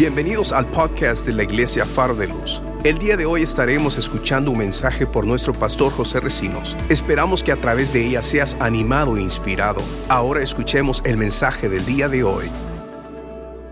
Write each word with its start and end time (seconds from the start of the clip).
Bienvenidos 0.00 0.52
al 0.52 0.64
podcast 0.70 1.26
de 1.26 1.34
la 1.34 1.42
Iglesia 1.42 1.84
Faro 1.84 2.14
de 2.14 2.26
Luz. 2.26 2.62
El 2.84 2.96
día 2.96 3.18
de 3.18 3.26
hoy 3.26 3.42
estaremos 3.42 3.98
escuchando 3.98 4.50
un 4.50 4.56
mensaje 4.56 5.06
por 5.06 5.26
nuestro 5.26 5.52
pastor 5.52 5.92
José 5.92 6.20
Recinos. 6.20 6.74
Esperamos 6.88 7.42
que 7.42 7.52
a 7.52 7.56
través 7.56 7.92
de 7.92 8.06
ella 8.06 8.22
seas 8.22 8.56
animado 8.60 9.18
e 9.18 9.20
inspirado. 9.20 9.82
Ahora 10.08 10.42
escuchemos 10.42 11.02
el 11.04 11.18
mensaje 11.18 11.68
del 11.68 11.84
día 11.84 12.08
de 12.08 12.24
hoy. 12.24 12.46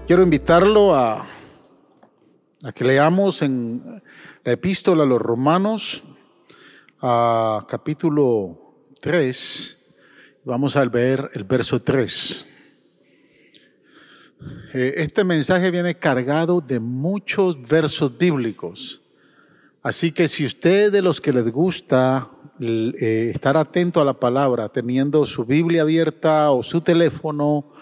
Quiero 0.07 0.23
invitarlo 0.23 0.95
a, 0.95 1.25
que 2.75 2.85
leamos 2.85 3.41
en 3.41 4.03
la 4.45 4.53
epístola 4.53 5.05
a 5.05 5.07
los 5.07 5.23
romanos, 5.23 6.05
a 7.01 7.65
capítulo 7.67 8.85
3. 9.01 9.79
Vamos 10.45 10.77
a 10.77 10.85
ver 10.85 11.31
el 11.33 11.45
verso 11.45 11.81
3. 11.81 12.58
Eh, 14.73 14.95
este 14.97 15.25
mensaje 15.25 15.71
viene 15.71 15.95
cargado 15.95 16.61
de 16.61 16.81
muchos 16.81 17.61
versos 17.67 18.17
bíblicos. 18.17 19.03
Así 19.83 20.13
que 20.13 20.29
si 20.29 20.45
usted 20.45 20.87
es 20.87 20.93
de 20.93 21.03
los 21.03 21.21
que 21.21 21.33
les 21.33 21.51
gusta 21.51 22.29
eh, 22.61 23.31
estar 23.33 23.57
atento 23.57 24.01
a 24.01 24.05
la 24.05 24.15
palabra, 24.15 24.69
teniendo 24.69 25.25
su 25.27 25.45
Biblia 25.45 25.83
abierta 25.83 26.51
o 26.51 26.63
su 26.63 26.81
teléfono 26.81 27.73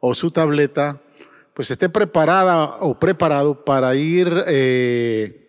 o 0.00 0.14
su 0.14 0.30
tableta, 0.30 1.00
pues 1.54 1.70
esté 1.70 1.88
preparada 1.88 2.76
o 2.80 2.98
preparado 2.98 3.64
para 3.64 3.96
ir 3.96 4.30
eh, 4.46 5.46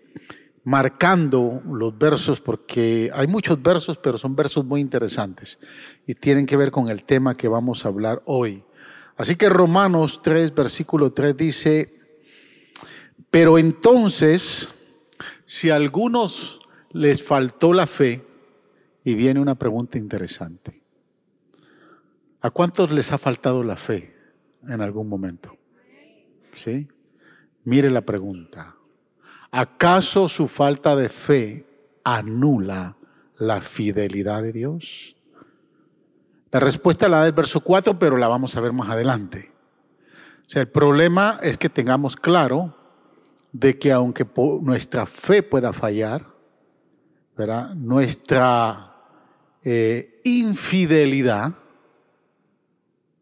marcando 0.64 1.62
los 1.70 1.98
versos, 1.98 2.40
porque 2.40 3.12
hay 3.14 3.28
muchos 3.28 3.62
versos, 3.62 3.98
pero 3.98 4.18
son 4.18 4.36
versos 4.36 4.66
muy 4.66 4.82
interesantes 4.82 5.60
y 6.06 6.16
tienen 6.16 6.46
que 6.46 6.58
ver 6.58 6.72
con 6.72 6.90
el 6.90 7.04
tema 7.04 7.36
que 7.36 7.48
vamos 7.48 7.86
a 7.86 7.90
hablar 7.90 8.22
hoy. 8.26 8.64
Así 9.18 9.36
que 9.36 9.50
Romanos 9.50 10.22
3, 10.22 10.54
versículo 10.54 11.12
3 11.12 11.36
dice, 11.36 11.96
pero 13.32 13.58
entonces, 13.58 14.70
si 15.46 15.70
a 15.70 15.76
algunos 15.76 16.62
les 16.92 17.24
faltó 17.24 17.74
la 17.74 17.88
fe, 17.88 18.24
y 19.04 19.16
viene 19.16 19.40
una 19.40 19.56
pregunta 19.56 19.98
interesante, 19.98 20.82
¿a 22.42 22.52
cuántos 22.52 22.92
les 22.92 23.12
ha 23.12 23.18
faltado 23.18 23.64
la 23.64 23.78
fe 23.78 24.14
en 24.68 24.82
algún 24.82 25.08
momento? 25.08 25.58
¿Sí? 26.54 26.88
Mire 27.64 27.90
la 27.90 28.02
pregunta. 28.02 28.76
¿Acaso 29.50 30.28
su 30.28 30.48
falta 30.48 30.96
de 30.96 31.10
fe 31.10 31.66
anula 32.04 32.98
la 33.38 33.62
fidelidad 33.62 34.44
de 34.44 34.52
Dios? 34.54 35.17
La 36.52 36.60
respuesta 36.60 37.10
la 37.10 37.20
da 37.20 37.28
el 37.28 37.34
verso 37.34 37.60
4, 37.60 38.00
pero 38.00 38.18
la 38.18 38.28
vamos 38.28 38.56
a 38.56 38.62
ver 38.62 38.72
más 38.72 38.90
adelante. 38.90 39.52
O 40.46 40.50
sea, 40.50 40.62
el 40.62 40.70
problema 40.70 41.40
es 41.44 41.58
que 41.58 41.68
tengamos 41.68 42.16
claro 42.16 42.74
de 43.52 43.78
que 43.78 43.92
aunque 43.92 44.26
nuestra 44.62 45.06
fe 45.06 45.44
pueda 45.44 45.74
fallar, 45.74 46.26
¿verdad? 47.36 47.74
nuestra 47.76 48.96
eh, 49.64 50.22
infidelidad, 50.24 51.54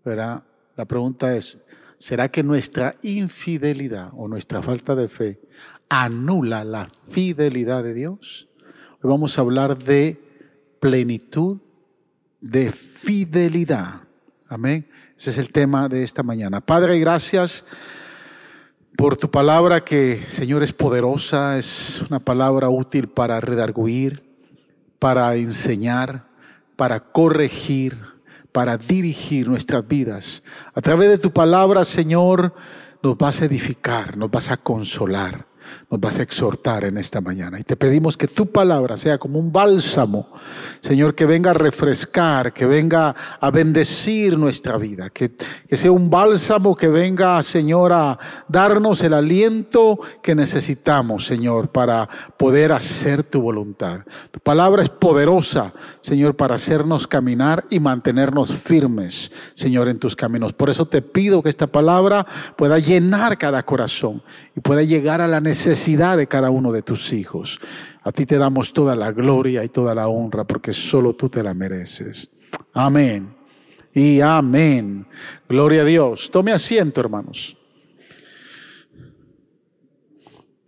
¿verdad? 0.03 0.43
la 0.75 0.85
pregunta 0.85 1.35
es, 1.35 1.63
¿será 1.97 2.29
que 2.29 2.43
nuestra 2.43 2.95
infidelidad 3.01 4.11
o 4.15 4.27
nuestra 4.27 4.61
falta 4.61 4.95
de 4.95 5.09
fe 5.09 5.41
anula 5.89 6.63
la 6.63 6.89
fidelidad 7.07 7.83
de 7.83 7.95
Dios? 7.95 8.49
Hoy 9.01 9.09
vamos 9.09 9.37
a 9.37 9.41
hablar 9.41 9.77
de 9.79 10.21
plenitud 10.79 11.59
de 12.41 12.71
fidelidad. 12.71 14.01
Amén. 14.47 14.87
Ese 15.17 15.31
es 15.31 15.37
el 15.37 15.51
tema 15.51 15.89
de 15.89 16.03
esta 16.03 16.23
mañana. 16.23 16.61
Padre, 16.61 16.99
gracias 16.99 17.63
por 18.97 19.17
tu 19.17 19.29
palabra 19.29 19.83
que, 19.83 20.25
Señor, 20.29 20.63
es 20.63 20.73
poderosa, 20.73 21.57
es 21.57 22.03
una 22.09 22.19
palabra 22.19 22.69
útil 22.69 23.09
para 23.09 23.41
redarguir, 23.41 24.23
para 24.99 25.35
enseñar, 25.35 26.27
para 26.75 26.99
corregir, 26.99 27.97
para 28.51 28.77
dirigir 28.77 29.47
nuestras 29.47 29.87
vidas. 29.87 30.43
A 30.73 30.81
través 30.81 31.09
de 31.09 31.17
tu 31.17 31.31
palabra, 31.31 31.83
Señor, 31.83 32.53
nos 33.01 33.17
vas 33.17 33.41
a 33.41 33.45
edificar, 33.45 34.17
nos 34.17 34.31
vas 34.31 34.51
a 34.51 34.57
consolar 34.57 35.45
nos 35.89 35.99
vas 35.99 36.19
a 36.19 36.23
exhortar 36.23 36.83
en 36.85 36.97
esta 36.97 37.21
mañana. 37.21 37.59
Y 37.59 37.63
te 37.63 37.75
pedimos 37.75 38.17
que 38.17 38.27
tu 38.27 38.51
palabra 38.51 38.97
sea 38.97 39.17
como 39.17 39.39
un 39.39 39.51
bálsamo, 39.51 40.29
Señor, 40.81 41.15
que 41.15 41.25
venga 41.25 41.51
a 41.51 41.53
refrescar, 41.53 42.53
que 42.53 42.65
venga 42.65 43.15
a 43.39 43.51
bendecir 43.51 44.37
nuestra 44.37 44.77
vida, 44.77 45.09
que, 45.09 45.35
que 45.67 45.77
sea 45.77 45.91
un 45.91 46.09
bálsamo 46.09 46.75
que 46.75 46.87
venga, 46.87 47.41
Señor, 47.43 47.93
a 47.93 48.19
darnos 48.47 49.01
el 49.01 49.13
aliento 49.13 49.99
que 50.21 50.35
necesitamos, 50.35 51.25
Señor, 51.25 51.69
para 51.69 52.07
poder 52.37 52.71
hacer 52.71 53.23
tu 53.23 53.41
voluntad. 53.41 54.01
Tu 54.31 54.39
palabra 54.39 54.83
es 54.83 54.89
poderosa, 54.89 55.73
Señor, 56.01 56.35
para 56.35 56.55
hacernos 56.55 57.07
caminar 57.07 57.65
y 57.69 57.79
mantenernos 57.79 58.53
firmes, 58.53 59.31
Señor, 59.55 59.89
en 59.89 59.99
tus 59.99 60.15
caminos. 60.15 60.53
Por 60.53 60.69
eso 60.69 60.85
te 60.85 61.01
pido 61.01 61.41
que 61.41 61.49
esta 61.49 61.67
palabra 61.67 62.25
pueda 62.55 62.79
llenar 62.79 63.37
cada 63.37 63.63
corazón 63.63 64.23
y 64.55 64.59
pueda 64.59 64.83
llegar 64.83 65.21
a 65.21 65.27
la 65.27 65.41
necesidad 65.41 65.54
necesidad 65.55 66.17
de 66.17 66.27
cada 66.27 66.49
uno 66.49 66.73
de 66.73 66.81
tus 66.81 67.13
hijos. 67.13 67.61
A 68.03 68.11
ti 68.11 68.25
te 68.25 68.37
damos 68.37 68.73
toda 68.73 68.93
la 68.93 69.13
gloria 69.13 69.63
y 69.63 69.69
toda 69.69 69.95
la 69.95 70.09
honra 70.09 70.43
porque 70.43 70.73
solo 70.73 71.13
tú 71.13 71.29
te 71.29 71.41
la 71.41 71.53
mereces. 71.53 72.29
Amén. 72.73 73.33
Y 73.93 74.19
amén. 74.19 75.07
Gloria 75.47 75.83
a 75.83 75.85
Dios. 75.85 76.29
Tome 76.29 76.51
asiento, 76.51 76.99
hermanos. 76.99 77.57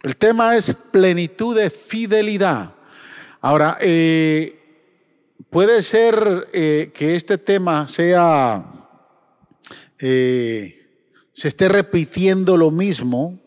El 0.04 0.16
tema 0.16 0.56
es 0.56 0.74
plenitud 0.74 1.54
de 1.58 1.70
fidelidad. 1.70 2.74
Ahora, 3.42 3.78
eh, 3.82 4.58
puede 5.50 5.84
ser 5.84 6.48
eh, 6.54 6.92
que 6.94 7.18
este 7.18 7.38
tema 7.38 7.90
sea, 7.90 8.88
eh, 10.00 11.04
se 11.34 11.50
esté 11.50 11.68
repitiendo 11.68 12.56
lo 12.56 12.72
mismo 12.72 13.47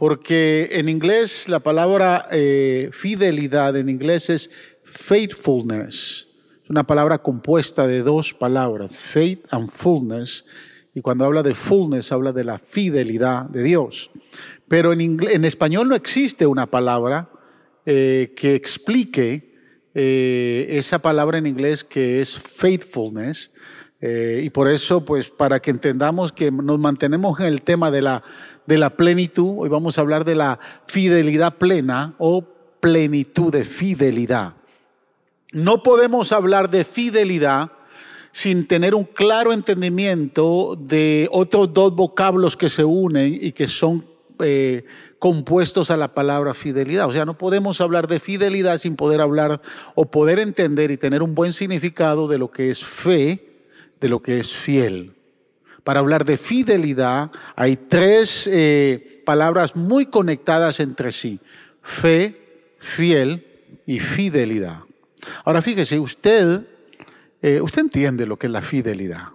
porque 0.00 0.70
en 0.72 0.88
inglés 0.88 1.46
la 1.46 1.60
palabra 1.60 2.26
eh, 2.32 2.88
fidelidad 2.90 3.76
en 3.76 3.90
inglés 3.90 4.30
es 4.30 4.50
faithfulness. 4.82 6.26
Es 6.64 6.70
una 6.70 6.84
palabra 6.84 7.18
compuesta 7.18 7.86
de 7.86 8.00
dos 8.00 8.32
palabras, 8.32 8.98
faith 8.98 9.44
and 9.50 9.68
fullness. 9.68 10.46
Y 10.94 11.02
cuando 11.02 11.26
habla 11.26 11.42
de 11.42 11.54
fullness 11.54 12.12
habla 12.12 12.32
de 12.32 12.44
la 12.44 12.58
fidelidad 12.58 13.44
de 13.50 13.62
Dios. 13.62 14.10
Pero 14.68 14.94
en, 14.94 15.44
español 15.44 15.90
no 15.90 15.94
existe 15.94 16.46
una 16.46 16.70
palabra 16.70 17.30
eh, 17.84 18.32
que 18.34 18.54
explique 18.54 19.52
eh, 19.92 20.66
esa 20.70 21.00
palabra 21.00 21.36
en 21.36 21.46
inglés 21.46 21.84
que 21.84 22.22
es 22.22 22.38
faithfulness. 22.38 23.50
Y 24.02 24.48
por 24.50 24.68
eso, 24.68 25.04
pues, 25.04 25.30
para 25.30 25.60
que 25.60 25.70
entendamos 25.70 26.32
que 26.32 26.50
nos 26.50 26.78
mantenemos 26.78 27.38
en 27.40 27.46
el 27.46 27.62
tema 27.62 27.90
de 27.90 28.02
la 28.02 28.22
de 28.70 28.78
la 28.78 28.90
plenitud, 28.90 29.56
hoy 29.58 29.68
vamos 29.68 29.98
a 29.98 30.00
hablar 30.00 30.24
de 30.24 30.36
la 30.36 30.60
fidelidad 30.86 31.56
plena 31.56 32.14
o 32.18 32.44
plenitud 32.78 33.50
de 33.50 33.64
fidelidad. 33.64 34.54
No 35.52 35.82
podemos 35.82 36.30
hablar 36.30 36.70
de 36.70 36.84
fidelidad 36.84 37.72
sin 38.30 38.68
tener 38.68 38.94
un 38.94 39.02
claro 39.02 39.52
entendimiento 39.52 40.76
de 40.78 41.28
otros 41.32 41.72
dos 41.72 41.96
vocablos 41.96 42.56
que 42.56 42.70
se 42.70 42.84
unen 42.84 43.36
y 43.42 43.50
que 43.50 43.66
son 43.66 44.06
eh, 44.38 44.84
compuestos 45.18 45.90
a 45.90 45.96
la 45.96 46.14
palabra 46.14 46.54
fidelidad. 46.54 47.08
O 47.08 47.12
sea, 47.12 47.24
no 47.24 47.36
podemos 47.36 47.80
hablar 47.80 48.06
de 48.06 48.20
fidelidad 48.20 48.78
sin 48.78 48.94
poder 48.94 49.20
hablar 49.20 49.60
o 49.96 50.08
poder 50.12 50.38
entender 50.38 50.92
y 50.92 50.96
tener 50.96 51.24
un 51.24 51.34
buen 51.34 51.52
significado 51.52 52.28
de 52.28 52.38
lo 52.38 52.52
que 52.52 52.70
es 52.70 52.84
fe, 52.84 53.49
de 54.00 54.08
lo 54.08 54.22
que 54.22 54.40
es 54.40 54.52
fiel 54.52 55.14
para 55.84 56.00
hablar 56.00 56.24
de 56.24 56.36
fidelidad, 56.36 57.30
hay 57.56 57.76
tres 57.76 58.46
eh, 58.46 59.22
palabras 59.24 59.76
muy 59.76 60.06
conectadas 60.06 60.80
entre 60.80 61.12
sí. 61.12 61.40
Fe, 61.82 62.76
fiel 62.78 63.46
y 63.86 63.98
fidelidad. 63.98 64.80
Ahora 65.44 65.62
fíjese, 65.62 65.98
usted, 65.98 66.66
eh, 67.42 67.60
usted 67.60 67.82
entiende 67.82 68.26
lo 68.26 68.38
que 68.38 68.46
es 68.46 68.52
la 68.52 68.62
fidelidad. 68.62 69.28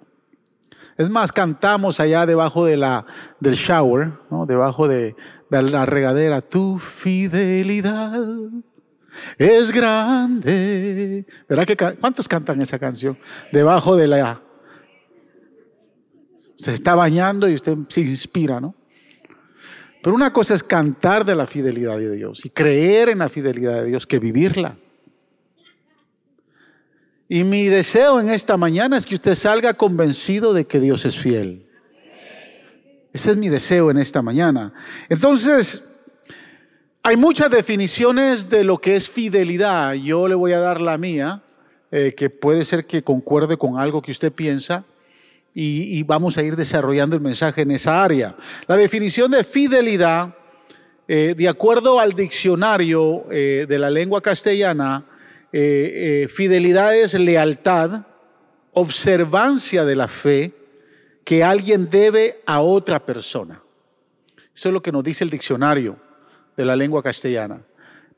Es 0.97 1.09
más, 1.09 1.31
cantamos 1.31 1.99
allá 1.99 2.25
debajo 2.25 2.65
de 2.65 2.77
la, 2.77 3.05
del 3.39 3.55
shower, 3.55 4.13
¿no? 4.31 4.45
debajo 4.45 4.87
de, 4.87 5.15
de 5.49 5.61
la 5.61 5.85
regadera, 5.85 6.41
tu 6.41 6.79
fidelidad 6.79 8.21
es 9.37 9.71
grande. 9.71 11.25
¿Verdad 11.49 11.65
que 11.65 11.75
cuántos 11.99 12.27
cantan 12.27 12.61
esa 12.61 12.79
canción? 12.79 13.17
Debajo 13.51 13.95
de 13.95 14.07
la 14.07 14.41
se 16.55 16.73
está 16.73 16.95
bañando 16.95 17.47
y 17.47 17.55
usted 17.55 17.77
se 17.89 18.01
inspira, 18.01 18.59
¿no? 18.59 18.75
Pero 20.01 20.15
una 20.15 20.31
cosa 20.31 20.53
es 20.53 20.63
cantar 20.63 21.25
de 21.25 21.35
la 21.35 21.47
fidelidad 21.47 21.97
de 21.97 22.15
Dios 22.15 22.45
y 22.45 22.49
creer 22.51 23.09
en 23.09 23.19
la 23.19 23.29
fidelidad 23.29 23.81
de 23.81 23.85
Dios 23.85 24.05
que 24.05 24.19
vivirla. 24.19 24.77
Y 27.27 27.43
mi 27.43 27.65
deseo 27.65 28.19
en 28.19 28.29
esta 28.29 28.55
mañana 28.55 28.97
es 28.97 29.05
que 29.05 29.15
usted 29.15 29.33
salga 29.33 29.73
convencido 29.73 30.53
de 30.53 30.67
que 30.67 30.79
Dios 30.79 31.05
es 31.05 31.17
fiel. 31.17 31.67
Ese 33.11 33.31
es 33.31 33.37
mi 33.37 33.49
deseo 33.49 33.89
en 33.89 33.97
esta 33.97 34.21
mañana. 34.21 34.73
Entonces, 35.09 35.95
hay 37.01 37.17
muchas 37.17 37.49
definiciones 37.49 38.49
de 38.49 38.63
lo 38.63 38.77
que 38.77 38.95
es 38.95 39.09
fidelidad. 39.09 39.93
Yo 39.93 40.27
le 40.27 40.35
voy 40.35 40.51
a 40.51 40.59
dar 40.59 40.81
la 40.81 40.97
mía, 40.97 41.41
eh, 41.91 42.13
que 42.15 42.29
puede 42.29 42.63
ser 42.63 42.85
que 42.85 43.03
concuerde 43.03 43.57
con 43.57 43.79
algo 43.79 44.01
que 44.01 44.11
usted 44.11 44.31
piensa. 44.31 44.85
Y, 45.57 46.03
vamos 46.03 46.37
a 46.37 46.43
ir 46.43 46.57
desarrollando 46.57 47.15
el 47.15 47.21
mensaje 47.21 47.61
en 47.61 47.71
esa 47.71 48.03
área. 48.03 48.35
La 48.67 48.75
definición 48.75 49.31
de 49.31 49.45
fidelidad, 49.45 50.35
eh, 51.07 51.33
de 51.37 51.47
acuerdo 51.47 51.97
al 51.97 52.11
diccionario 52.11 53.25
eh, 53.31 53.65
de 53.67 53.79
la 53.79 53.89
lengua 53.89 54.21
castellana, 54.21 55.05
fidelidad 55.53 56.93
es 56.93 57.13
lealtad, 57.13 58.05
observancia 58.73 59.85
de 59.85 59.95
la 59.95 60.09
fe, 60.09 60.53
que 61.23 61.45
alguien 61.45 61.89
debe 61.89 62.41
a 62.45 62.59
otra 62.59 63.05
persona. 63.05 63.63
Eso 64.53 64.69
es 64.69 64.73
lo 64.73 64.81
que 64.81 64.91
nos 64.91 65.03
dice 65.03 65.23
el 65.23 65.29
diccionario 65.29 65.97
de 66.57 66.65
la 66.65 66.75
lengua 66.75 67.01
castellana. 67.01 67.61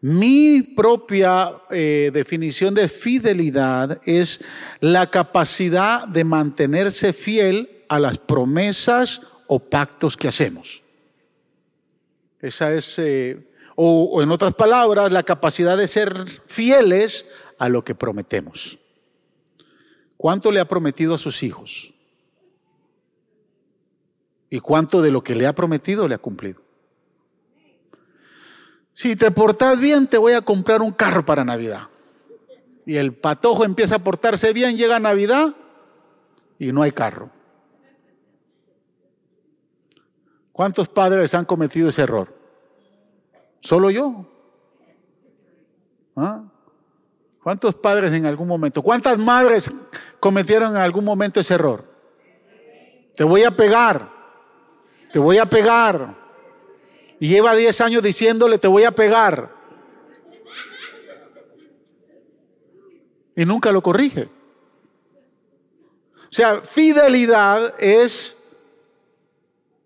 Mi 0.01 0.61
propia 0.61 1.53
eh, 1.71 2.11
definición 2.13 2.75
de 2.75 2.87
fidelidad 2.87 3.99
es 4.05 4.39
la 4.79 5.09
capacidad 5.09 6.07
de 6.07 6.23
mantenerse 6.23 7.13
fiel 7.13 7.83
a 7.89 7.99
las 7.99 8.17
promesas 8.17 9.21
o 9.47 9.59
pactos 9.59 10.15
que 10.15 10.27
hacemos. 10.27 10.83
Esa 12.39 12.73
es, 12.73 12.99
eh, 12.99 13.49
o 13.75 14.21
en 14.21 14.31
otras 14.31 14.53
palabras, 14.53 15.11
la 15.11 15.23
capacidad 15.23 15.77
de 15.77 15.87
ser 15.87 16.13
fieles 16.45 17.25
a 17.57 17.67
lo 17.69 17.83
que 17.83 17.95
prometemos. 17.95 18.77
¿Cuánto 20.15 20.51
le 20.51 20.59
ha 20.59 20.67
prometido 20.67 21.15
a 21.15 21.19
sus 21.19 21.43
hijos? 21.43 21.93
¿Y 24.49 24.59
cuánto 24.59 25.01
de 25.01 25.11
lo 25.11 25.23
que 25.23 25.35
le 25.35 25.47
ha 25.47 25.53
prometido 25.53 26.07
le 26.07 26.15
ha 26.15 26.19
cumplido? 26.19 26.66
Si 28.97 29.15
te 29.15 29.29
portas 29.29 29.79
bien, 29.79 30.07
te 30.07 30.17
voy 30.17 30.33
a 30.33 30.41
comprar 30.41 30.81
un 30.81 30.89
carro 30.89 31.23
para 31.23 31.45
Navidad. 31.45 31.83
Y 32.83 32.95
el 32.97 33.13
patojo 33.13 33.63
empieza 33.63 33.97
a 33.97 33.99
portarse 33.99 34.53
bien, 34.53 34.75
llega 34.75 34.97
Navidad 34.97 35.53
y 36.57 36.71
no 36.71 36.81
hay 36.81 36.91
carro. 36.91 37.29
¿Cuántos 40.51 40.87
padres 40.87 41.35
han 41.35 41.45
cometido 41.45 41.89
ese 41.89 42.01
error? 42.01 42.33
¿Solo 43.59 43.91
yo? 43.91 44.25
¿Ah? 46.15 46.45
¿Cuántos 47.43 47.75
padres 47.75 48.13
en 48.13 48.25
algún 48.25 48.47
momento? 48.47 48.81
¿Cuántas 48.81 49.19
madres 49.19 49.71
cometieron 50.19 50.71
en 50.71 50.81
algún 50.81 51.05
momento 51.05 51.39
ese 51.39 51.53
error? 51.53 51.85
Te 53.13 53.23
voy 53.23 53.43
a 53.43 53.51
pegar 53.51 54.17
te 55.11 55.19
voy 55.19 55.37
a 55.37 55.45
pegar. 55.45 56.26
Y 57.19 57.29
lleva 57.29 57.55
10 57.55 57.81
años 57.81 58.03
diciéndole, 58.03 58.57
te 58.57 58.67
voy 58.67 58.83
a 58.83 58.91
pegar. 58.91 59.55
Y 63.35 63.45
nunca 63.45 63.71
lo 63.71 63.81
corrige. 63.81 64.29
O 66.23 66.31
sea, 66.31 66.61
fidelidad 66.61 67.75
es 67.79 68.37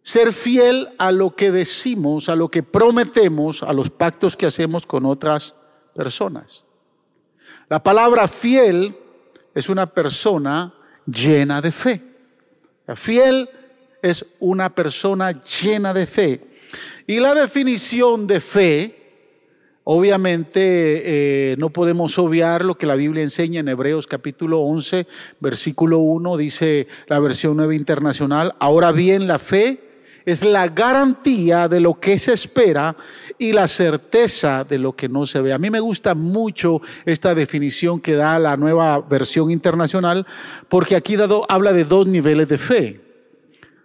ser 0.04 0.34
fiel 0.34 0.90
a 0.98 1.12
lo 1.12 1.36
que 1.36 1.52
decimos, 1.52 2.30
a 2.30 2.36
lo 2.36 2.50
que 2.50 2.64
prometemos, 2.64 3.64
a 3.64 3.74
los 3.74 3.90
pactos 3.90 4.36
que 4.36 4.48
hacemos 4.48 4.86
con 4.86 5.06
otras 5.06 5.54
personas. 5.96 6.66
La 7.70 7.82
palabra 7.82 8.28
fiel 8.28 8.98
es 9.54 9.70
una 9.70 9.86
persona 9.86 10.74
llena 11.06 11.62
de 11.62 11.72
fe. 11.72 12.02
Fiel 12.96 13.50
es 14.02 14.26
una 14.40 14.70
persona 14.70 15.32
llena 15.32 15.94
de 15.94 16.08
fe. 16.08 16.51
Y 17.12 17.20
la 17.20 17.34
definición 17.34 18.26
de 18.26 18.40
fe, 18.40 18.96
obviamente 19.84 20.62
eh, 21.52 21.56
no 21.58 21.70
podemos 21.70 22.18
obviar 22.18 22.64
lo 22.64 22.78
que 22.78 22.86
la 22.86 22.96
Biblia 22.96 23.22
enseña 23.22 23.60
en 23.60 23.68
Hebreos 23.68 24.08
capítulo 24.08 24.62
11, 24.62 25.06
versículo 25.42 25.98
1, 25.98 26.38
dice 26.38 26.88
la 27.08 27.20
versión 27.20 27.58
nueva 27.58 27.76
internacional, 27.76 28.56
ahora 28.62 28.94
bien 28.94 29.28
la 29.28 29.40
fe 29.40 29.82
es 30.24 30.42
la 30.42 30.70
garantía 30.70 31.68
de 31.68 31.82
lo 31.82 32.00
que 32.00 32.18
se 32.18 32.32
espera 32.32 32.96
y 33.38 33.52
la 33.52 33.68
certeza 33.68 34.64
de 34.64 34.80
lo 34.80 34.96
que 34.96 35.10
no 35.10 35.28
se 35.28 35.42
ve. 35.42 35.52
A 35.52 35.60
mí 35.60 35.70
me 35.70 35.82
gusta 35.82 36.16
mucho 36.16 36.80
esta 37.04 37.36
definición 37.36 38.00
que 38.00 38.16
da 38.16 38.40
la 38.40 38.56
nueva 38.56 39.02
versión 39.02 39.52
internacional 39.52 40.26
porque 40.70 40.96
aquí 40.96 41.18
dado, 41.18 41.46
habla 41.50 41.74
de 41.74 41.84
dos 41.84 42.08
niveles 42.08 42.48
de 42.48 42.58
fe. 42.58 43.11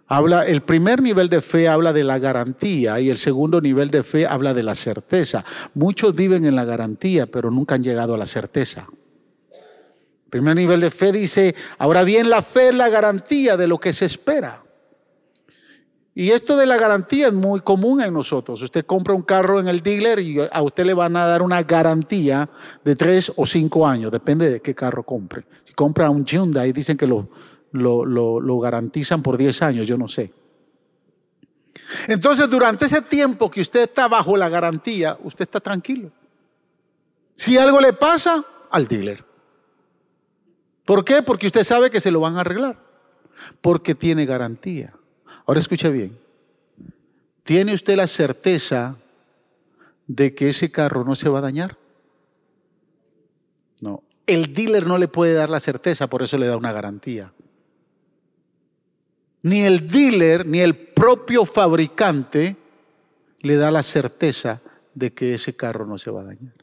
Habla, 0.09 0.45
el 0.45 0.63
primer 0.63 1.03
nivel 1.03 1.29
de 1.29 1.43
fe 1.43 1.67
habla 1.67 1.93
de 1.93 2.05
la 2.05 2.19
garantía 2.21 3.01
y 3.01 3.11
el 3.11 3.19
segundo 3.19 3.61
nivel 3.61 3.91
de 3.91 4.05
fe 4.05 4.25
habla 4.27 4.55
de 4.55 4.63
la 4.63 4.77
certeza. 4.77 5.45
Muchos 5.75 6.15
viven 6.15 6.45
en 6.45 6.55
la 6.55 6.65
garantía, 6.65 7.27
pero 7.27 7.51
nunca 7.51 7.75
han 7.75 7.83
llegado 7.83 8.15
a 8.15 8.19
la 8.19 8.27
certeza. 8.27 8.87
El 9.51 10.31
primer 10.31 10.55
nivel 10.55 10.81
de 10.81 10.91
fe 10.91 11.11
dice, 11.11 11.57
ahora 11.79 12.05
bien, 12.05 12.31
la 12.31 12.43
fe 12.43 12.69
es 12.69 12.75
la 12.75 12.89
garantía 12.89 13.57
de 13.57 13.67
lo 13.67 13.79
que 13.79 13.93
se 13.93 14.07
espera. 14.07 14.63
Y 16.15 16.31
esto 16.31 16.57
de 16.57 16.67
la 16.67 16.79
garantía 16.79 17.27
es 17.27 17.33
muy 17.33 17.61
común 17.61 18.01
en 18.01 18.15
nosotros. 18.15 18.63
Usted 18.63 18.87
compra 18.87 19.13
un 19.13 19.23
carro 19.23 19.61
en 19.61 19.69
el 19.69 19.83
dealer 19.83 20.19
y 20.21 20.39
a 20.51 20.63
usted 20.63 20.87
le 20.87 20.95
van 20.95 21.17
a 21.17 21.27
dar 21.27 21.43
una 21.43 21.63
garantía 21.63 22.49
de 22.85 22.95
tres 22.95 23.31
o 23.37 23.45
cinco 23.45 23.87
años, 23.87 24.11
depende 24.11 24.49
de 24.49 24.63
qué 24.63 24.75
carro 24.75 25.03
compre. 25.03 25.45
Si 25.65 25.75
compra 25.75 26.09
un 26.09 26.25
Hyundai, 26.25 26.73
dicen 26.73 26.97
que 26.97 27.07
lo, 27.77 28.05
lo, 28.41 28.59
garantizan 28.59 29.23
por 29.23 29.37
10 29.37 29.63
años, 29.63 29.87
yo 29.87 29.97
no 29.97 30.09
sé. 30.09 30.33
Entonces, 32.09 32.51
durante 32.51 32.87
ese 32.87 33.03
tiempo 33.03 33.51
que 33.51 33.61
usted 33.61 33.83
está 33.83 34.09
bajo 34.09 34.37
la 34.37 34.49
garantía, 34.49 35.19
usted 35.23 35.43
está 35.43 35.61
tranquilo. 35.61 36.11
Si 37.35 37.57
algo 37.59 37.81
le 37.81 37.93
pasa, 37.93 38.45
al 38.71 38.89
dealer. 38.89 39.25
¿Por 40.85 41.05
qué? 41.05 41.23
Porque 41.23 41.47
usted 41.47 41.65
sabe 41.65 41.91
que 41.91 42.01
se 42.01 42.11
lo 42.11 42.21
van 42.21 42.37
a 42.37 42.41
arreglar. 42.41 42.79
Porque 43.61 43.95
tiene 43.95 44.27
garantía. 44.27 44.95
Ahora 45.47 45.61
escucha 45.61 45.89
bien. 45.89 46.19
¿Tiene 47.43 47.75
usted 47.75 47.97
la 47.97 48.07
certeza 48.07 48.97
de 50.07 50.35
que 50.35 50.51
ese 50.51 50.73
carro 50.73 51.05
no 51.05 51.15
se 51.15 51.29
va 51.29 51.39
a 51.39 51.43
dañar? 51.43 51.79
No. 53.81 54.03
El 54.27 54.53
dealer 54.53 54.87
no 54.87 54.99
le 54.99 55.07
puede 55.07 55.35
dar 55.35 55.51
la 55.51 55.61
certeza, 55.61 56.09
por 56.09 56.23
eso 56.23 56.39
le 56.39 56.49
da 56.49 56.57
una 56.57 56.73
garantía 56.73 57.33
ni 59.47 59.63
el 59.63 59.87
dealer, 59.87 60.45
ni 60.45 60.59
el 60.59 60.75
propio 60.75 61.45
fabricante 61.45 62.57
le 63.43 63.55
da 63.55 63.71
la 63.71 63.85
certeza 63.85 64.61
de 64.93 65.15
que 65.15 65.35
ese 65.35 65.55
carro 65.55 65.87
no 65.87 65.99
se 65.99 66.11
va 66.11 66.23
a 66.23 66.25
dañar. 66.25 66.55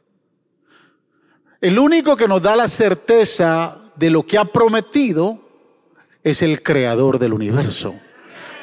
El 1.62 1.80
único 1.80 2.18
que 2.18 2.28
nos 2.28 2.42
da 2.42 2.58
la 2.58 2.68
certeza 2.68 3.78
de 3.96 4.10
lo 4.10 4.26
que 4.26 4.38
ha 4.38 4.44
prometido 4.44 5.40
es 6.24 6.42
el 6.42 6.62
creador 6.62 7.20
del 7.20 7.32
universo. 7.32 7.96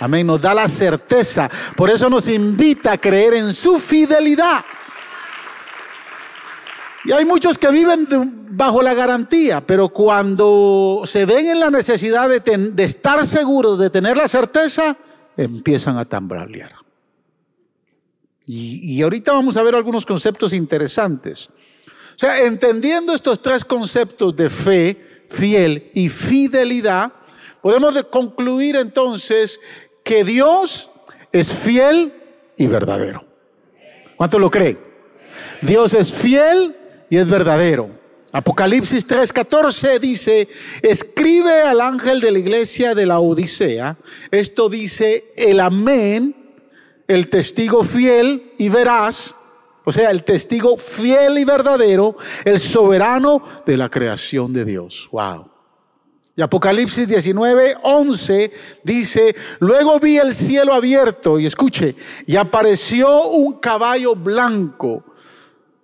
Amén, 0.01 0.27
nos 0.27 0.43
da 0.43 0.53
la 0.53 0.69
certeza. 0.69 1.51
Por 1.75 1.89
eso 1.89 2.11
nos 2.11 2.29
invita 2.29 2.93
a 2.93 2.99
creer 2.99 3.33
en 3.33 3.55
su 3.55 3.79
fidelidad. 3.79 4.63
Y 7.05 7.13
hay 7.13 7.25
muchos 7.25 7.57
que 7.57 7.71
viven 7.71 8.07
bajo 8.51 8.83
la 8.83 8.95
garantía, 8.95 9.67
pero 9.67 9.89
cuando 9.89 11.03
se 11.07 11.25
ven 11.25 11.49
en 11.49 11.61
la 11.61 11.71
necesidad 11.71 12.29
de, 12.29 12.85
estar 12.85 13.27
seguros, 13.27 13.79
de 13.79 13.89
tener 13.89 14.17
la 14.17 14.29
certeza, 14.29 14.97
empiezan 15.37 15.97
a 15.97 16.05
tambalear. 16.05 16.75
Y, 18.45 18.97
y 18.97 19.03
ahorita 19.03 19.33
vamos 19.33 19.57
a 19.57 19.63
ver 19.63 19.75
algunos 19.75 20.05
conceptos 20.05 20.53
interesantes. 20.53 21.49
O 21.49 22.19
sea, 22.19 22.45
entendiendo 22.45 23.15
estos 23.15 23.41
tres 23.41 23.65
conceptos 23.65 24.37
de 24.37 24.51
fe, 24.51 25.25
fiel 25.31 25.91
y 25.95 26.11
fidelidad, 26.11 27.13
podemos 27.63 27.95
concluir 28.05 28.77
entonces 28.77 29.59
que 30.05 30.23
Dios 30.25 30.91
es 31.33 31.51
fiel 31.51 32.13
y 32.59 32.67
verdadero. 32.67 33.25
¿Cuánto 34.17 34.39
lo 34.39 34.51
cree? 34.51 34.77
Dios 35.63 35.95
es 35.95 36.13
fiel 36.13 36.77
y 37.11 37.17
es 37.17 37.29
verdadero. 37.29 37.91
Apocalipsis 38.33 39.07
3:14 39.07 39.99
dice, 39.99 40.49
escribe 40.83 41.63
al 41.63 41.81
ángel 41.81 42.21
de 42.21 42.31
la 42.31 42.39
iglesia 42.39 42.95
de 42.95 43.05
la 43.05 43.19
Odisea, 43.19 43.97
esto 44.31 44.69
dice 44.69 45.25
el 45.37 45.59
amén, 45.59 46.37
el 47.09 47.29
testigo 47.29 47.83
fiel 47.83 48.53
y 48.57 48.69
veraz, 48.69 49.35
o 49.85 49.91
sea, 49.91 50.13
el 50.13 50.23
testigo 50.23 50.77
fiel 50.77 51.39
y 51.39 51.45
verdadero, 51.45 52.17
el 52.45 52.61
soberano 52.61 53.43
de 53.67 53.77
la 53.77 53.89
creación 53.89 54.53
de 54.53 54.65
Dios. 54.65 55.09
Wow. 55.11 55.51
Y 56.37 56.43
Apocalipsis 56.43 57.09
19, 57.09 57.79
11 57.83 58.53
dice, 58.85 59.35
luego 59.59 59.99
vi 59.99 60.19
el 60.19 60.33
cielo 60.33 60.73
abierto 60.73 61.41
y 61.41 61.47
escuche, 61.47 61.97
y 62.27 62.37
apareció 62.37 63.25
un 63.25 63.55
caballo 63.55 64.15
blanco 64.15 65.10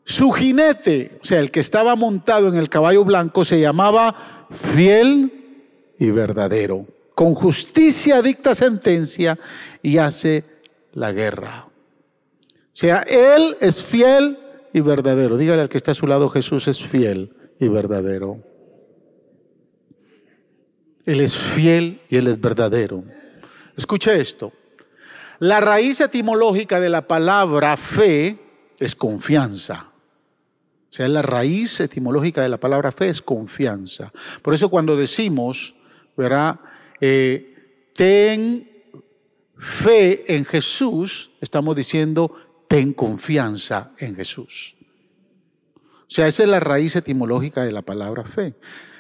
su 0.07 0.31
jinete, 0.31 1.19
o 1.21 1.25
sea, 1.25 1.41
el 1.41 1.51
que 1.51 1.59
estaba 1.59 1.97
montado 1.97 2.49
en 2.49 2.55
el 2.55 2.69
caballo 2.69 3.05
blanco, 3.05 3.45
se 3.45 3.61
llamaba 3.61 4.47
fiel 4.51 5.33
y 5.99 6.11
verdadero. 6.11 6.87
con 7.17 7.35
justicia 7.35 8.21
dicta 8.21 8.55
sentencia 8.55 9.39
y 9.83 9.97
hace 9.97 10.45
la 10.93 11.13
guerra. 11.13 11.67
O 11.67 12.75
sea, 12.75 12.99
Él 12.99 13.57
es 13.61 13.83
fiel 13.83 14.39
y 14.75 14.83
verdadero. 14.83 15.39
Dígale 15.39 15.63
al 15.63 15.71
que 15.71 15.79
está 15.79 15.93
a 15.93 15.95
su 15.95 16.07
lado, 16.07 16.29
Jesús 16.29 16.69
es 16.69 16.83
fiel 16.83 17.35
y 17.59 17.69
verdadero. 17.69 18.45
Él 21.07 21.21
es 21.21 21.35
fiel 21.35 22.01
y 22.11 22.17
Él 22.17 22.27
es 22.27 22.39
verdadero. 22.39 23.03
Escuche 23.77 24.15
esto. 24.21 24.53
La 25.39 25.61
raíz 25.61 26.01
etimológica 26.03 26.81
de 26.81 26.91
la 26.91 27.09
palabra 27.09 27.77
fe 27.79 28.39
es 28.79 28.95
confianza. 28.95 29.91
Sea, 30.97 31.09
la 31.09 31.21
raíz 31.21 31.79
etimológica 31.81 32.41
de 32.41 32.49
la 32.49 32.57
palabra 32.57 32.91
fe 32.91 33.11
es 33.11 33.21
confianza. 33.21 34.11
Por 34.41 34.55
eso 34.55 34.71
cuando 34.71 34.97
decimos, 34.97 35.75
¿verdad? 36.17 36.59
Eh, 37.03 37.91
ten 37.93 38.67
fe 39.59 40.35
en 40.35 40.47
Jesús, 40.47 41.33
estamos 41.43 41.77
diciendo, 41.77 42.35
ten 42.67 42.95
confianza 42.95 43.91
en 43.99 44.17
Jesús. 44.17 44.75
O 45.75 46.09
sea, 46.09 46.29
esa 46.29 46.45
es 46.45 46.49
la 46.49 46.61
raíz 46.61 46.97
etimológica 46.97 47.63
de 47.63 47.73
la 47.73 47.83
palabra 47.83 48.25
fe. 48.25 48.55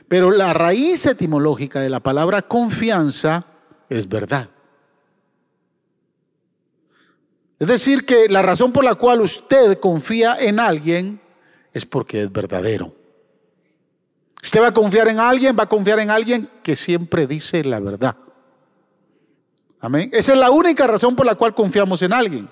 Pero 0.06 0.30
la 0.30 0.52
raíz 0.52 1.06
etimológica 1.06 1.80
de 1.80 1.88
la 1.88 2.00
palabra 2.00 2.42
confianza 2.42 3.46
es 3.88 4.06
verdad. 4.06 4.50
Es 7.58 7.68
decir, 7.68 8.04
que 8.04 8.28
la 8.28 8.42
razón 8.42 8.70
por 8.74 8.84
la 8.84 8.96
cual 8.96 9.22
usted 9.22 9.80
confía 9.80 10.36
en 10.38 10.60
alguien 10.60 11.24
es 11.76 11.84
porque 11.84 12.22
es 12.22 12.32
verdadero. 12.32 12.90
Usted 14.42 14.62
va 14.62 14.68
a 14.68 14.72
confiar 14.72 15.08
en 15.08 15.18
alguien, 15.18 15.54
va 15.58 15.64
a 15.64 15.68
confiar 15.68 15.98
en 16.00 16.10
alguien 16.10 16.48
que 16.62 16.74
siempre 16.74 17.26
dice 17.26 17.62
la 17.64 17.80
verdad. 17.80 18.16
Amén. 19.80 20.08
Esa 20.14 20.32
es 20.32 20.38
la 20.38 20.50
única 20.50 20.86
razón 20.86 21.14
por 21.14 21.26
la 21.26 21.34
cual 21.34 21.54
confiamos 21.54 22.00
en 22.00 22.14
alguien. 22.14 22.48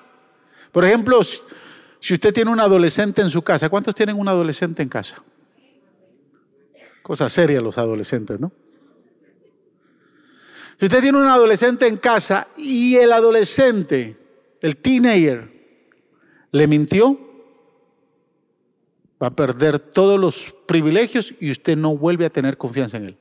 Por 0.71 0.85
ejemplo, 0.85 1.23
si 1.25 2.13
usted 2.13 2.35
tiene 2.35 2.51
un 2.51 2.61
adolescente 2.61 3.23
en 3.23 3.31
su 3.31 3.41
casa, 3.41 3.71
¿cuántos 3.71 3.95
tienen 3.95 4.19
un 4.19 4.29
adolescente 4.29 4.83
en 4.83 4.91
casa? 4.91 5.23
Cosa 7.03 7.31
seria 7.31 7.63
los 7.63 7.79
adolescentes, 7.79 8.39
¿no? 8.39 8.53
Si 10.79 10.85
usted 10.85 11.01
tiene 11.01 11.17
un 11.17 11.29
adolescente 11.29 11.87
en 11.87 11.97
casa 11.97 12.49
y 12.59 12.97
el 12.97 13.11
adolescente 13.11 14.19
el 14.61 14.77
teenager 14.77 15.51
le 16.51 16.67
mintió, 16.67 17.34
va 19.23 19.29
a 19.29 19.37
perder 19.37 19.79
todos 19.79 20.19
los 20.19 20.55
privilegios 20.67 21.35
y 21.41 21.51
usted 21.51 21.77
no 21.77 21.97
vuelve 21.97 22.27
a 22.27 22.31
tener 22.31 22.57
confianza 22.57 22.97
en 22.97 23.05
él. 23.07 23.19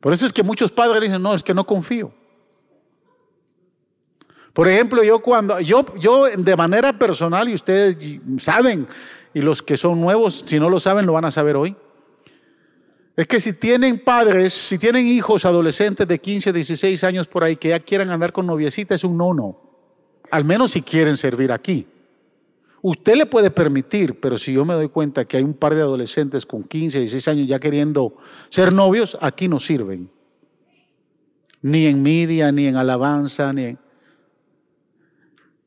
Por 0.00 0.12
eso 0.12 0.26
es 0.26 0.32
que 0.32 0.42
muchos 0.42 0.70
padres 0.70 1.02
dicen, 1.02 1.22
no, 1.22 1.34
es 1.34 1.42
que 1.42 1.54
no 1.54 1.64
confío. 1.64 2.12
Por 4.52 4.68
ejemplo, 4.68 5.02
yo 5.02 5.18
cuando, 5.20 5.60
yo, 5.60 5.84
yo 5.98 6.26
de 6.26 6.56
manera 6.56 6.98
personal, 6.98 7.48
y 7.48 7.54
ustedes 7.54 7.98
saben, 8.38 8.86
y 9.34 9.40
los 9.40 9.62
que 9.62 9.76
son 9.76 10.00
nuevos, 10.00 10.44
si 10.46 10.58
no 10.58 10.70
lo 10.70 10.80
saben, 10.80 11.04
lo 11.04 11.12
van 11.12 11.26
a 11.26 11.30
saber 11.30 11.56
hoy. 11.56 11.76
Es 13.16 13.26
que 13.26 13.40
si 13.40 13.52
tienen 13.54 13.98
padres, 13.98 14.52
si 14.52 14.78
tienen 14.78 15.06
hijos 15.06 15.44
adolescentes 15.44 16.06
de 16.06 16.18
15, 16.18 16.52
16 16.52 17.04
años 17.04 17.26
por 17.26 17.44
ahí 17.44 17.56
que 17.56 17.68
ya 17.70 17.80
quieran 17.80 18.10
andar 18.10 18.32
con 18.32 18.46
noviecita, 18.46 18.94
es 18.94 19.04
un 19.04 19.16
no-no. 19.16 19.58
Al 20.30 20.44
menos 20.44 20.72
si 20.72 20.82
quieren 20.82 21.16
servir 21.16 21.50
aquí. 21.52 21.86
Usted 22.88 23.16
le 23.16 23.26
puede 23.26 23.50
permitir, 23.50 24.20
pero 24.20 24.38
si 24.38 24.52
yo 24.52 24.64
me 24.64 24.74
doy 24.74 24.88
cuenta 24.88 25.24
que 25.24 25.36
hay 25.36 25.42
un 25.42 25.54
par 25.54 25.74
de 25.74 25.80
adolescentes 25.80 26.46
con 26.46 26.62
15, 26.62 27.00
16 27.00 27.26
años 27.26 27.48
ya 27.48 27.58
queriendo 27.58 28.16
ser 28.48 28.72
novios, 28.72 29.18
aquí 29.20 29.48
no 29.48 29.58
sirven. 29.58 30.08
Ni 31.62 31.86
en 31.86 32.00
media, 32.00 32.52
ni 32.52 32.68
en 32.68 32.76
alabanza, 32.76 33.52
ni 33.52 33.64
en... 33.64 33.78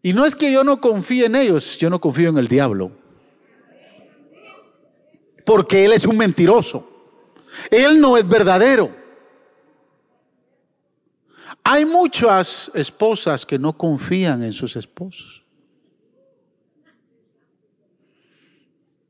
Y 0.01 0.13
no 0.13 0.25
es 0.25 0.33
que 0.33 0.49
yo 0.49 0.63
no 0.63 0.79
confíe 0.79 1.25
en 1.25 1.35
ellos, 1.35 1.77
yo 1.77 1.89
no 1.89 1.99
confío 1.99 2.29
en 2.29 2.37
el 2.37 2.47
diablo. 2.47 2.93
Porque 5.45 5.83
él 5.83 5.91
es 5.91 6.05
un 6.05 6.15
mentiroso. 6.15 6.89
Él 7.69 7.99
no 7.99 8.15
es 8.15 8.25
verdadero. 8.25 8.91
Hay 11.65 11.83
muchas 11.83 12.71
esposas 12.73 13.45
que 13.45 13.59
no 13.59 13.77
confían 13.77 14.41
en 14.41 14.53
sus 14.53 14.77
esposos. 14.77 15.39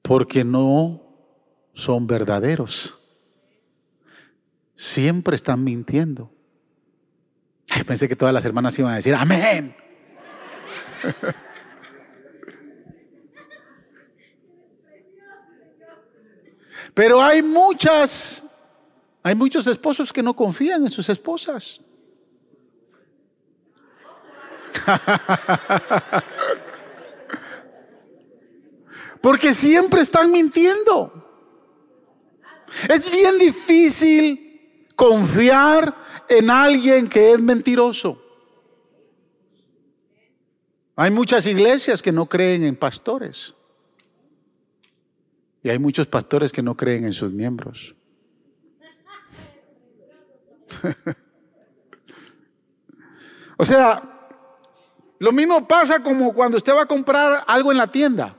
Porque 0.10 0.44
no 0.44 1.00
son 1.72 2.08
verdaderos. 2.08 2.98
Siempre 4.74 5.36
están 5.36 5.64
mintiendo. 5.64 6.34
pensé 7.86 8.10
que 8.10 8.16
todas 8.16 8.34
las 8.34 8.44
hermanas 8.44 8.80
iban 8.80 8.94
a 8.94 8.96
decir, 8.96 9.14
amén. 9.14 9.76
Pero 16.96 17.22
hay 17.22 17.44
muchas, 17.44 18.42
hay 19.22 19.36
muchos 19.36 19.68
esposos 19.68 20.12
que 20.12 20.24
no 20.24 20.34
confían 20.34 20.82
en 20.82 20.90
sus 20.90 21.08
esposas. 21.08 21.82
Porque 29.22 29.54
siempre 29.54 30.02
están 30.02 30.32
mintiendo. 30.32 31.14
Es 32.88 33.12
bien 33.12 33.38
difícil 33.38 34.88
confiar 34.96 35.94
en 36.30 36.50
alguien 36.50 37.08
que 37.08 37.34
es 37.34 37.42
mentiroso. 37.42 38.22
Hay 40.96 41.12
muchas 41.12 41.46
iglesias 41.46 42.02
que 42.02 42.12
no 42.12 42.28
creen 42.28 42.64
en 42.64 42.76
pastores. 42.76 43.56
Y 45.64 45.70
hay 45.70 45.80
muchos 45.80 46.08
pastores 46.08 46.52
que 46.52 46.62
no 46.62 46.76
creen 46.76 47.06
en 47.06 47.14
sus 47.14 47.32
miembros. 47.32 47.96
o 53.58 53.66
sea, 53.66 54.02
lo 55.20 55.32
mismo 55.32 55.68
pasa 55.68 56.04
como 56.04 56.34
cuando 56.34 56.58
usted 56.58 56.74
va 56.74 56.84
a 56.84 56.88
comprar 56.88 57.44
algo 57.48 57.72
en 57.72 57.78
la 57.78 57.88
tienda. 57.88 58.36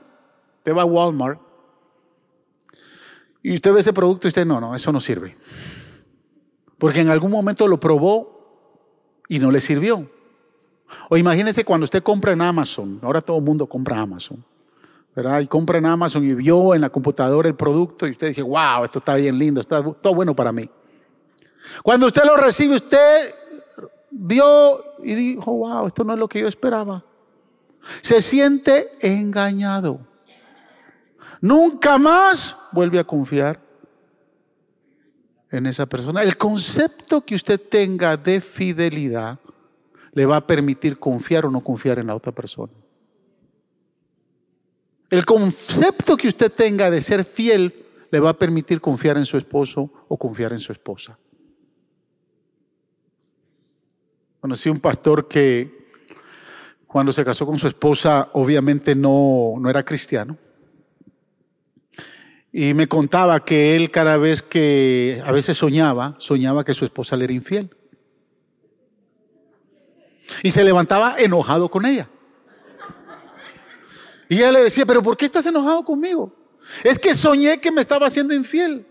Usted 0.61 0.75
va 0.75 0.83
a 0.83 0.85
Walmart 0.85 1.39
y 3.41 3.55
usted 3.55 3.73
ve 3.73 3.79
ese 3.79 3.93
producto 3.93 4.27
y 4.27 4.29
usted 4.29 4.45
no, 4.45 4.61
no, 4.61 4.75
eso 4.75 4.91
no 4.91 5.01
sirve. 5.01 5.35
Porque 6.77 6.99
en 6.99 7.09
algún 7.09 7.31
momento 7.31 7.67
lo 7.67 7.79
probó 7.79 9.17
y 9.27 9.39
no 9.39 9.49
le 9.49 9.59
sirvió. 9.59 10.07
O 11.09 11.17
imagínese 11.17 11.65
cuando 11.65 11.85
usted 11.85 12.03
compra 12.03 12.33
en 12.33 12.43
Amazon, 12.43 12.99
ahora 13.01 13.21
todo 13.21 13.37
el 13.37 13.43
mundo 13.43 13.65
compra 13.65 13.99
Amazon. 13.99 14.45
¿verdad? 15.15 15.39
Y 15.39 15.47
compra 15.47 15.79
en 15.79 15.87
Amazon 15.87 16.23
y 16.23 16.35
vio 16.35 16.75
en 16.75 16.81
la 16.81 16.91
computadora 16.91 17.49
el 17.49 17.55
producto 17.55 18.07
y 18.07 18.11
usted 18.11 18.27
dice, 18.27 18.43
wow, 18.43 18.83
esto 18.83 18.99
está 18.99 19.15
bien 19.15 19.37
lindo, 19.39 19.59
está 19.61 19.81
todo 19.81 20.13
bueno 20.13 20.35
para 20.35 20.51
mí. 20.51 20.69
Cuando 21.81 22.05
usted 22.05 22.23
lo 22.23 22.37
recibe, 22.37 22.75
usted 22.75 23.33
vio 24.11 24.45
y 25.03 25.15
dijo, 25.15 25.51
wow, 25.53 25.87
esto 25.87 26.03
no 26.03 26.13
es 26.13 26.19
lo 26.19 26.29
que 26.29 26.39
yo 26.39 26.47
esperaba. 26.47 27.03
Se 28.01 28.21
siente 28.21 28.91
engañado. 29.01 30.10
Nunca 31.41 31.97
más 31.97 32.55
vuelve 32.71 32.99
a 32.99 33.03
confiar 33.03 33.59
en 35.49 35.65
esa 35.65 35.87
persona. 35.87 36.21
El 36.21 36.37
concepto 36.37 37.21
que 37.21 37.35
usted 37.35 37.59
tenga 37.59 38.15
de 38.15 38.39
fidelidad 38.39 39.39
le 40.13 40.25
va 40.25 40.37
a 40.37 40.47
permitir 40.47 40.99
confiar 40.99 41.45
o 41.45 41.51
no 41.51 41.61
confiar 41.61 41.99
en 41.99 42.07
la 42.07 42.15
otra 42.15 42.31
persona. 42.31 42.71
El 45.09 45.25
concepto 45.25 46.15
que 46.15 46.29
usted 46.29 46.51
tenga 46.51 46.89
de 46.89 47.01
ser 47.01 47.25
fiel 47.25 47.85
le 48.11 48.19
va 48.19 48.29
a 48.29 48.37
permitir 48.37 48.79
confiar 48.79 49.17
en 49.17 49.25
su 49.25 49.37
esposo 49.37 49.89
o 50.07 50.17
confiar 50.17 50.53
en 50.53 50.59
su 50.59 50.71
esposa. 50.71 51.17
Conocí 54.39 54.69
un 54.69 54.79
pastor 54.79 55.27
que 55.27 55.89
cuando 56.87 57.11
se 57.11 57.25
casó 57.25 57.45
con 57.45 57.57
su 57.57 57.67
esposa 57.67 58.29
obviamente 58.33 58.95
no, 58.95 59.55
no 59.59 59.69
era 59.69 59.83
cristiano. 59.83 60.37
Y 62.53 62.73
me 62.73 62.87
contaba 62.87 63.43
que 63.45 63.75
él 63.75 63.91
cada 63.91 64.17
vez 64.17 64.41
que 64.41 65.21
a 65.25 65.31
veces 65.31 65.57
soñaba, 65.57 66.15
soñaba 66.19 66.65
que 66.65 66.73
su 66.73 66.83
esposa 66.83 67.15
le 67.15 67.25
era 67.25 67.33
infiel. 67.33 67.69
Y 70.43 70.51
se 70.51 70.63
levantaba 70.63 71.15
enojado 71.17 71.69
con 71.69 71.85
ella. 71.85 72.09
Y 74.27 74.37
ella 74.37 74.51
le 74.51 74.63
decía, 74.63 74.85
pero 74.85 75.01
¿por 75.01 75.15
qué 75.15 75.25
estás 75.25 75.45
enojado 75.45 75.83
conmigo? 75.83 76.33
Es 76.83 76.99
que 76.99 77.15
soñé 77.15 77.59
que 77.59 77.71
me 77.71 77.81
estaba 77.81 78.07
haciendo 78.07 78.33
infiel. 78.33 78.85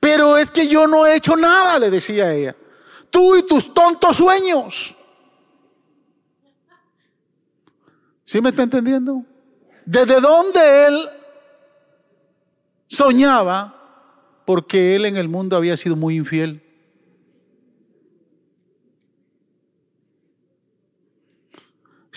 Pero 0.00 0.36
es 0.36 0.50
que 0.50 0.66
yo 0.68 0.86
no 0.86 1.06
he 1.06 1.16
hecho 1.16 1.36
nada, 1.36 1.78
le 1.78 1.90
decía 1.90 2.34
ella. 2.34 2.56
Tú 3.10 3.36
y 3.36 3.42
tus 3.44 3.72
tontos 3.72 4.16
sueños. 4.16 4.94
¿Sí 8.24 8.40
me 8.40 8.50
está 8.50 8.62
entendiendo? 8.64 9.24
¿Desde 9.86 10.20
dónde 10.20 10.86
él 10.86 11.08
soñaba 12.88 13.74
porque 14.44 14.96
él 14.96 15.04
en 15.04 15.16
el 15.16 15.28
mundo 15.28 15.56
había 15.56 15.76
sido 15.76 15.94
muy 15.94 16.16
infiel. 16.16 16.64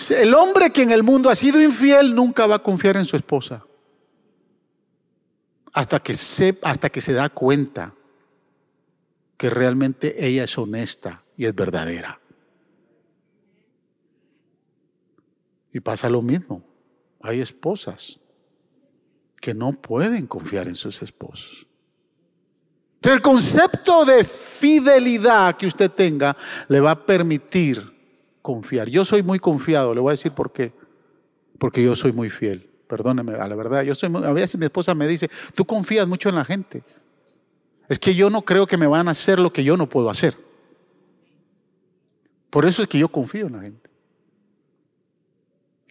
El 0.09 0.33
hombre 0.33 0.71
que 0.71 0.81
en 0.81 0.91
el 0.91 1.03
mundo 1.03 1.29
ha 1.29 1.35
sido 1.35 1.61
infiel 1.61 2.15
nunca 2.15 2.47
va 2.47 2.55
a 2.55 2.63
confiar 2.63 2.95
en 2.95 3.05
su 3.05 3.17
esposa. 3.17 3.65
Hasta 5.73 5.99
que 5.99 6.13
se, 6.13 6.57
hasta 6.63 6.89
que 6.89 7.01
se 7.01 7.13
da 7.13 7.29
cuenta 7.29 7.93
que 9.37 9.49
realmente 9.49 10.25
ella 10.25 10.45
es 10.45 10.57
honesta 10.57 11.23
y 11.35 11.45
es 11.45 11.53
verdadera. 11.53 12.19
Y 15.73 15.81
pasa 15.81 16.09
lo 16.09 16.21
mismo. 16.21 16.63
Hay 17.21 17.41
esposas 17.41 18.20
que 19.41 19.53
no 19.53 19.73
pueden 19.73 20.27
confiar 20.27 20.67
en 20.67 20.75
sus 20.75 21.01
esposos. 21.01 21.67
El 23.01 23.21
concepto 23.21 24.05
de 24.05 24.23
fidelidad 24.23 25.57
que 25.57 25.65
usted 25.65 25.89
tenga 25.89 26.37
le 26.67 26.79
va 26.79 26.91
a 26.91 27.05
permitir 27.05 27.91
confiar. 28.43 28.87
Yo 28.87 29.03
soy 29.03 29.23
muy 29.23 29.39
confiado, 29.39 29.95
le 29.95 29.99
voy 29.99 30.11
a 30.11 30.13
decir 30.13 30.31
por 30.31 30.53
qué. 30.53 30.71
Porque 31.57 31.83
yo 31.83 31.95
soy 31.95 32.11
muy 32.13 32.29
fiel. 32.29 32.69
Perdóneme, 32.87 33.33
a 33.33 33.47
la 33.47 33.55
verdad, 33.55 33.83
yo 33.83 33.95
soy 33.95 34.11
a 34.15 34.31
veces 34.31 34.59
mi 34.59 34.65
esposa 34.65 34.93
me 34.93 35.07
dice, 35.07 35.29
"Tú 35.55 35.65
confías 35.65 36.07
mucho 36.07 36.29
en 36.29 36.35
la 36.35 36.45
gente." 36.45 36.83
Es 37.89 37.97
que 37.97 38.13
yo 38.13 38.29
no 38.29 38.43
creo 38.43 38.67
que 38.67 38.77
me 38.77 38.87
van 38.87 39.07
a 39.07 39.11
hacer 39.11 39.39
lo 39.39 39.51
que 39.51 39.63
yo 39.63 39.75
no 39.75 39.89
puedo 39.89 40.09
hacer. 40.09 40.35
Por 42.49 42.65
eso 42.65 42.83
es 42.83 42.87
que 42.87 42.99
yo 42.99 43.07
confío 43.07 43.47
en 43.47 43.53
la 43.53 43.61
gente. 43.61 43.80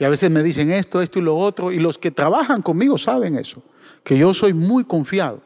Y 0.00 0.04
a 0.04 0.08
veces 0.08 0.30
me 0.30 0.42
dicen 0.42 0.72
esto, 0.72 1.02
esto 1.02 1.18
y 1.18 1.22
lo 1.22 1.36
otro, 1.36 1.70
y 1.70 1.78
los 1.78 1.98
que 1.98 2.10
trabajan 2.10 2.62
conmigo 2.62 2.96
saben 2.96 3.36
eso, 3.36 3.62
que 4.02 4.16
yo 4.16 4.32
soy 4.32 4.54
muy 4.54 4.82
confiado. 4.82 5.42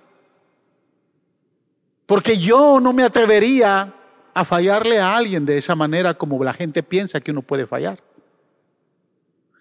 Porque 2.06 2.38
yo 2.38 2.78
no 2.78 2.92
me 2.92 3.02
atrevería 3.02 3.92
a 4.32 4.44
fallarle 4.44 5.00
a 5.00 5.16
alguien 5.16 5.44
de 5.44 5.58
esa 5.58 5.74
manera 5.74 6.14
como 6.14 6.42
la 6.44 6.54
gente 6.54 6.84
piensa 6.84 7.20
que 7.20 7.32
uno 7.32 7.42
puede 7.42 7.66
fallar. 7.66 8.00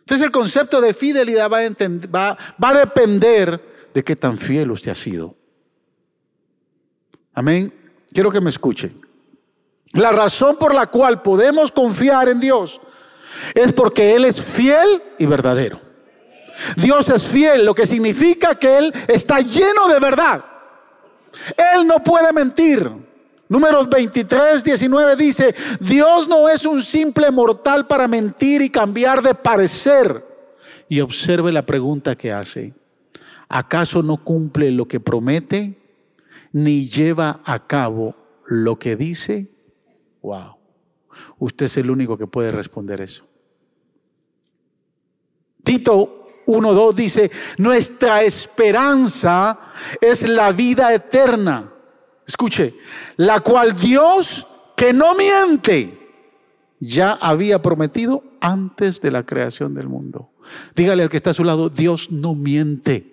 Entonces 0.01 0.27
el 0.27 0.31
concepto 0.31 0.79
de 0.79 0.93
fidelidad 0.93 1.49
va 1.49 2.29
a, 2.29 2.37
va 2.63 2.69
a 2.69 2.73
depender 2.77 3.89
de 3.95 4.03
qué 4.03 4.15
tan 4.15 4.37
fiel 4.37 4.69
usted 4.69 4.91
ha 4.91 4.95
sido. 4.95 5.35
Amén. 7.33 7.73
Quiero 8.11 8.31
que 8.31 8.41
me 8.41 8.51
escuche. 8.51 8.93
La 9.93 10.11
razón 10.11 10.55
por 10.57 10.75
la 10.75 10.85
cual 10.85 11.23
podemos 11.23 11.71
confiar 11.71 12.29
en 12.29 12.39
Dios 12.39 12.79
es 13.53 13.71
porque 13.73 14.15
Él 14.15 14.25
es 14.25 14.41
fiel 14.41 15.01
y 15.17 15.25
verdadero. 15.25 15.79
Dios 16.77 17.09
es 17.09 17.23
fiel, 17.23 17.65
lo 17.65 17.73
que 17.73 17.87
significa 17.87 18.55
que 18.55 18.77
Él 18.77 18.93
está 19.07 19.39
lleno 19.39 19.87
de 19.87 19.99
verdad. 19.99 20.43
Él 21.75 21.87
no 21.87 22.03
puede 22.03 22.31
mentir. 22.31 22.89
Números 23.49 23.89
23, 23.89 24.63
19 24.63 25.15
dice, 25.15 25.53
Dios 25.79 26.27
no 26.27 26.49
es 26.49 26.65
un 26.65 26.81
simple 26.81 27.29
mortal 27.31 27.85
para 27.87 28.07
mentir 28.07 28.61
y 28.61 28.69
cambiar 28.69 29.21
de 29.21 29.35
parecer. 29.35 30.25
Y 30.89 31.01
observe 31.01 31.51
la 31.51 31.65
pregunta 31.65 32.15
que 32.15 32.31
hace. 32.31 32.73
¿Acaso 33.49 34.01
no 34.01 34.17
cumple 34.17 34.71
lo 34.71 34.87
que 34.87 34.99
promete 34.99 35.77
ni 36.51 36.89
lleva 36.89 37.41
a 37.45 37.67
cabo 37.67 38.15
lo 38.47 38.79
que 38.79 38.95
dice? 38.95 39.51
Wow. 40.21 40.62
Usted 41.39 41.65
es 41.65 41.77
el 41.77 41.89
único 41.89 42.17
que 42.17 42.27
puede 42.27 42.51
responder 42.51 43.01
eso. 43.01 43.27
Tito 45.63 46.43
1.2 46.45 46.93
dice, 46.93 47.31
nuestra 47.57 48.23
esperanza 48.23 49.57
es 50.01 50.27
la 50.27 50.51
vida 50.51 50.93
eterna. 50.93 51.71
Escuche, 52.27 52.75
la 53.17 53.39
cual 53.41 53.77
Dios, 53.77 54.47
que 54.75 54.93
no 54.93 55.15
miente, 55.15 55.97
ya 56.79 57.13
había 57.13 57.61
prometido 57.61 58.23
antes 58.41 58.99
de 59.01 59.11
la 59.11 59.25
creación 59.25 59.73
del 59.73 59.87
mundo. 59.87 60.31
Dígale 60.75 61.03
al 61.03 61.09
que 61.09 61.17
está 61.17 61.29
a 61.29 61.33
su 61.33 61.43
lado, 61.43 61.69
Dios 61.69 62.11
no 62.11 62.35
miente. 62.35 63.12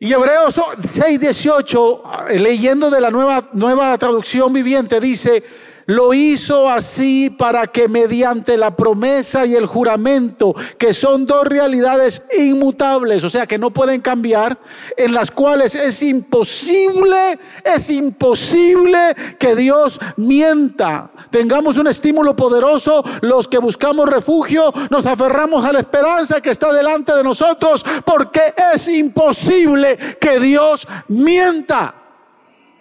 Y 0.00 0.12
Hebreos 0.12 0.56
6:18, 0.56 2.02
leyendo 2.38 2.90
de 2.90 3.00
la 3.00 3.10
nueva, 3.10 3.48
nueva 3.52 3.96
traducción 3.96 4.52
viviente, 4.52 5.00
dice, 5.00 5.42
lo 5.86 6.14
hizo 6.14 6.68
así 6.68 7.30
para 7.30 7.66
que 7.66 7.88
mediante 7.88 8.56
la 8.56 8.74
promesa 8.74 9.46
y 9.46 9.54
el 9.54 9.66
juramento, 9.66 10.54
que 10.78 10.94
son 10.94 11.26
dos 11.26 11.46
realidades 11.46 12.22
inmutables, 12.38 13.24
o 13.24 13.30
sea, 13.30 13.46
que 13.46 13.58
no 13.58 13.70
pueden 13.70 14.00
cambiar, 14.00 14.56
en 14.96 15.14
las 15.14 15.30
cuales 15.30 15.74
es 15.74 16.02
imposible, 16.02 17.38
es 17.64 17.90
imposible 17.90 18.98
que 19.38 19.54
Dios 19.54 19.98
mienta. 20.16 21.10
Tengamos 21.30 21.76
un 21.76 21.88
estímulo 21.88 22.34
poderoso, 22.36 23.04
los 23.20 23.48
que 23.48 23.58
buscamos 23.58 24.08
refugio, 24.08 24.72
nos 24.90 25.06
aferramos 25.06 25.64
a 25.64 25.72
la 25.72 25.80
esperanza 25.80 26.40
que 26.40 26.50
está 26.50 26.72
delante 26.72 27.12
de 27.14 27.24
nosotros, 27.24 27.84
porque 28.04 28.54
es 28.74 28.88
imposible 28.88 29.98
que 30.20 30.40
Dios 30.40 30.86
mienta. 31.08 31.94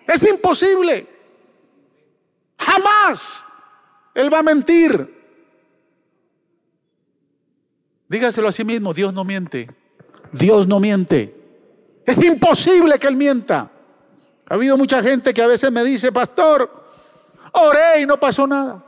Es 0.07 0.23
imposible. 0.23 1.12
Jamás 2.65 3.43
Él 4.13 4.33
va 4.33 4.39
a 4.39 4.43
mentir. 4.43 5.21
Dígaselo 8.07 8.47
a 8.47 8.51
sí 8.51 8.63
mismo, 8.63 8.93
Dios 8.93 9.13
no 9.13 9.23
miente. 9.23 9.69
Dios 10.31 10.67
no 10.67 10.79
miente. 10.79 11.35
Es 12.05 12.17
imposible 12.23 12.99
que 12.99 13.07
Él 13.07 13.15
mienta. 13.15 13.71
Ha 14.49 14.53
habido 14.53 14.77
mucha 14.77 15.01
gente 15.01 15.33
que 15.33 15.41
a 15.41 15.47
veces 15.47 15.71
me 15.71 15.83
dice, 15.83 16.11
pastor, 16.11 16.69
oré 17.53 18.01
y 18.01 18.05
no 18.05 18.19
pasó 18.19 18.45
nada. 18.45 18.83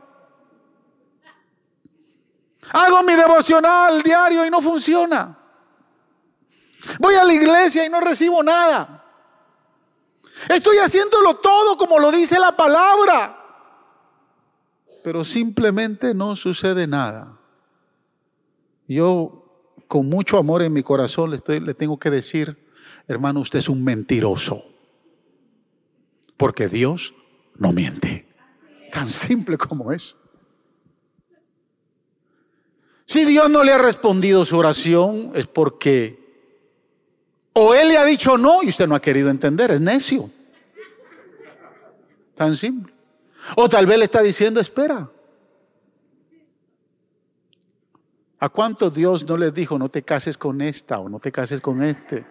Hago 2.72 3.04
mi 3.04 3.14
devocional 3.14 4.02
diario 4.02 4.46
y 4.46 4.50
no 4.50 4.62
funciona. 4.62 5.38
Voy 7.00 7.16
a 7.16 7.24
la 7.24 7.34
iglesia 7.34 7.86
y 7.86 7.90
no 7.90 8.00
recibo 8.00 8.44
nada. 8.44 9.04
Estoy 10.50 10.78
haciéndolo 10.78 11.36
todo 11.36 11.78
como 11.78 11.98
lo 12.00 12.12
dice 12.12 12.38
la 12.38 12.52
palabra 12.56 13.45
pero 15.06 15.24
simplemente 15.24 16.16
no 16.16 16.36
sucede 16.36 16.88
nada. 16.88 17.40
Yo, 18.88 19.76
con 19.88 20.10
mucho 20.10 20.40
amor 20.40 20.64
en 20.64 20.74
mi 20.74 20.82
corazón, 20.82 21.30
le, 21.30 21.38
tengo 21.76 22.00
que 22.00 22.10
decir, 22.10 22.58
hermano, 23.08 23.42
usted 23.42 23.60
es 23.60 23.70
un 23.70 23.84
mentiroso. 23.84 24.64
Porque 26.38 26.70
Dios 26.70 27.14
no 27.56 27.72
miente. 27.72 28.26
Tan 28.92 29.08
simple 29.08 29.60
como 29.60 29.92
eso. 29.92 30.18
Si 33.06 33.26
Dios 33.26 33.48
no 33.52 33.64
le 33.64 33.74
ha 33.74 33.78
respondido 33.78 34.44
su 34.44 34.58
oración 34.58 35.34
es 35.36 35.46
porque 35.46 36.20
o 37.54 37.76
Él 37.76 37.90
le 37.90 38.00
ha 38.00 38.06
dicho 38.06 38.40
no 38.40 38.64
y 38.64 38.70
usted 38.70 38.88
no 38.88 38.96
ha 38.96 39.02
querido 39.04 39.30
entender, 39.30 39.70
es 39.70 39.82
necio. 39.82 40.32
Tan 42.34 42.56
simple. 42.56 42.95
O 43.56 43.70
tal 43.70 43.86
vez 43.86 43.98
le 43.98 44.06
está 44.06 44.22
diciendo, 44.22 44.60
espera. 44.60 45.10
¿A 48.40 48.50
cuánto 48.50 48.90
Dios 48.90 49.28
no 49.28 49.38
les 49.38 49.54
dijo, 49.54 49.78
no 49.78 49.90
te 49.90 50.04
cases 50.04 50.38
con 50.38 50.62
esta 50.62 51.00
o 51.00 51.10
no 51.10 51.20
te 51.20 51.32
cases 51.32 51.62
con 51.62 51.84
este? 51.84 52.26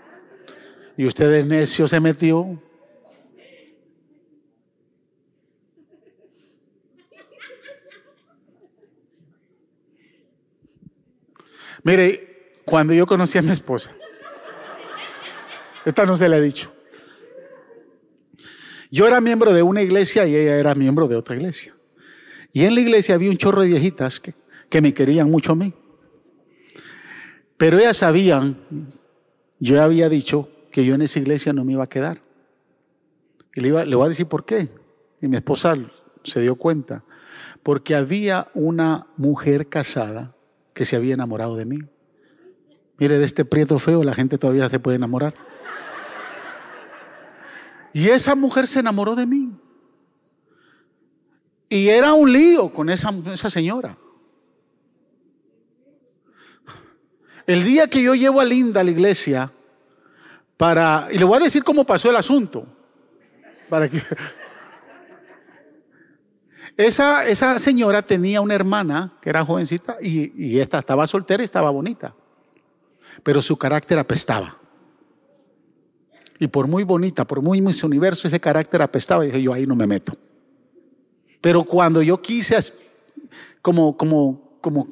Y 0.97 1.07
usted 1.07 1.31
de 1.31 1.45
necio 1.45 1.89
se 1.89 2.01
metió. 2.01 2.61
Mire, 11.83 12.61
cuando 12.65 12.95
yo 12.95 13.07
conocí 13.07 13.37
a 13.37 13.43
mi 13.43 13.51
esposa, 13.51 13.95
esta 15.85 16.07
no 16.07 16.17
se 16.17 16.29
la 16.29 16.39
he 16.39 16.41
dicho. 16.41 16.74
Yo 18.95 19.09
era 19.09 19.21
miembro 19.21 19.53
de 19.53 19.61
una 19.61 19.83
iglesia 19.83 20.25
y 20.25 20.37
ella 20.37 20.57
era 20.57 20.77
miembro 20.77 21.09
de 21.09 21.17
otra 21.17 21.35
iglesia. 21.35 21.75
Y 22.53 22.63
en 22.63 22.77
la 22.77 22.81
iglesia 22.81 23.17
había 23.17 23.29
un 23.29 23.37
chorro 23.37 23.63
de 23.63 23.67
viejitas 23.67 24.21
que, 24.21 24.35
que 24.69 24.81
me 24.81 24.95
querían 24.95 25.29
mucho 25.29 25.51
a 25.51 25.57
mí. 25.57 25.75
Pero 27.57 27.77
ellas 27.81 27.97
sabían, 27.97 28.57
yo 29.59 29.83
había 29.83 30.09
dicho 30.09 30.49
que 30.71 30.85
yo 30.85 30.95
en 30.95 31.03
esa 31.03 31.19
iglesia 31.19 31.53
no 31.53 31.65
me 31.65 31.73
iba 31.73 31.83
a 31.83 31.89
quedar. 31.89 32.23
Y 33.57 33.63
le, 33.63 33.69
iba, 33.69 33.85
le 33.85 33.97
voy 33.97 34.07
a 34.07 34.11
decir 34.11 34.27
por 34.27 34.45
qué. 34.45 34.69
Y 35.21 35.27
mi 35.27 35.35
esposa 35.39 35.77
se 36.23 36.41
dio 36.41 36.55
cuenta. 36.55 37.03
Porque 37.65 37.97
había 37.97 38.47
una 38.55 39.09
mujer 39.17 39.69
casada 39.69 40.37
que 40.73 40.85
se 40.85 40.95
había 40.95 41.15
enamorado 41.15 41.57
de 41.57 41.67
mí. 41.67 41.79
Mire, 42.99 43.19
de 43.19 43.25
este 43.25 43.45
prieto 43.45 43.81
feo 43.81 44.05
la 44.05 44.15
gente 44.15 44.39
todavía 44.39 44.69
se 44.69 44.79
puede 44.79 44.99
enamorar. 44.99 45.35
Y 47.95 48.09
esa 48.09 48.35
mujer 48.35 48.67
se 48.67 48.81
enamoró 48.81 49.15
de 49.15 49.25
mí. 49.25 49.53
Y 51.69 51.89
era 51.89 52.13
un 52.13 52.31
lío 52.31 52.69
con 52.69 52.91
esa, 52.91 53.11
esa 53.33 53.49
señora. 53.49 53.97
El 57.47 57.63
día 57.63 57.87
que 57.87 58.03
yo 58.03 58.17
llevo 58.17 58.41
a 58.41 58.45
Linda 58.45 58.81
a 58.81 58.85
la 58.85 58.91
iglesia, 58.91 59.53
para, 60.57 61.07
y 61.13 61.19
le 61.19 61.25
voy 61.25 61.37
a 61.37 61.45
decir 61.45 61.63
cómo 61.63 61.85
pasó 61.85 62.11
el 62.11 62.17
asunto, 62.17 62.67
para 63.69 63.89
que... 63.89 64.03
Esa, 66.77 67.29
esa 67.29 67.61
señora 67.61 68.03
tenía 68.03 68.41
una 68.41 68.55
hermana 68.55 69.13
que 69.23 69.31
era 69.31 69.45
jovencita 69.45 69.99
y, 70.03 70.33
y 70.37 70.59
esta 70.59 70.81
estaba 70.81 71.07
soltera 71.07 71.45
y 71.45 71.45
estaba 71.45 71.71
bonita. 71.71 72.13
Pero 73.23 73.41
su 73.41 73.57
carácter 73.57 74.01
apestaba. 74.01 74.64
Y 76.45 76.49
por 76.49 76.69
muy 76.69 76.85
bonita, 76.85 77.27
por 77.27 77.41
muy 77.41 77.63
Miss 77.63 77.83
Universo, 77.85 78.29
ese 78.29 78.39
carácter 78.39 78.83
apestaba. 78.83 79.25
Y 79.25 79.29
dije, 79.29 79.41
yo 79.41 79.55
ahí 79.55 79.67
no 79.67 79.75
me 79.75 79.87
meto. 79.87 80.15
Pero 81.41 81.65
cuando 81.65 82.03
yo 82.03 82.21
quise 82.21 82.59
como, 83.63 83.97
como, 83.97 84.59
como 84.61 84.87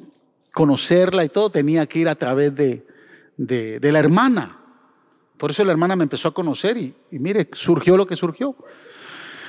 conocerla 0.51 1.23
y 1.23 1.29
todo, 1.29 1.51
tenía 1.51 1.85
que 1.85 1.99
ir 1.99 2.09
a 2.09 2.15
través 2.15 2.55
de, 2.55 2.87
de, 3.37 3.91
la 3.91 3.99
hermana. 3.99 4.57
Por 5.37 5.51
eso 5.51 5.63
la 5.63 5.73
hermana 5.73 5.95
me 5.95 6.01
empezó 6.01 6.29
a 6.29 6.33
conocer 6.33 6.75
y, 6.75 6.91
y 7.11 7.19
mire, 7.19 7.47
surgió 7.53 7.97
lo 7.97 8.07
que 8.07 8.15
surgió. 8.15 8.55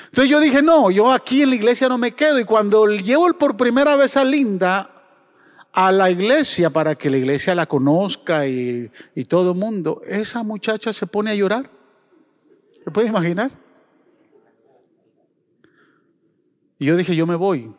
Entonces 0.05 0.31
yo 0.31 0.41
dije, 0.41 0.61
no, 0.61 0.91
yo 0.91 1.11
aquí 1.11 1.41
en 1.41 1.49
la 1.49 1.57
iglesia 1.57 1.89
no 1.89 1.97
me 1.97 2.13
quedo. 2.13 2.39
Y 2.39 2.45
cuando 2.45 2.87
llevo 2.87 3.33
por 3.39 3.57
primera 3.57 3.97
vez 3.97 4.15
a 4.19 4.25
Linda 4.25 4.91
a 5.73 5.91
la 5.91 6.11
iglesia 6.11 6.69
para 6.69 6.97
que 6.97 7.09
la 7.09 7.17
iglesia 7.17 7.55
la 7.55 7.65
conozca 7.65 8.47
y, 8.47 8.91
y 9.15 9.25
todo 9.25 9.53
el 9.53 9.59
mundo, 9.59 10.03
esa 10.07 10.43
muchacha 10.43 10.93
se 10.93 11.07
pone 11.07 11.31
a 11.31 11.35
llorar. 11.35 11.74
¿Se 12.85 12.91
puede 12.91 13.09
imaginar? 13.09 13.51
Y 16.79 16.87
yo 16.87 16.97
dije, 16.97 17.17
yo 17.17 17.27
me 17.27 17.35
voy. 17.35 17.75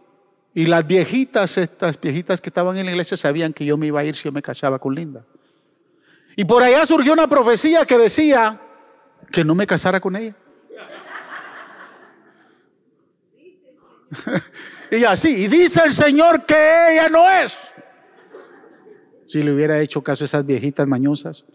Y 0.54 0.66
las 0.66 0.88
viejitas, 0.88 1.58
estas 1.58 2.00
viejitas 2.00 2.42
que 2.42 2.50
estaban 2.50 2.78
en 2.78 2.86
la 2.86 2.92
iglesia, 2.92 3.16
sabían 3.18 3.54
que 3.54 3.66
yo 3.66 3.78
me 3.78 3.88
iba 3.88 4.00
a 4.00 4.06
ir 4.06 4.16
si 4.16 4.24
yo 4.24 4.32
me 4.32 4.42
casaba 4.42 4.80
con 4.80 4.96
Linda. 4.96 5.24
Y 6.36 6.46
por 6.46 6.64
allá 6.64 6.86
surgió 6.86 7.14
una 7.14 7.30
profecía 7.30 7.86
que 7.86 7.98
decía 7.98 8.60
que 9.32 9.44
no 9.44 9.54
me 9.54 9.68
casara 9.68 10.00
con 10.00 10.16
ella. 10.16 10.36
y 14.92 15.04
así, 15.04 15.44
y 15.44 15.48
dice 15.48 15.82
el 15.86 15.94
Señor 15.94 16.46
que 16.46 16.94
ella 16.94 17.10
no 17.10 17.30
es. 17.30 17.56
Si 19.28 19.44
le 19.44 19.54
hubiera 19.54 19.80
hecho 19.80 20.02
caso 20.02 20.24
a 20.24 20.26
esas 20.26 20.46
viejitas 20.46 20.88
mañosas, 20.88 21.46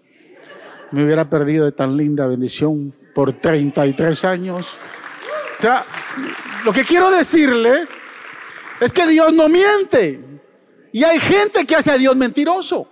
me 0.91 1.05
hubiera 1.05 1.29
perdido 1.31 1.65
de 1.65 1.73
tan 1.73 1.97
linda 1.97 2.27
bendición 2.27 2.95
por 3.15 3.33
33 3.33 4.25
años. 4.25 4.67
O 5.59 5.61
sea, 5.61 5.85
lo 6.65 6.73
que 6.73 6.85
quiero 6.85 7.11
decirle 7.11 7.87
es 8.81 8.93
que 8.93 9.07
Dios 9.07 9.33
no 9.33 9.49
miente. 9.49 10.21
Y 10.93 11.05
hay 11.05 11.21
gente 11.21 11.67
que 11.67 11.77
hace 11.77 11.91
a 11.91 11.99
Dios 11.99 12.17
mentiroso. 12.17 12.89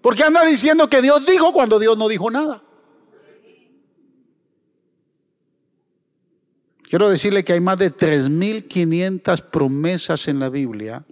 Porque 0.00 0.24
anda 0.24 0.44
diciendo 0.44 0.88
que 0.88 1.00
Dios 1.00 1.24
dijo 1.26 1.52
cuando 1.52 1.78
Dios 1.78 1.96
no 1.96 2.08
dijo 2.08 2.30
nada. 2.30 2.62
Quiero 6.82 7.08
decirle 7.08 7.44
que 7.44 7.54
hay 7.54 7.60
más 7.60 7.78
de 7.78 7.90
3.500 7.90 9.40
promesas 9.50 10.28
en 10.28 10.38
la 10.38 10.50
Biblia 10.50 11.04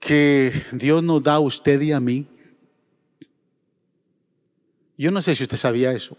que 0.00 0.52
Dios 0.72 1.02
nos 1.02 1.22
da 1.22 1.34
a 1.34 1.40
usted 1.40 1.80
y 1.82 1.92
a 1.92 2.00
mí. 2.00 2.26
Yo 4.98 5.12
no 5.12 5.22
sé 5.22 5.36
si 5.36 5.44
usted 5.44 5.56
sabía 5.56 5.92
eso. 5.92 6.16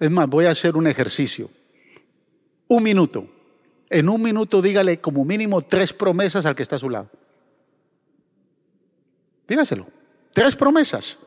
Es 0.00 0.10
más, 0.10 0.28
voy 0.28 0.46
a 0.46 0.50
hacer 0.50 0.76
un 0.76 0.88
ejercicio. 0.88 1.48
Un 2.66 2.82
minuto. 2.82 3.26
En 3.88 4.08
un 4.08 4.20
minuto 4.20 4.60
dígale 4.60 5.00
como 5.00 5.24
mínimo 5.24 5.62
tres 5.62 5.92
promesas 5.92 6.44
al 6.44 6.56
que 6.56 6.64
está 6.64 6.76
a 6.76 6.80
su 6.80 6.90
lado. 6.90 7.08
Dígaselo. 9.46 9.86
Tres 10.32 10.56
promesas. 10.56 11.18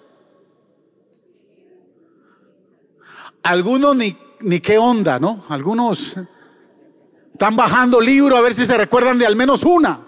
Algunos 3.44 3.96
ni, 3.96 4.18
ni 4.42 4.60
qué 4.60 4.78
onda, 4.78 5.20
¿no? 5.20 5.46
Algunos 5.48 6.18
están 7.32 7.56
bajando 7.56 8.02
libro 8.02 8.36
a 8.36 8.42
ver 8.42 8.54
si 8.54 8.66
se 8.66 8.78
recuerdan 8.78 9.20
de 9.20 9.26
al 9.26 9.38
menos 9.38 9.64
una. 9.64 10.06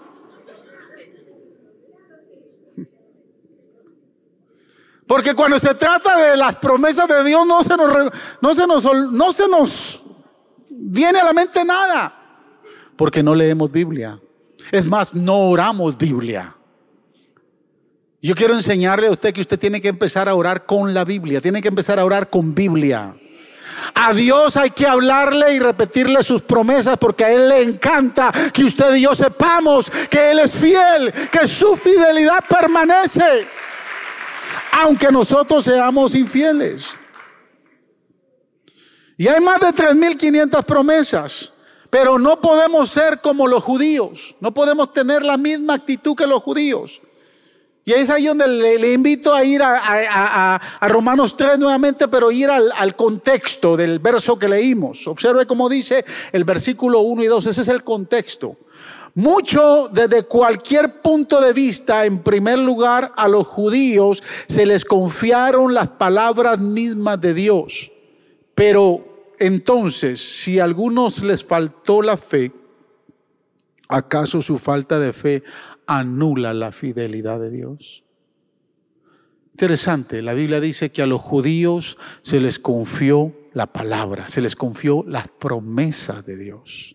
Porque 5.08 5.34
cuando 5.34 5.58
se 5.58 5.74
trata 5.74 6.18
de 6.18 6.36
las 6.36 6.56
promesas 6.56 7.08
de 7.08 7.24
Dios 7.24 7.46
no 7.46 7.64
se 7.64 7.74
nos, 7.76 8.12
no 8.42 8.54
se 8.54 8.66
nos, 8.66 9.12
no 9.12 9.32
se 9.32 9.48
nos 9.48 10.02
viene 10.68 11.18
a 11.18 11.24
la 11.24 11.32
mente 11.32 11.64
nada. 11.64 12.14
Porque 12.94 13.22
no 13.22 13.34
leemos 13.34 13.72
Biblia. 13.72 14.20
Es 14.70 14.84
más, 14.86 15.14
no 15.14 15.48
oramos 15.48 15.96
Biblia. 15.96 16.54
Yo 18.20 18.34
quiero 18.34 18.52
enseñarle 18.52 19.06
a 19.06 19.12
usted 19.12 19.32
que 19.32 19.40
usted 19.40 19.58
tiene 19.58 19.80
que 19.80 19.88
empezar 19.88 20.28
a 20.28 20.34
orar 20.34 20.66
con 20.66 20.92
la 20.92 21.06
Biblia. 21.06 21.40
Tiene 21.40 21.62
que 21.62 21.68
empezar 21.68 21.98
a 21.98 22.04
orar 22.04 22.28
con 22.28 22.54
Biblia. 22.54 23.14
A 23.94 24.12
Dios 24.12 24.58
hay 24.58 24.70
que 24.70 24.86
hablarle 24.86 25.54
y 25.54 25.58
repetirle 25.58 26.22
sus 26.22 26.42
promesas 26.42 26.98
porque 26.98 27.24
a 27.24 27.32
Él 27.32 27.48
le 27.48 27.62
encanta 27.62 28.30
que 28.52 28.64
usted 28.64 28.94
y 28.96 29.02
yo 29.02 29.14
sepamos 29.14 29.90
que 30.10 30.32
Él 30.32 30.40
es 30.40 30.52
fiel, 30.52 31.12
que 31.30 31.48
su 31.48 31.76
fidelidad 31.76 32.44
permanece 32.46 33.46
aunque 34.72 35.10
nosotros 35.10 35.64
seamos 35.64 36.14
infieles. 36.14 36.86
Y 39.16 39.26
hay 39.26 39.40
más 39.40 39.60
de 39.60 39.68
3.500 39.68 40.64
promesas, 40.64 41.52
pero 41.90 42.18
no 42.18 42.40
podemos 42.40 42.90
ser 42.90 43.20
como 43.20 43.48
los 43.48 43.62
judíos, 43.62 44.36
no 44.40 44.54
podemos 44.54 44.92
tener 44.92 45.24
la 45.24 45.36
misma 45.36 45.74
actitud 45.74 46.14
que 46.14 46.26
los 46.26 46.42
judíos. 46.42 47.00
Y 47.84 47.94
es 47.94 48.10
ahí 48.10 48.26
donde 48.26 48.46
le, 48.46 48.92
invito 48.92 49.34
a 49.34 49.42
ir 49.42 49.62
a, 49.64 50.60
Romanos 50.82 51.34
3 51.38 51.58
nuevamente, 51.58 52.06
pero 52.06 52.30
ir 52.30 52.50
al, 52.50 52.70
al, 52.76 52.94
contexto 52.94 53.78
del 53.78 53.98
verso 53.98 54.38
que 54.38 54.46
leímos. 54.46 55.06
Observe 55.06 55.46
cómo 55.46 55.70
dice 55.70 56.04
el 56.32 56.44
versículo 56.44 57.00
1 57.00 57.22
y 57.22 57.26
2, 57.28 57.46
ese 57.46 57.62
es 57.62 57.68
el 57.68 57.82
contexto. 57.84 58.58
Mucho 59.18 59.88
desde 59.88 60.22
cualquier 60.22 61.02
punto 61.02 61.40
de 61.40 61.52
vista, 61.52 62.06
en 62.06 62.20
primer 62.20 62.56
lugar, 62.56 63.10
a 63.16 63.26
los 63.26 63.48
judíos 63.48 64.22
se 64.46 64.64
les 64.64 64.84
confiaron 64.84 65.74
las 65.74 65.88
palabras 65.88 66.60
mismas 66.60 67.20
de 67.20 67.34
Dios. 67.34 67.90
Pero 68.54 69.34
entonces, 69.40 70.20
si 70.20 70.60
a 70.60 70.64
algunos 70.64 71.24
les 71.24 71.42
faltó 71.42 72.00
la 72.00 72.16
fe, 72.16 72.52
¿acaso 73.88 74.40
su 74.40 74.56
falta 74.56 75.00
de 75.00 75.12
fe 75.12 75.42
anula 75.88 76.54
la 76.54 76.70
fidelidad 76.70 77.40
de 77.40 77.50
Dios? 77.50 78.04
Interesante, 79.50 80.22
la 80.22 80.34
Biblia 80.34 80.60
dice 80.60 80.92
que 80.92 81.02
a 81.02 81.08
los 81.08 81.20
judíos 81.20 81.98
se 82.22 82.40
les 82.40 82.60
confió 82.60 83.34
la 83.52 83.66
palabra, 83.66 84.28
se 84.28 84.40
les 84.40 84.54
confió 84.54 85.04
las 85.08 85.26
promesas 85.26 86.24
de 86.24 86.36
Dios. 86.36 86.94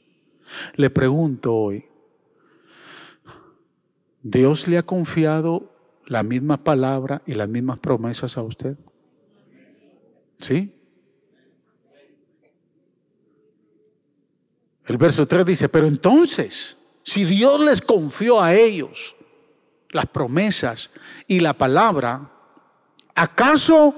Le 0.78 0.90
pregunto 0.90 1.54
hoy, 1.54 1.90
¿Dios 4.24 4.70
le 4.70 4.78
ha 4.78 4.84
confiado 4.84 5.70
la 6.06 6.24
misma 6.24 6.58
palabra 6.58 7.22
y 7.26 7.34
las 7.34 7.50
mismas 7.50 7.80
promesas 7.80 8.38
a 8.38 8.42
usted? 8.42 8.78
¿Sí? 10.38 10.74
El 14.86 14.98
verso 14.98 15.28
3 15.28 15.46
dice, 15.46 15.70
pero 15.70 15.88
entonces, 15.88 16.78
si 17.04 17.26
Dios 17.26 17.60
les 17.60 17.82
confió 17.82 18.42
a 18.42 18.54
ellos 18.54 19.16
las 19.90 20.06
promesas 20.08 20.90
y 21.28 21.42
la 21.42 21.54
palabra, 21.54 22.32
¿acaso 23.16 23.94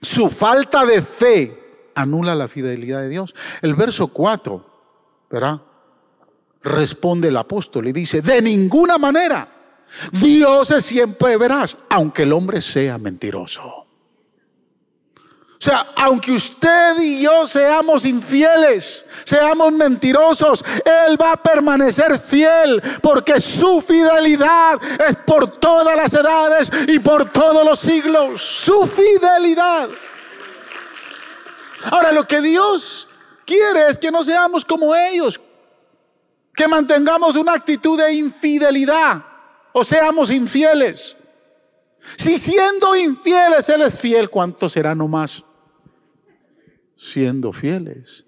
su 0.00 0.28
falta 0.28 0.84
de 0.84 1.02
fe 1.02 1.90
anula 1.94 2.36
la 2.36 2.48
fidelidad 2.48 3.00
de 3.00 3.08
Dios? 3.08 3.34
El 3.62 3.74
verso 3.74 4.08
4, 4.08 4.64
¿verdad? 5.28 5.62
Responde 6.62 7.28
el 7.28 7.36
apóstol 7.36 7.88
y 7.88 7.92
dice, 7.92 8.22
de 8.22 8.40
ninguna 8.40 8.98
manera, 8.98 9.48
Dios 10.12 10.70
es 10.70 10.84
siempre 10.84 11.36
veraz, 11.36 11.76
aunque 11.88 12.22
el 12.22 12.32
hombre 12.32 12.60
sea 12.60 12.98
mentiroso. 12.98 13.82
O 15.62 15.64
sea, 15.64 15.86
aunque 15.94 16.32
usted 16.32 16.98
y 17.00 17.22
yo 17.22 17.46
seamos 17.46 18.04
infieles, 18.04 19.04
seamos 19.22 19.72
mentirosos, 19.72 20.64
Él 20.84 21.16
va 21.20 21.34
a 21.34 21.36
permanecer 21.40 22.18
fiel 22.18 22.82
porque 23.00 23.38
su 23.40 23.80
fidelidad 23.80 24.80
es 25.08 25.16
por 25.24 25.46
todas 25.60 25.96
las 25.96 26.12
edades 26.14 26.68
y 26.88 26.98
por 26.98 27.30
todos 27.30 27.64
los 27.64 27.78
siglos. 27.78 28.42
Su 28.42 28.88
fidelidad. 28.88 29.88
Ahora, 31.92 32.10
lo 32.10 32.26
que 32.26 32.40
Dios 32.40 33.06
quiere 33.46 33.86
es 33.88 34.00
que 34.00 34.10
no 34.10 34.24
seamos 34.24 34.64
como 34.64 34.92
ellos, 34.96 35.40
que 36.54 36.68
mantengamos 36.68 37.36
una 37.36 37.54
actitud 37.54 37.98
de 37.98 38.12
infidelidad 38.12 39.24
o 39.72 39.84
seamos 39.84 40.30
infieles. 40.30 41.16
Si 42.16 42.38
siendo 42.38 42.96
infieles 42.96 43.68
Él 43.68 43.82
es 43.82 43.98
fiel, 43.98 44.28
¿cuánto 44.28 44.68
será 44.68 44.94
nomás 44.94 45.44
siendo 46.96 47.52
fieles? 47.52 48.26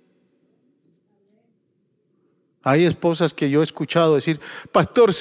Hay 2.62 2.84
esposas 2.84 3.34
que 3.34 3.50
yo 3.50 3.60
he 3.60 3.64
escuchado 3.64 4.14
decir, 4.14 4.40
pastor, 4.72 5.12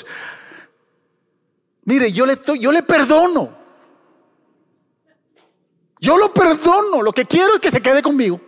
mire, 1.83 2.11
yo 2.11 2.25
le, 2.25 2.39
yo 2.59 2.71
le 2.71 2.83
perdono. 2.83 3.63
Yo 5.99 6.17
lo 6.17 6.33
perdono, 6.33 7.01
lo 7.01 7.11
que 7.11 7.25
quiero 7.25 7.55
es 7.55 7.59
que 7.59 7.71
se 7.71 7.81
quede 7.81 8.01
conmigo. 8.01 8.39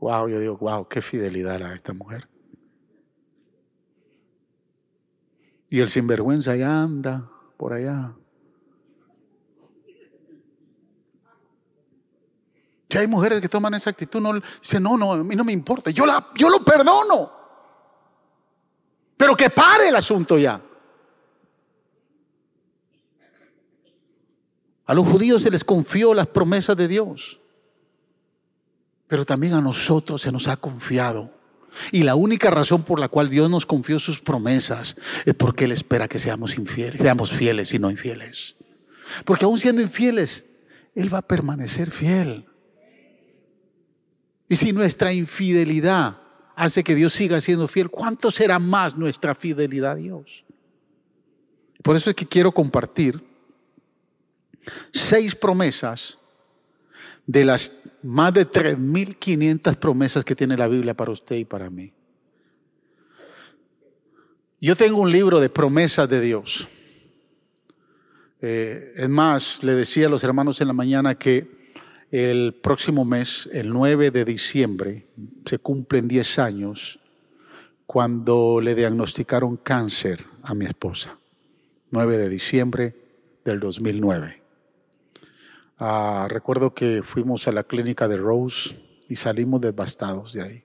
Wow, 0.00 0.28
yo 0.28 0.38
digo, 0.40 0.56
wow, 0.58 0.86
qué 0.88 1.00
fidelidad 1.00 1.58
de 1.58 1.74
esta 1.74 1.92
mujer. 1.92 2.28
Y 5.72 5.80
el 5.80 5.88
sinvergüenza 5.88 6.54
ya 6.54 6.82
anda 6.82 7.30
por 7.56 7.72
allá. 7.72 8.12
Ya 12.90 13.00
hay 13.00 13.06
mujeres 13.06 13.40
que 13.40 13.48
toman 13.48 13.72
esa 13.72 13.88
actitud, 13.88 14.20
no, 14.20 14.34
dicen, 14.34 14.82
no, 14.82 14.98
no, 14.98 15.12
a 15.12 15.24
mí 15.24 15.34
no 15.34 15.44
me 15.44 15.52
importa, 15.52 15.90
yo, 15.90 16.04
la, 16.04 16.28
yo 16.36 16.50
lo 16.50 16.62
perdono. 16.62 17.32
Pero 19.16 19.34
que 19.34 19.48
pare 19.48 19.88
el 19.88 19.96
asunto 19.96 20.36
ya. 20.36 20.60
A 24.84 24.92
los 24.92 25.08
judíos 25.08 25.40
se 25.40 25.50
les 25.50 25.64
confió 25.64 26.12
las 26.12 26.26
promesas 26.26 26.76
de 26.76 26.86
Dios, 26.86 27.40
pero 29.06 29.24
también 29.24 29.54
a 29.54 29.62
nosotros 29.62 30.20
se 30.20 30.30
nos 30.30 30.48
ha 30.48 30.58
confiado. 30.58 31.41
Y 31.90 32.02
la 32.02 32.14
única 32.14 32.50
razón 32.50 32.82
por 32.82 33.00
la 33.00 33.08
cual 33.08 33.28
Dios 33.28 33.50
nos 33.50 33.66
confió 33.66 33.98
sus 33.98 34.20
promesas 34.20 34.96
es 35.24 35.34
porque 35.34 35.64
Él 35.64 35.72
espera 35.72 36.08
que 36.08 36.18
seamos 36.18 36.56
infieles, 36.56 37.00
seamos 37.00 37.30
fieles 37.32 37.72
y 37.74 37.78
no 37.78 37.90
infieles. 37.90 38.56
Porque 39.24 39.44
aún 39.44 39.58
siendo 39.58 39.82
infieles, 39.82 40.46
Él 40.94 41.12
va 41.12 41.18
a 41.18 41.22
permanecer 41.22 41.90
fiel. 41.90 42.46
Y 44.48 44.56
si 44.56 44.72
nuestra 44.72 45.12
infidelidad 45.12 46.18
hace 46.54 46.84
que 46.84 46.94
Dios 46.94 47.12
siga 47.12 47.40
siendo 47.40 47.68
fiel, 47.68 47.90
¿cuánto 47.90 48.30
será 48.30 48.58
más 48.58 48.96
nuestra 48.96 49.34
fidelidad 49.34 49.92
a 49.92 49.96
Dios? 49.96 50.44
Por 51.82 51.96
eso 51.96 52.10
es 52.10 52.16
que 52.16 52.26
quiero 52.26 52.52
compartir 52.52 53.22
seis 54.92 55.34
promesas 55.34 56.18
de 57.26 57.44
las 57.44 57.72
más 58.02 58.34
de 58.34 58.48
3.500 58.48 59.76
promesas 59.76 60.24
que 60.24 60.34
tiene 60.34 60.56
la 60.56 60.68
Biblia 60.68 60.94
para 60.94 61.12
usted 61.12 61.36
y 61.36 61.44
para 61.44 61.70
mí. 61.70 61.92
Yo 64.60 64.76
tengo 64.76 65.00
un 65.00 65.10
libro 65.10 65.40
de 65.40 65.48
promesas 65.48 66.08
de 66.08 66.20
Dios. 66.20 66.68
Eh, 68.40 68.94
es 68.96 69.08
más, 69.08 69.62
le 69.62 69.74
decía 69.74 70.06
a 70.06 70.10
los 70.10 70.24
hermanos 70.24 70.60
en 70.60 70.68
la 70.68 70.72
mañana 70.72 71.16
que 71.16 71.62
el 72.10 72.54
próximo 72.62 73.04
mes, 73.04 73.48
el 73.52 73.70
9 73.70 74.10
de 74.10 74.24
diciembre, 74.24 75.06
se 75.46 75.58
cumplen 75.58 76.08
10 76.08 76.38
años 76.38 76.98
cuando 77.86 78.60
le 78.60 78.74
diagnosticaron 78.74 79.56
cáncer 79.56 80.24
a 80.42 80.54
mi 80.54 80.66
esposa. 80.66 81.18
9 81.90 82.18
de 82.18 82.28
diciembre 82.28 82.94
del 83.44 83.60
2009. 83.60 84.41
Ah, 85.78 86.26
recuerdo 86.28 86.74
que 86.74 87.02
fuimos 87.02 87.48
a 87.48 87.52
la 87.52 87.64
clínica 87.64 88.08
de 88.08 88.16
Rose 88.16 88.76
y 89.08 89.16
salimos 89.16 89.60
devastados 89.60 90.32
de 90.32 90.42
ahí. 90.42 90.64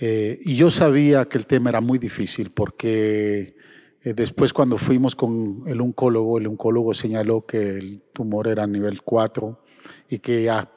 Eh, 0.00 0.40
y 0.42 0.56
yo 0.56 0.70
sabía 0.70 1.26
que 1.26 1.36
el 1.36 1.46
tema 1.46 1.70
era 1.70 1.80
muy 1.80 1.98
difícil 1.98 2.50
porque 2.50 3.54
eh, 4.02 4.14
después 4.14 4.52
cuando 4.52 4.78
fuimos 4.78 5.14
con 5.14 5.62
el 5.66 5.80
oncólogo, 5.80 6.38
el 6.38 6.46
oncólogo 6.46 6.94
señaló 6.94 7.44
que 7.44 7.76
el 7.76 8.02
tumor 8.14 8.48
era 8.48 8.66
nivel 8.66 9.02
4 9.02 9.62
y 10.08 10.18
que 10.20 10.44
ya 10.44 10.70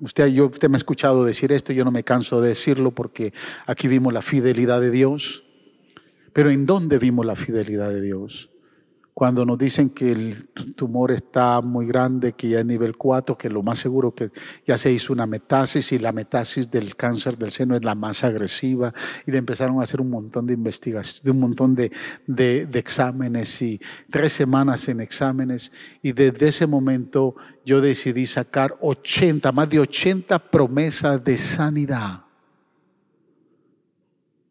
usted, 0.00 0.28
yo, 0.28 0.46
usted 0.46 0.68
me 0.68 0.76
ha 0.76 0.78
escuchado 0.78 1.24
decir 1.24 1.50
esto, 1.50 1.72
yo 1.72 1.84
no 1.84 1.90
me 1.90 2.04
canso 2.04 2.40
de 2.40 2.50
decirlo 2.50 2.92
porque 2.92 3.32
aquí 3.66 3.88
vimos 3.88 4.12
la 4.12 4.22
fidelidad 4.22 4.80
de 4.80 4.92
Dios. 4.92 5.44
Pero 6.32 6.50
¿en 6.50 6.64
dónde 6.64 6.98
vimos 6.98 7.26
la 7.26 7.34
fidelidad 7.34 7.90
de 7.90 8.00
Dios? 8.00 8.51
Cuando 9.14 9.44
nos 9.44 9.58
dicen 9.58 9.90
que 9.90 10.10
el 10.10 10.48
tumor 10.74 11.10
está 11.10 11.60
muy 11.60 11.86
grande, 11.86 12.32
que 12.32 12.48
ya 12.48 12.60
es 12.60 12.66
nivel 12.66 12.96
4, 12.96 13.36
que 13.36 13.50
lo 13.50 13.62
más 13.62 13.78
seguro 13.78 14.14
que 14.14 14.30
ya 14.66 14.78
se 14.78 14.90
hizo 14.90 15.12
una 15.12 15.26
metástasis 15.26 15.92
y 15.92 15.98
la 15.98 16.12
metástasis 16.12 16.70
del 16.70 16.96
cáncer 16.96 17.36
del 17.36 17.50
seno 17.50 17.76
es 17.76 17.84
la 17.84 17.94
más 17.94 18.24
agresiva 18.24 18.92
y 19.26 19.30
le 19.30 19.38
empezaron 19.38 19.80
a 19.80 19.82
hacer 19.82 20.00
un 20.00 20.08
montón 20.08 20.46
de 20.46 20.54
investigaciones, 20.54 21.30
un 21.30 21.40
montón 21.40 21.74
de, 21.74 21.92
de, 22.26 22.64
de 22.64 22.78
exámenes 22.78 23.60
y 23.60 23.78
tres 24.10 24.32
semanas 24.32 24.88
en 24.88 25.00
exámenes 25.00 25.72
y 26.00 26.12
desde 26.12 26.48
ese 26.48 26.66
momento 26.66 27.36
yo 27.66 27.82
decidí 27.82 28.24
sacar 28.24 28.76
80, 28.80 29.52
más 29.52 29.68
de 29.68 29.80
80 29.80 30.38
promesas 30.38 31.22
de 31.22 31.36
sanidad 31.36 32.24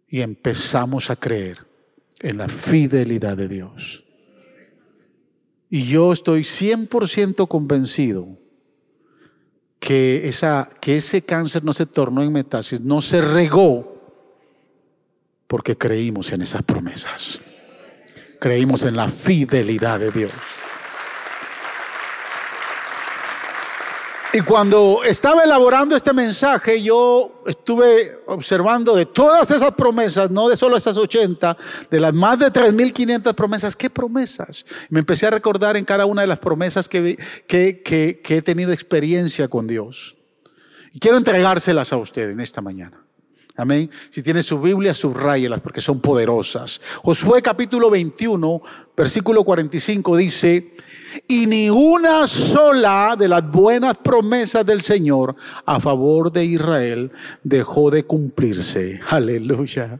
y 0.08 0.22
empezamos 0.22 1.10
a 1.10 1.16
creer 1.16 1.66
en 2.20 2.38
la 2.38 2.48
fidelidad 2.48 3.36
de 3.36 3.48
Dios. 3.48 4.06
Y 5.74 5.86
yo 5.86 6.12
estoy 6.12 6.42
100% 6.42 7.48
convencido 7.48 8.28
que, 9.80 10.28
esa, 10.28 10.70
que 10.82 10.98
ese 10.98 11.22
cáncer 11.22 11.64
no 11.64 11.72
se 11.72 11.86
tornó 11.86 12.22
en 12.24 12.34
metástasis, 12.34 12.82
no 12.82 13.02
se 13.02 13.22
regó 13.22 13.92
porque 15.48 15.78
creímos 15.78 16.34
en 16.34 16.42
esas 16.42 16.64
promesas. 16.64 17.40
Creímos 18.38 18.84
en 18.84 18.98
la 18.98 19.08
fidelidad 19.08 20.02
de 20.02 20.12
Dios. 20.12 20.34
Y 24.34 24.42
cuando 24.42 25.02
estaba 25.04 25.44
elaborando 25.44 25.94
este 25.94 26.14
mensaje, 26.14 26.82
yo 26.82 27.44
estuve 27.46 28.22
observando 28.28 28.96
de 28.96 29.06
todas 29.06 29.52
esas 29.52 29.76
promesas, 29.76 30.32
no 30.32 30.48
de 30.48 30.56
solo 30.56 30.78
esas 30.78 30.96
80, 30.96 31.58
de 31.90 32.00
las 32.00 32.14
más 32.14 32.40
de 32.40 32.46
3.500 32.46 33.34
promesas, 33.34 33.76
¿qué 33.76 33.90
promesas? 33.90 34.66
Me 34.90 35.02
empecé 35.02 35.28
a 35.28 35.32
recordar 35.32 35.76
en 35.76 35.84
cada 35.84 36.06
una 36.06 36.22
de 36.22 36.28
las 36.28 36.40
promesas 36.40 36.88
que, 36.88 37.18
he 37.50 38.42
tenido 38.42 38.72
experiencia 38.72 39.50
con 39.50 39.68
Dios. 39.68 40.16
Y 40.94 41.00
quiero 41.00 41.18
entregárselas 41.18 41.92
a 41.92 41.98
usted 41.98 42.30
en 42.30 42.40
esta 42.40 42.62
mañana. 42.62 43.04
Amén. 43.58 43.92
Si 44.10 44.24
tiene 44.24 44.44
su 44.44 44.62
Biblia, 44.62 44.94
subrayelas 44.94 45.60
porque 45.60 45.82
son 45.82 46.00
poderosas. 46.00 46.80
Josué 47.04 47.42
capítulo 47.42 47.90
21, 47.90 48.62
versículo 48.96 49.44
45 49.44 50.16
dice, 50.16 50.74
y 51.28 51.46
ni 51.46 51.70
una 51.70 52.28
sola 52.28 53.16
de 53.18 53.28
las 53.28 53.50
buenas 53.50 53.98
promesas 53.98 54.66
del 54.66 54.82
Señor 54.82 55.36
a 55.66 55.80
favor 55.80 56.32
de 56.32 56.46
Israel 56.46 57.12
dejó 57.44 57.92
de 57.92 58.04
cumplirse. 58.04 59.00
Aleluya. 59.10 60.00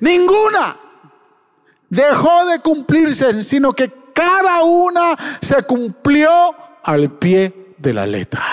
Ninguna 0.00 0.76
dejó 1.88 2.46
de 2.46 2.60
cumplirse, 2.60 3.44
sino 3.44 3.72
que 3.72 3.92
cada 4.12 4.62
una 4.64 5.16
se 5.40 5.62
cumplió 5.62 6.30
al 6.82 7.10
pie 7.18 7.74
de 7.78 7.94
la 7.94 8.06
letra. 8.06 8.44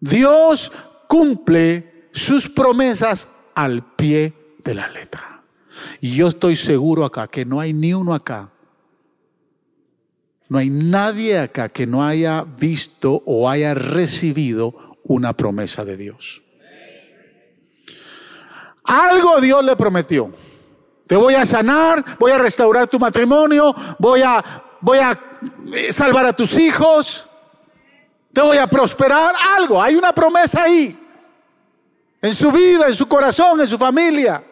Dios 0.00 0.72
cumple 1.08 2.08
sus 2.12 2.48
promesas 2.48 3.28
al 3.54 3.84
pie 3.94 4.34
de 4.64 4.74
la 4.74 4.88
letra. 4.88 5.42
Y 6.00 6.14
yo 6.14 6.28
estoy 6.28 6.56
seguro 6.56 7.04
acá 7.04 7.26
que 7.28 7.44
no 7.44 7.60
hay 7.60 7.72
ni 7.72 7.94
uno 7.94 8.12
acá 8.12 8.50
no 10.52 10.58
hay 10.58 10.68
nadie 10.68 11.38
acá 11.38 11.70
que 11.70 11.86
no 11.86 12.04
haya 12.04 12.44
visto 12.44 13.22
o 13.24 13.48
haya 13.48 13.72
recibido 13.72 14.98
una 15.04 15.32
promesa 15.32 15.82
de 15.82 15.96
Dios. 15.96 16.42
Algo 18.84 19.40
Dios 19.40 19.64
le 19.64 19.74
prometió. 19.76 20.30
Te 21.06 21.16
voy 21.16 21.32
a 21.36 21.46
sanar, 21.46 22.04
voy 22.18 22.32
a 22.32 22.38
restaurar 22.38 22.86
tu 22.86 22.98
matrimonio, 22.98 23.74
voy 23.98 24.20
a, 24.20 24.44
voy 24.82 24.98
a 24.98 25.18
eh, 25.72 25.90
salvar 25.90 26.26
a 26.26 26.36
tus 26.36 26.52
hijos, 26.58 27.26
te 28.30 28.42
voy 28.42 28.58
a 28.58 28.66
prosperar. 28.66 29.34
Algo, 29.56 29.82
hay 29.82 29.94
una 29.94 30.12
promesa 30.12 30.64
ahí. 30.64 30.98
En 32.20 32.34
su 32.34 32.52
vida, 32.52 32.88
en 32.88 32.94
su 32.94 33.08
corazón, 33.08 33.58
en 33.58 33.68
su 33.68 33.78
familia. 33.78 34.44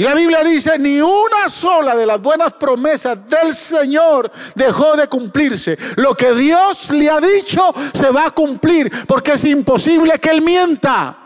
Y 0.00 0.02
la 0.02 0.14
Biblia 0.14 0.42
dice, 0.42 0.78
ni 0.78 0.98
una 0.98 1.50
sola 1.50 1.94
de 1.94 2.06
las 2.06 2.22
buenas 2.22 2.54
promesas 2.54 3.18
del 3.28 3.54
Señor 3.54 4.32
dejó 4.54 4.96
de 4.96 5.06
cumplirse. 5.08 5.76
Lo 5.96 6.14
que 6.14 6.32
Dios 6.32 6.88
le 6.88 7.10
ha 7.10 7.20
dicho 7.20 7.62
se 7.92 8.08
va 8.08 8.24
a 8.24 8.30
cumplir, 8.30 8.90
porque 9.06 9.32
es 9.32 9.44
imposible 9.44 10.18
que 10.18 10.30
Él 10.30 10.40
mienta. 10.40 11.18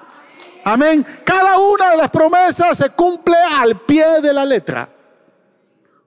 Amén. 0.65 1.07
Cada 1.23 1.57
una 1.57 1.93
de 1.93 1.99
las 1.99 2.11
promesas 2.11 2.77
se 2.77 2.91
cumple 2.91 3.37
al 3.37 3.79
pie 3.83 4.21
de 4.21 4.33
la 4.33 4.45
letra. 4.45 4.93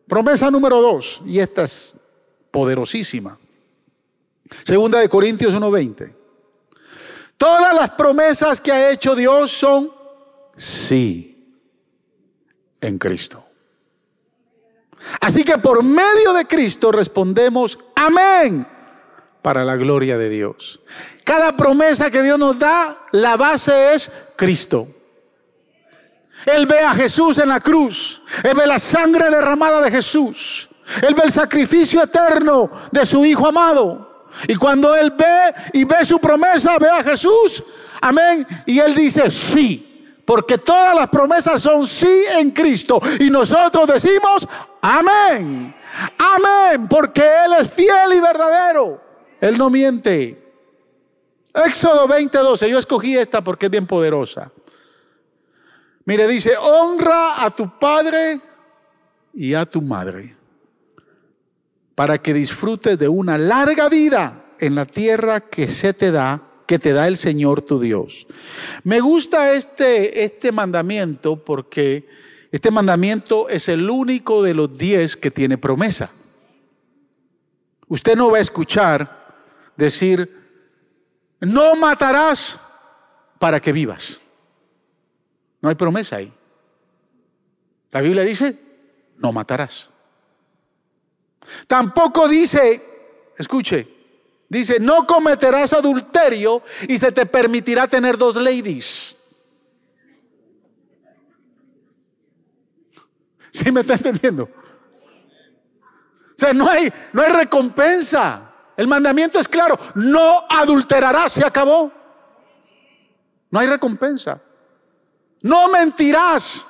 Promesa 0.06 0.51
número 0.51 0.82
dos, 0.82 1.21
y 1.25 1.39
esta 1.39 1.63
es 1.63 1.95
poderosísima. 2.51 3.39
Segunda 4.65 4.99
de 4.99 5.08
Corintios 5.08 5.53
1:20. 5.53 6.13
Todas 7.38 7.73
las 7.73 7.91
promesas 7.91 8.60
que 8.60 8.73
ha 8.73 8.91
hecho 8.91 9.15
Dios 9.15 9.53
son 9.53 9.89
sí 10.58 11.36
en 12.82 12.98
Cristo. 12.98 13.44
Así 15.22 15.44
que 15.44 15.58
por 15.58 15.84
medio 15.84 16.34
de 16.34 16.46
Cristo 16.46 16.92
respondemos 16.92 17.78
amén 17.96 18.66
para 19.42 19.63
la 19.63 19.76
gloria 19.76 20.18
de 20.18 20.30
Dios. 20.30 20.82
Cada 21.24 21.56
promesa 21.56 22.12
que 22.12 22.24
Dios 22.24 22.38
nos 22.38 22.58
da, 22.60 22.98
la 23.12 23.38
base 23.38 23.94
es 23.94 24.12
Cristo. 24.36 24.88
Él 26.46 26.66
ve 26.66 26.80
a 26.80 26.94
Jesús 26.94 27.38
en 27.38 27.50
la 27.50 27.60
cruz. 27.60 28.22
Él 28.44 28.54
ve 28.56 28.68
la 28.68 28.80
sangre 28.80 29.30
derramada 29.30 29.82
de 29.82 29.92
Jesús. 29.92 30.70
Él 31.02 31.13
ve 31.13 31.24
el 31.26 31.34
sacrificio 31.34 32.04
eterno 32.04 32.70
de 32.92 33.06
su 33.06 33.26
Hijo 33.26 33.48
amado. 33.48 34.28
Y 34.48 34.56
cuando 34.56 34.96
él 34.96 35.12
ve 35.12 35.54
y 35.74 35.84
ve 35.84 36.06
su 36.06 36.20
promesa, 36.20 36.78
ve 36.78 36.90
a 36.90 37.04
Jesús, 37.04 37.63
amén, 38.02 38.46
y 38.66 38.80
él 38.80 38.94
dice 38.94 39.32
sí. 39.32 39.87
Porque 40.28 40.58
todas 40.58 40.94
las 40.94 41.08
promesas 41.08 41.62
son 41.62 41.88
sí 41.88 42.26
en 42.38 42.52
Cristo. 42.52 43.00
Y 43.18 43.30
nosotros 43.30 43.88
decimos 43.88 44.46
amén. 44.82 45.74
Amén. 46.18 46.88
Porque 46.90 47.22
Él 47.22 47.54
es 47.62 47.72
fiel 47.72 48.12
y 48.13 48.20
verdadero. 48.20 49.02
Él 49.40 49.58
no 49.58 49.70
miente. 49.70 50.54
Éxodo 51.54 52.10
20:12. 52.10 52.68
Yo 52.68 52.78
escogí 52.78 53.16
esta 53.16 53.42
porque 53.42 53.68
es 53.68 53.72
bien 53.72 53.88
poderosa. 53.88 54.52
Mire, 56.04 56.28
dice, 56.28 56.58
honra 56.58 57.46
a 57.46 57.50
tu 57.50 57.80
padre 57.80 58.42
y 59.34 59.54
a 59.54 59.66
tu 59.66 59.82
madre 59.82 60.36
para 61.96 62.18
que 62.18 62.34
disfrutes 62.34 63.00
de 63.00 63.08
una 63.08 63.38
larga 63.38 63.88
vida 63.88 64.44
en 64.60 64.76
la 64.76 64.86
tierra 64.86 65.40
que 65.40 65.70
se 65.70 65.94
te 65.94 66.12
da 66.12 66.47
que 66.67 66.77
te 66.77 66.93
da 66.93 67.08
el 67.08 67.17
Señor 67.17 67.62
tu 67.62 67.80
Dios. 67.80 68.27
Me 68.84 68.99
gusta 68.99 69.53
este, 69.53 70.23
este 70.23 70.51
mandamiento 70.51 71.43
porque 71.43 72.08
este 72.51 72.71
mandamiento 72.71 73.49
es 73.49 73.69
el 73.69 73.89
único 73.89 74.43
de 74.43 74.53
los 74.53 74.77
diez 74.77 75.15
que 75.15 75.32
tiene 75.32 75.58
promesa. 75.58 76.12
Usted 77.88 78.15
no 78.15 78.30
va 78.30 78.38
a 78.38 78.41
escuchar 78.41 79.36
decir, 79.77 80.30
no 81.39 81.75
matarás 81.75 82.60
para 83.39 83.62
que 83.62 83.71
vivas. 83.71 84.19
No 85.62 85.69
hay 85.69 85.75
promesa 85.75 86.17
ahí. 86.17 86.34
La 87.91 88.01
Biblia 88.01 88.23
dice, 88.23 88.60
no 89.17 89.32
matarás. 89.32 89.89
Tampoco 91.65 92.27
dice, 92.27 92.84
escuche, 93.38 93.97
Dice, 94.50 94.80
no 94.80 95.06
cometerás 95.06 95.74
adulterio 95.74 96.64
y 96.88 96.98
se 96.98 97.12
te 97.12 97.26
permitirá 97.26 97.88
tener 97.88 98.18
dos 98.18 98.36
ladies. 98.38 99.16
¿Sí 103.52 103.72
me 103.72 103.82
está 103.82 103.96
entendiendo? 103.96 104.44
O 104.44 106.36
sea, 106.38 106.54
no 106.54 106.70
hay, 106.70 106.92
no 107.12 107.22
hay 107.22 107.32
recompensa. 107.32 108.54
El 108.78 108.88
mandamiento 108.88 109.40
es 109.40 109.48
claro, 109.48 109.78
no 109.96 110.44
adulterarás, 110.50 111.34
se 111.34 111.46
acabó. 111.46 111.92
No 113.50 113.60
hay 113.60 113.68
recompensa. 113.68 114.40
No 115.42 115.68
mentirás 115.70 116.62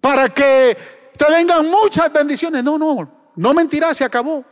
para 0.00 0.28
que 0.28 0.76
te 1.16 1.30
vengan 1.30 1.68
muchas 1.68 2.12
bendiciones. 2.12 2.64
No, 2.64 2.78
no, 2.78 3.30
no 3.36 3.54
mentirás, 3.54 3.96
se 3.96 4.04
acabó. 4.04 4.44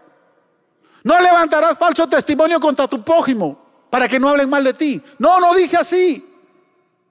No 1.07 1.21
levantarás 1.21 1.79
falso 1.79 2.09
testimonio 2.09 2.59
contra 2.59 2.89
tu 2.89 3.01
prójimo 3.01 3.57
para 3.89 4.09
que 4.09 4.19
no 4.19 4.29
hablen 4.29 4.51
mal 4.51 4.65
de 4.65 4.75
ti. 4.75 5.01
No, 5.21 5.39
no 5.39 5.55
dice 5.55 5.77
así. 5.77 6.35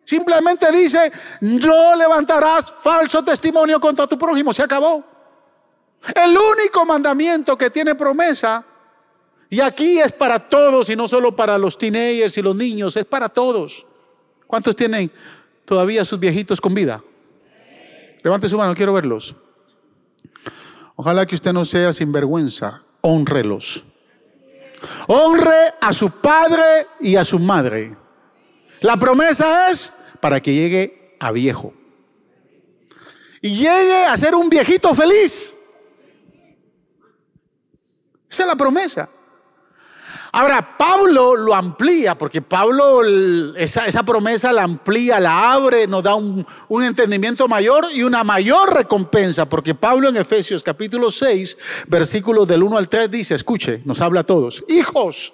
Simplemente 0.03 0.69
dice, 0.69 1.09
no 1.39 1.95
levantarás 1.95 2.73
falso 2.73 3.23
testimonio 3.23 3.79
contra 3.79 4.05
tu 4.05 4.19
prójimo. 4.19 4.53
Se 4.53 4.63
acabó. 4.63 5.01
El 6.13 6.37
único 6.37 6.85
mandamiento 6.85 7.57
que 7.57 7.69
tiene 7.69 7.95
promesa, 7.95 8.65
y 9.49 9.61
aquí 9.61 9.97
es 10.01 10.11
para 10.11 10.39
todos 10.39 10.89
y 10.89 10.97
no 10.97 11.07
solo 11.07 11.33
para 11.33 11.57
los 11.57 11.77
teenagers 11.77 12.37
y 12.37 12.41
los 12.41 12.53
niños, 12.53 12.97
es 12.97 13.05
para 13.05 13.29
todos. 13.29 13.85
¿Cuántos 14.45 14.75
tienen 14.75 15.09
todavía 15.63 16.03
sus 16.03 16.19
viejitos 16.19 16.59
con 16.59 16.73
vida? 16.73 17.01
Levante 18.21 18.49
su 18.49 18.57
mano, 18.57 18.75
quiero 18.75 18.91
verlos. 18.91 19.37
Ojalá 20.97 21.25
que 21.25 21.35
usted 21.35 21.53
no 21.53 21.63
sea 21.63 21.93
sinvergüenza 21.93 22.84
honrelos. 23.05 23.83
Honre 25.07 25.73
a 25.79 25.93
su 25.93 26.09
padre 26.09 26.87
y 26.99 27.15
a 27.15 27.23
su 27.23 27.39
madre. 27.39 27.95
La 28.81 28.97
promesa 28.97 29.69
es 29.69 29.91
para 30.19 30.41
que 30.41 30.53
llegue 30.53 31.15
a 31.19 31.31
viejo. 31.31 31.73
Y 33.41 33.57
llegue 33.57 34.05
a 34.05 34.17
ser 34.17 34.35
un 34.35 34.49
viejito 34.49 34.93
feliz. 34.93 35.55
Esa 38.29 38.43
es 38.43 38.47
la 38.47 38.55
promesa. 38.55 39.09
Ahora, 40.37 40.75
Pablo 40.77 41.37
lo 41.37 41.55
amplía, 41.55 42.15
porque 42.15 42.41
Pablo 42.41 43.01
esa, 43.55 44.03
promesa 44.03 44.51
la 44.51 44.63
amplía, 44.63 45.17
la 45.17 45.53
abre, 45.53 45.87
nos 45.87 46.03
da 46.03 46.15
un, 46.15 46.45
un, 46.67 46.83
entendimiento 46.83 47.47
mayor 47.47 47.85
y 47.95 48.03
una 48.03 48.21
mayor 48.25 48.73
recompensa, 48.73 49.47
porque 49.47 49.73
Pablo 49.73 50.09
en 50.09 50.17
Efesios 50.17 50.61
capítulo 50.61 51.09
6, 51.09 51.57
versículos 51.87 52.49
del 52.49 52.63
1 52.63 52.77
al 52.77 52.89
3 52.89 53.09
dice, 53.09 53.33
escuche, 53.33 53.81
nos 53.85 54.01
habla 54.01 54.19
a 54.19 54.23
todos, 54.25 54.61
hijos, 54.67 55.31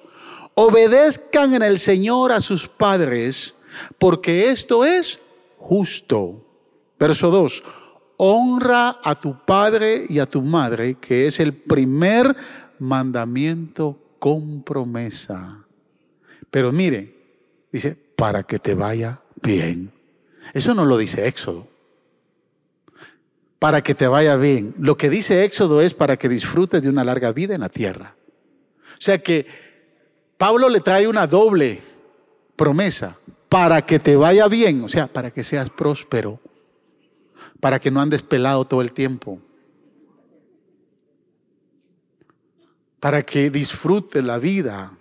obedezcan 0.53 1.55
en 1.55 1.63
el 1.63 1.79
Señor 1.79 2.31
a 2.31 2.39
sus 2.39 2.67
padres, 2.67 3.55
porque 3.97 4.51
esto 4.51 4.85
es 4.85 5.19
justo. 5.57 6.45
Verso 6.99 7.31
2, 7.31 7.63
honra 8.17 8.99
a 9.03 9.15
tu 9.15 9.43
padre 9.45 10.05
y 10.07 10.19
a 10.19 10.27
tu 10.27 10.43
madre, 10.43 10.93
que 11.01 11.25
es 11.25 11.39
el 11.39 11.55
primer 11.55 12.35
mandamiento 12.77 13.97
con 14.21 14.61
promesa. 14.61 15.65
Pero 16.51 16.71
mire, 16.71 17.11
dice, 17.71 17.97
para 18.15 18.43
que 18.43 18.59
te 18.59 18.75
vaya 18.75 19.19
bien. 19.41 19.91
Eso 20.53 20.75
no 20.75 20.85
lo 20.85 20.95
dice 20.95 21.27
Éxodo. 21.27 21.67
Para 23.57 23.81
que 23.81 23.95
te 23.95 24.05
vaya 24.05 24.35
bien. 24.35 24.75
Lo 24.77 24.95
que 24.95 25.09
dice 25.09 25.43
Éxodo 25.43 25.81
es 25.81 25.95
para 25.95 26.17
que 26.17 26.29
disfrutes 26.29 26.83
de 26.83 26.89
una 26.89 27.03
larga 27.03 27.31
vida 27.31 27.55
en 27.55 27.61
la 27.61 27.69
tierra. 27.69 28.15
O 28.91 29.01
sea 29.01 29.17
que 29.23 29.47
Pablo 30.37 30.69
le 30.69 30.81
trae 30.81 31.07
una 31.07 31.25
doble 31.25 31.81
promesa. 32.55 33.17
Para 33.49 33.83
que 33.87 33.97
te 33.97 34.15
vaya 34.15 34.47
bien, 34.47 34.83
o 34.83 34.87
sea, 34.87 35.07
para 35.07 35.31
que 35.31 35.43
seas 35.43 35.71
próspero. 35.71 36.39
Para 37.59 37.79
que 37.79 37.89
no 37.89 37.99
andes 37.99 38.21
pelado 38.21 38.65
todo 38.65 38.81
el 38.83 38.91
tiempo 38.91 39.41
para 43.01 43.23
que 43.23 43.49
disfrutes 43.49 44.23
la 44.23 44.37
vida, 44.37 44.95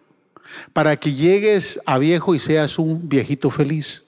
para 0.72 0.96
que 0.96 1.12
llegues 1.12 1.78
a 1.84 1.98
viejo 1.98 2.34
y 2.34 2.40
seas 2.40 2.78
un 2.78 3.08
viejito 3.08 3.50
feliz. 3.50 4.06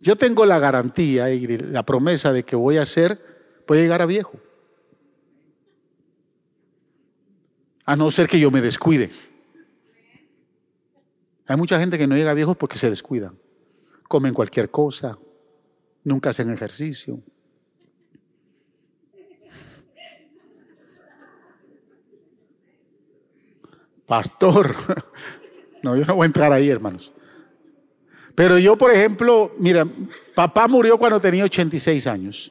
Yo 0.00 0.16
tengo 0.16 0.46
la 0.46 0.58
garantía 0.58 1.30
y 1.30 1.46
la 1.58 1.84
promesa 1.84 2.32
de 2.32 2.44
que 2.44 2.56
voy 2.56 2.78
a 2.78 2.86
ser, 2.86 3.20
voy 3.66 3.78
a 3.78 3.82
llegar 3.82 4.00
a 4.00 4.06
viejo. 4.06 4.40
A 7.84 7.94
no 7.96 8.10
ser 8.10 8.28
que 8.28 8.40
yo 8.40 8.50
me 8.50 8.62
descuide. 8.62 9.10
Hay 11.48 11.56
mucha 11.58 11.78
gente 11.78 11.98
que 11.98 12.06
no 12.06 12.16
llega 12.16 12.30
a 12.30 12.34
viejo 12.34 12.54
porque 12.54 12.78
se 12.78 12.88
descuidan. 12.88 13.38
Comen 14.08 14.32
cualquier 14.32 14.70
cosa, 14.70 15.18
nunca 16.02 16.30
hacen 16.30 16.50
ejercicio. 16.50 17.22
Pastor. 24.08 24.74
No, 25.80 25.94
yo 25.94 26.04
no 26.04 26.16
voy 26.16 26.24
a 26.24 26.26
entrar 26.26 26.52
ahí, 26.52 26.68
hermanos. 26.68 27.12
Pero 28.34 28.58
yo, 28.58 28.76
por 28.76 28.90
ejemplo, 28.90 29.52
mira, 29.60 29.86
papá 30.34 30.66
murió 30.66 30.98
cuando 30.98 31.20
tenía 31.20 31.44
86 31.44 32.04
años. 32.08 32.50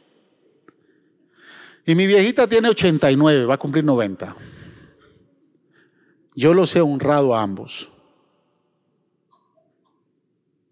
Y 1.86 1.94
mi 1.94 2.08
viejita 2.08 2.48
tiene 2.48 2.70
89, 2.70 3.44
va 3.44 3.56
a 3.56 3.58
cumplir 3.58 3.84
90. 3.84 4.34
Yo 6.36 6.54
los 6.54 6.74
he 6.74 6.80
honrado 6.80 7.36
a 7.36 7.42
ambos. 7.42 7.90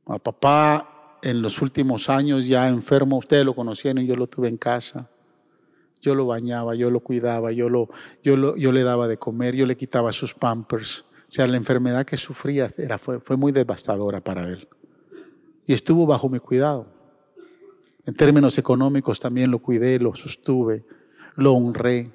A 0.05 0.17
papá 0.17 1.17
en 1.23 1.41
los 1.41 1.61
últimos 1.61 2.09
años 2.09 2.47
ya 2.47 2.69
enfermo, 2.69 3.17
ustedes 3.17 3.43
lo 3.43 3.53
conocieron, 3.53 4.05
yo 4.05 4.15
lo 4.15 4.27
tuve 4.27 4.47
en 4.47 4.55
casa. 4.57 5.09
Yo 6.05 6.13
lo 6.13 6.27
bañaba, 6.27 6.75
yo 6.75 6.91
lo 6.91 6.99
cuidaba, 6.99 7.51
yo, 7.51 7.67
lo, 7.67 7.89
yo, 8.21 8.55
yo 8.55 8.71
le 8.71 8.83
daba 8.83 9.07
de 9.07 9.17
comer, 9.17 9.55
yo 9.55 9.65
le 9.65 9.75
quitaba 9.75 10.11
sus 10.11 10.35
pampers. 10.35 11.03
O 11.27 11.33
sea, 11.33 11.47
la 11.47 11.57
enfermedad 11.57 12.05
que 12.05 12.15
sufría 12.15 12.71
era, 12.77 12.99
fue, 12.99 13.19
muy 13.35 13.51
devastadora 13.51 14.21
para 14.21 14.47
él. 14.47 14.67
Y 15.65 15.73
estuvo 15.73 16.05
bajo 16.05 16.29
mi 16.29 16.37
cuidado. 16.37 16.85
En 18.05 18.13
términos 18.13 18.55
económicos 18.59 19.19
también 19.19 19.49
lo 19.49 19.57
cuidé, 19.57 19.97
lo 19.97 20.13
sostuve, 20.13 20.85
lo 21.37 21.53
honré. 21.53 22.11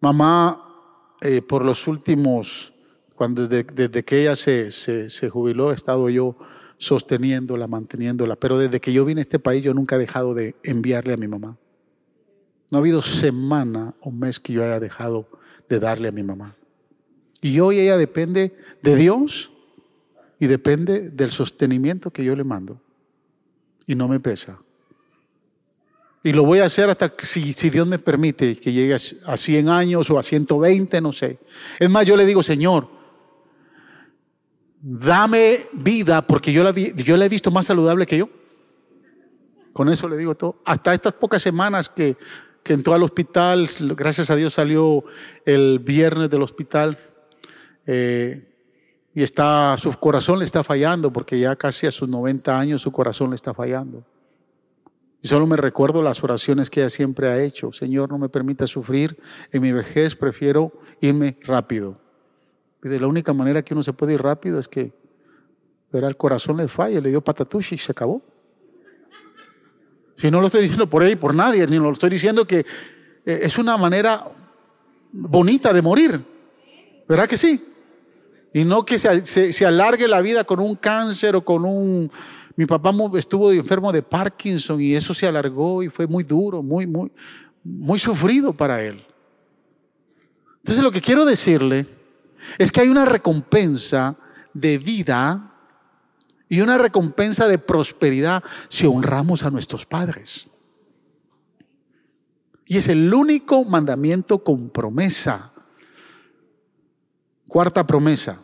Mamá, 0.00 1.16
eh, 1.20 1.42
por 1.42 1.64
los 1.64 1.88
últimos, 1.88 2.72
cuando 3.16 3.48
desde, 3.48 3.64
desde 3.64 4.04
que 4.04 4.22
ella 4.22 4.36
se, 4.36 4.70
se, 4.70 5.10
se, 5.10 5.28
jubiló, 5.28 5.72
he 5.72 5.74
estado 5.74 6.08
yo 6.08 6.36
sosteniéndola, 6.78 7.66
manteniéndola. 7.66 8.36
Pero 8.36 8.58
desde 8.58 8.80
que 8.80 8.92
yo 8.92 9.04
vine 9.04 9.22
a 9.22 9.22
este 9.22 9.40
país, 9.40 9.64
yo 9.64 9.74
nunca 9.74 9.96
he 9.96 9.98
dejado 9.98 10.34
de 10.34 10.54
enviarle 10.62 11.14
a 11.14 11.16
mi 11.16 11.26
mamá. 11.26 11.58
No 12.74 12.78
ha 12.78 12.80
habido 12.80 13.02
semana 13.02 13.94
o 14.00 14.10
mes 14.10 14.40
que 14.40 14.52
yo 14.52 14.64
haya 14.64 14.80
dejado 14.80 15.28
de 15.68 15.78
darle 15.78 16.08
a 16.08 16.10
mi 16.10 16.24
mamá. 16.24 16.56
Y 17.40 17.60
hoy 17.60 17.78
ella 17.78 17.96
depende 17.96 18.52
de 18.82 18.96
Dios 18.96 19.52
y 20.40 20.48
depende 20.48 21.08
del 21.10 21.30
sostenimiento 21.30 22.10
que 22.10 22.24
yo 22.24 22.34
le 22.34 22.42
mando. 22.42 22.80
Y 23.86 23.94
no 23.94 24.08
me 24.08 24.18
pesa. 24.18 24.58
Y 26.24 26.32
lo 26.32 26.44
voy 26.44 26.58
a 26.58 26.64
hacer 26.64 26.90
hasta 26.90 27.14
si, 27.16 27.52
si 27.52 27.70
Dios 27.70 27.86
me 27.86 28.00
permite 28.00 28.56
que 28.56 28.72
llegue 28.72 28.96
a 29.24 29.36
100 29.36 29.68
años 29.68 30.10
o 30.10 30.18
a 30.18 30.24
120, 30.24 31.00
no 31.00 31.12
sé. 31.12 31.38
Es 31.78 31.88
más, 31.88 32.04
yo 32.04 32.16
le 32.16 32.26
digo, 32.26 32.42
Señor, 32.42 32.88
dame 34.80 35.66
vida 35.74 36.26
porque 36.26 36.52
yo 36.52 36.64
la, 36.64 36.72
yo 36.72 37.16
la 37.16 37.26
he 37.26 37.28
visto 37.28 37.52
más 37.52 37.66
saludable 37.66 38.04
que 38.04 38.18
yo. 38.18 38.28
Con 39.72 39.88
eso 39.90 40.08
le 40.08 40.16
digo 40.16 40.34
todo. 40.34 40.60
Hasta 40.64 40.92
estas 40.92 41.12
pocas 41.12 41.40
semanas 41.40 41.88
que, 41.88 42.16
que 42.64 42.72
entró 42.72 42.94
al 42.94 43.02
hospital, 43.02 43.68
gracias 43.94 44.30
a 44.30 44.36
Dios 44.36 44.54
salió 44.54 45.04
el 45.44 45.78
viernes 45.78 46.30
del 46.30 46.42
hospital. 46.42 46.98
Eh, 47.86 48.50
y 49.14 49.22
está, 49.22 49.76
su 49.76 49.92
corazón 49.92 50.38
le 50.38 50.46
está 50.46 50.64
fallando 50.64 51.12
porque 51.12 51.38
ya 51.38 51.54
casi 51.54 51.86
a 51.86 51.92
sus 51.92 52.08
90 52.08 52.58
años 52.58 52.82
su 52.82 52.90
corazón 52.90 53.30
le 53.30 53.36
está 53.36 53.52
fallando. 53.52 54.02
Y 55.20 55.28
solo 55.28 55.46
me 55.46 55.56
recuerdo 55.56 56.02
las 56.02 56.24
oraciones 56.24 56.70
que 56.70 56.80
ella 56.80 56.90
siempre 56.90 57.28
ha 57.28 57.40
hecho. 57.42 57.72
Señor, 57.72 58.10
no 58.10 58.18
me 58.18 58.30
permita 58.30 58.66
sufrir 58.66 59.16
en 59.52 59.62
mi 59.62 59.70
vejez, 59.72 60.16
prefiero 60.16 60.72
irme 61.00 61.36
rápido. 61.42 61.98
Y 62.82 62.88
de 62.88 62.98
la 62.98 63.06
única 63.06 63.32
manera 63.34 63.62
que 63.62 63.74
uno 63.74 63.82
se 63.82 63.92
puede 63.92 64.14
ir 64.14 64.22
rápido 64.22 64.58
es 64.58 64.68
que 64.68 64.92
verá 65.92 66.08
el 66.08 66.16
corazón 66.16 66.56
le 66.56 66.66
falla, 66.66 67.00
le 67.00 67.10
dio 67.10 67.22
patatushi 67.22 67.74
y 67.74 67.78
se 67.78 67.92
acabó. 67.92 68.22
Si 70.16 70.30
no 70.30 70.40
lo 70.40 70.46
estoy 70.46 70.62
diciendo 70.62 70.88
por 70.88 71.02
ahí, 71.02 71.16
por 71.16 71.34
nadie, 71.34 71.66
sino 71.66 71.84
lo 71.84 71.92
estoy 71.92 72.10
diciendo 72.10 72.46
que 72.46 72.60
eh, 72.60 73.40
es 73.42 73.58
una 73.58 73.76
manera 73.76 74.30
bonita 75.12 75.72
de 75.72 75.82
morir. 75.82 76.20
¿Verdad 77.08 77.28
que 77.28 77.36
sí? 77.36 77.62
Y 78.52 78.64
no 78.64 78.84
que 78.84 78.98
se, 78.98 79.52
se 79.52 79.66
alargue 79.66 80.06
la 80.06 80.20
vida 80.20 80.44
con 80.44 80.60
un 80.60 80.76
cáncer 80.76 81.34
o 81.36 81.44
con 81.44 81.64
un 81.64 82.10
mi 82.56 82.66
papá 82.66 82.92
estuvo 83.18 83.50
enfermo 83.50 83.90
de 83.90 84.02
Parkinson 84.02 84.80
y 84.80 84.94
eso 84.94 85.12
se 85.12 85.26
alargó 85.26 85.82
y 85.82 85.88
fue 85.88 86.06
muy 86.06 86.22
duro, 86.22 86.62
muy, 86.62 86.86
muy, 86.86 87.10
muy 87.64 87.98
sufrido 87.98 88.52
para 88.52 88.82
él. 88.82 89.04
Entonces 90.58 90.82
lo 90.82 90.92
que 90.92 91.00
quiero 91.00 91.24
decirle 91.24 91.86
es 92.58 92.70
que 92.70 92.80
hay 92.80 92.88
una 92.88 93.04
recompensa 93.04 94.16
de 94.52 94.78
vida 94.78 95.53
y 96.54 96.60
una 96.60 96.78
recompensa 96.78 97.48
de 97.48 97.58
prosperidad 97.58 98.44
si 98.68 98.86
honramos 98.86 99.42
a 99.42 99.50
nuestros 99.50 99.84
padres. 99.84 100.46
Y 102.64 102.78
es 102.78 102.86
el 102.86 103.12
único 103.12 103.64
mandamiento 103.64 104.44
con 104.44 104.70
promesa. 104.70 105.50
Cuarta 107.48 107.84
promesa. 107.84 108.38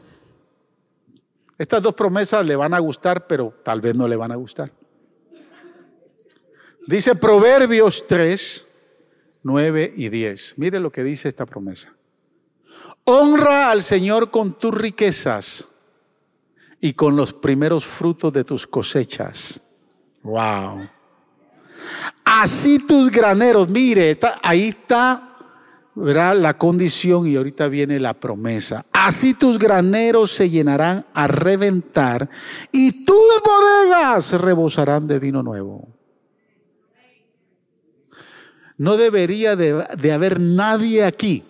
Estas 1.57 1.81
dos 1.85 1.95
promesas 1.95 2.45
le 2.45 2.57
van 2.57 2.75
a 2.75 2.81
gustar, 2.81 3.29
pero 3.29 3.55
tal 3.65 3.81
vez 3.81 3.95
no 3.95 4.09
le 4.09 4.17
van 4.17 4.33
a 4.33 4.37
gustar. 4.37 4.73
Dice 6.89 7.15
Proverbios 7.15 8.09
3, 8.09 8.67
9 9.45 9.93
y 9.95 10.09
10. 10.09 10.55
Mire 10.57 10.81
lo 10.81 10.91
que 10.91 11.05
dice 11.05 11.29
esta 11.29 11.47
promesa. 11.47 11.95
Honra 13.05 13.71
al 13.71 13.85
Señor 13.85 14.33
con 14.33 14.59
tus 14.59 14.75
riquezas 14.75 15.69
y 16.81 16.93
con 16.95 17.17
los 17.17 17.33
primeros 17.33 17.85
frutos 17.85 18.33
de 18.33 18.45
tus 18.45 18.67
cosechas. 18.67 19.61
Wow. 20.23 20.89
Así 22.25 22.79
tus 22.79 23.11
graneros, 23.11 23.69
mire, 23.69 24.19
ahí 24.43 24.69
está 24.69 25.31
verá 25.95 26.35
la 26.35 26.57
condición 26.57 27.27
y 27.27 27.37
ahorita 27.37 27.69
viene 27.69 27.99
la 27.99 28.15
promesa. 28.15 28.87
Así 28.93 29.35
tus 29.35 29.59
graneros 29.59 30.33
se 30.33 30.49
llenarán 30.49 31.07
a 31.13 31.27
reventar 31.27 32.29
y 32.73 33.05
tus 33.05 33.17
bodegas 33.45 34.33
rebosarán 34.33 35.07
de 35.07 35.19
vino 35.19 35.43
nuevo. 35.43 35.89
No 38.77 38.97
debería 38.97 39.57
de, 39.57 39.87
de 39.99 40.13
haber 40.13 40.41
nadie 40.41 41.05
aquí, 41.05 41.45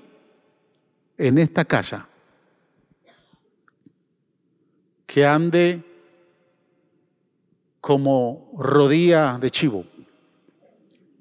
en 1.17 1.39
esta 1.39 1.65
casa, 1.65 2.09
que 5.11 5.27
ande 5.27 5.83
como 7.81 8.53
rodilla 8.57 9.39
de 9.39 9.51
chivo, 9.51 9.85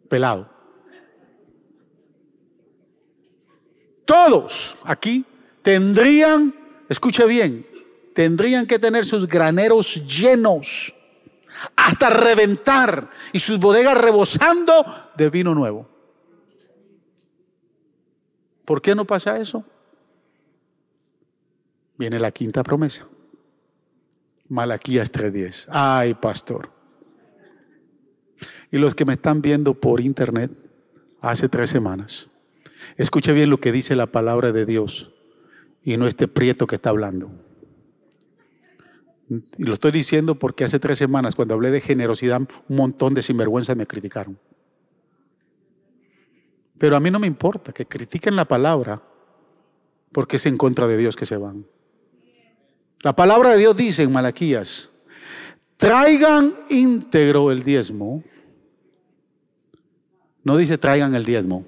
pelado. 0.08 0.60
todos 4.10 4.76
aquí 4.86 5.24
tendrían, 5.62 6.52
escuche 6.90 7.28
bien, 7.28 7.64
tendrían 8.16 8.66
que 8.66 8.80
tener 8.80 9.06
sus 9.06 9.28
graneros 9.28 10.04
llenos 10.08 10.96
hasta 11.76 12.10
reventar 12.10 13.12
y 13.34 13.40
sus 13.40 13.60
bodegas 13.60 13.96
rebosando 13.96 14.84
de 15.16 15.30
vino 15.30 15.54
nuevo. 15.54 15.88
¿Por 18.66 18.82
qué 18.82 18.96
no 18.96 19.06
pasa 19.06 19.40
eso? 19.40 19.64
Viene 21.96 22.20
la 22.20 22.32
quinta 22.32 22.64
promesa. 22.64 23.06
Malaquías 24.50 25.12
3:10. 25.12 25.68
Ay, 25.70 26.16
pastor. 26.16 26.72
Y 28.72 28.78
los 28.78 28.96
que 28.96 29.06
me 29.06 29.14
están 29.14 29.42
viendo 29.42 29.76
por 29.76 30.02
internet 30.02 30.52
hace 31.22 31.50
tres 31.50 31.70
semanas. 31.70 32.30
Escuche 32.98 33.34
bien 33.34 33.50
lo 33.50 33.60
que 33.60 33.72
dice 33.72 33.96
la 33.96 34.08
palabra 34.08 34.52
de 34.52 34.66
Dios 34.66 35.12
y 35.84 35.98
no 35.98 36.08
este 36.08 36.28
prieto 36.28 36.68
que 36.68 36.76
está 36.76 36.90
hablando. 36.90 37.32
Y 39.58 39.64
lo 39.64 39.74
estoy 39.74 39.92
diciendo 39.92 40.36
porque 40.36 40.64
hace 40.64 40.80
tres 40.80 40.98
semanas, 40.98 41.36
cuando 41.36 41.54
hablé 41.54 41.70
de 41.70 41.82
generosidad, 41.82 42.42
un 42.68 42.76
montón 42.76 43.14
de 43.14 43.22
sinvergüenzas 43.22 43.78
me 43.78 43.86
criticaron. 43.86 44.40
Pero 46.80 46.96
a 46.96 47.00
mí 47.00 47.12
no 47.12 47.20
me 47.20 47.28
importa 47.28 47.72
que 47.72 47.86
critiquen 47.86 48.36
la 48.36 48.46
palabra 48.46 49.04
porque 50.12 50.38
es 50.38 50.46
en 50.48 50.58
contra 50.58 50.88
de 50.88 50.98
Dios 50.98 51.16
que 51.16 51.28
se 51.28 51.38
van. 51.38 51.68
La 53.02 53.16
palabra 53.16 53.52
de 53.52 53.60
Dios 53.60 53.78
dice 53.78 54.04
en 54.04 54.12
Malaquías, 54.12 54.90
traigan 55.78 56.54
íntegro 56.70 57.52
el 57.52 57.64
diezmo. 57.64 58.24
No 60.44 60.58
dice 60.58 60.78
traigan 60.78 61.16
el 61.16 61.26
diezmo 61.26 61.66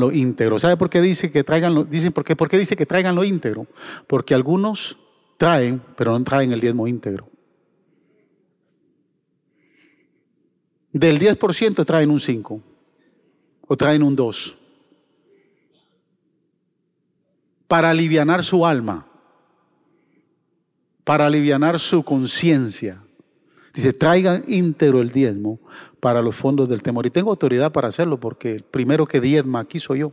lo 0.00 0.10
íntegro. 0.10 0.58
¿Sabe 0.58 0.76
por 0.76 0.90
qué 0.90 1.00
dice 1.00 1.30
que 1.30 1.44
traiganlo? 1.44 1.84
Dicen, 1.84 2.12
¿por 2.12 2.24
dice 2.58 2.76
que 2.76 2.86
lo 3.14 3.24
íntegro? 3.24 3.66
Porque 4.08 4.34
algunos 4.34 4.98
traen, 5.36 5.80
pero 5.96 6.18
no 6.18 6.24
traen 6.24 6.52
el 6.52 6.60
diezmo 6.60 6.88
íntegro. 6.88 7.28
Del 10.92 11.18
10% 11.18 11.84
traen 11.86 12.10
un 12.10 12.20
5 12.20 12.60
o 13.68 13.76
traen 13.76 14.02
un 14.02 14.14
2 14.16 14.58
para 17.72 17.88
alivianar 17.88 18.44
su 18.44 18.66
alma, 18.66 19.06
para 21.04 21.24
alivianar 21.24 21.80
su 21.80 22.02
conciencia. 22.02 23.02
Dice, 23.72 23.94
traigan 23.94 24.44
íntegro 24.46 25.00
el 25.00 25.08
diezmo 25.08 25.58
para 25.98 26.20
los 26.20 26.36
fondos 26.36 26.68
del 26.68 26.82
temor. 26.82 27.06
Y 27.06 27.10
tengo 27.10 27.30
autoridad 27.30 27.72
para 27.72 27.88
hacerlo 27.88 28.20
porque 28.20 28.50
el 28.50 28.62
primero 28.62 29.06
que 29.06 29.22
diezma 29.22 29.60
aquí 29.60 29.80
soy 29.80 30.00
yo. 30.00 30.12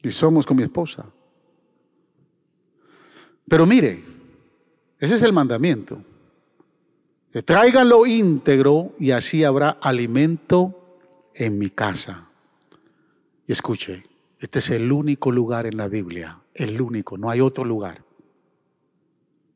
Y 0.00 0.12
somos 0.12 0.46
con 0.46 0.56
mi 0.56 0.62
esposa. 0.62 1.06
Pero 3.48 3.66
mire, 3.66 4.00
ese 5.00 5.16
es 5.16 5.22
el 5.22 5.32
mandamiento. 5.32 6.00
Que 7.32 7.42
tráiganlo 7.42 8.06
íntegro 8.06 8.94
y 9.00 9.10
así 9.10 9.42
habrá 9.42 9.70
alimento 9.70 11.00
en 11.34 11.58
mi 11.58 11.68
casa. 11.68 12.28
Y 13.44 13.50
escuche, 13.50 14.07
este 14.38 14.58
es 14.60 14.70
el 14.70 14.92
único 14.92 15.32
lugar 15.32 15.66
en 15.66 15.76
la 15.76 15.88
Biblia, 15.88 16.40
el 16.54 16.80
único, 16.80 17.18
no 17.18 17.30
hay 17.30 17.40
otro 17.40 17.64
lugar, 17.64 18.04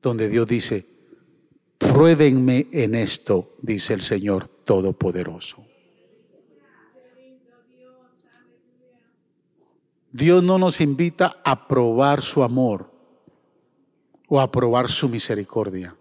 donde 0.01 0.28
Dios 0.28 0.47
dice, 0.47 0.93
Pruébenme 1.83 2.68
en 2.72 2.95
esto, 2.95 3.53
dice 3.61 3.93
el 3.95 4.03
Señor 4.03 4.47
Todopoderoso. 4.47 5.64
Dios 10.12 10.43
no 10.43 10.59
nos 10.59 10.80
invita 10.80 11.41
a 11.45 11.66
probar 11.66 12.22
su 12.22 12.45
amor 12.45 12.91
o 14.28 14.41
a 14.41 14.51
probar 14.51 14.89
su 14.89 15.09
misericordia. 15.09 15.97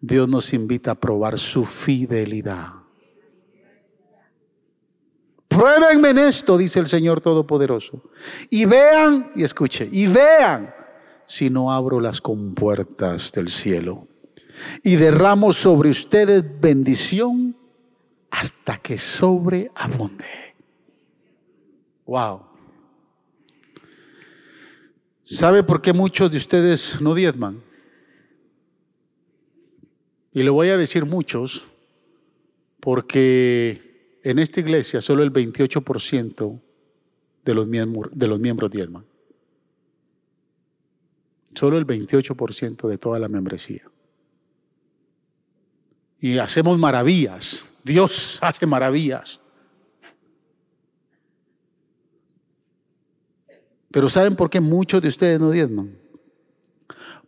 Dios 0.00 0.28
nos 0.28 0.52
invita 0.52 0.90
a 0.90 0.94
probar 0.94 1.38
su 1.38 1.64
fidelidad. 1.64 2.74
Pruébenme 5.58 6.10
en 6.10 6.18
esto, 6.18 6.56
dice 6.56 6.78
el 6.78 6.86
Señor 6.86 7.20
Todopoderoso. 7.20 8.00
Y 8.48 8.64
vean, 8.64 9.32
y 9.34 9.42
escuche, 9.42 9.88
y 9.90 10.06
vean 10.06 10.72
si 11.26 11.50
no 11.50 11.72
abro 11.72 12.00
las 12.00 12.20
compuertas 12.20 13.32
del 13.32 13.48
cielo 13.48 14.06
y 14.84 14.94
derramo 14.94 15.52
sobre 15.52 15.90
ustedes 15.90 16.60
bendición 16.60 17.56
hasta 18.30 18.78
que 18.78 18.98
sobreabunde. 18.98 20.54
Wow. 22.06 22.42
¿Sabe 25.24 25.64
por 25.64 25.82
qué 25.82 25.92
muchos 25.92 26.30
de 26.30 26.38
ustedes 26.38 27.00
no 27.00 27.14
diezman? 27.14 27.64
Y 30.32 30.44
le 30.44 30.50
voy 30.50 30.68
a 30.68 30.76
decir 30.76 31.04
muchos, 31.04 31.66
Porque 32.80 33.87
en 34.30 34.38
esta 34.38 34.60
iglesia 34.60 35.00
solo 35.00 35.22
el 35.22 35.32
28% 35.32 36.60
de 37.46 37.54
los, 37.54 37.66
miembros, 37.66 38.12
de 38.14 38.26
los 38.26 38.38
miembros 38.38 38.70
diezman. 38.70 39.06
Solo 41.54 41.78
el 41.78 41.86
28% 41.86 42.88
de 42.88 42.98
toda 42.98 43.18
la 43.18 43.30
membresía. 43.30 43.90
Y 46.20 46.36
hacemos 46.36 46.78
maravillas. 46.78 47.64
Dios 47.82 48.38
hace 48.42 48.66
maravillas. 48.66 49.40
Pero 53.90 54.10
¿saben 54.10 54.36
por 54.36 54.50
qué 54.50 54.60
muchos 54.60 55.00
de 55.00 55.08
ustedes 55.08 55.40
no 55.40 55.50
diezman? 55.50 55.96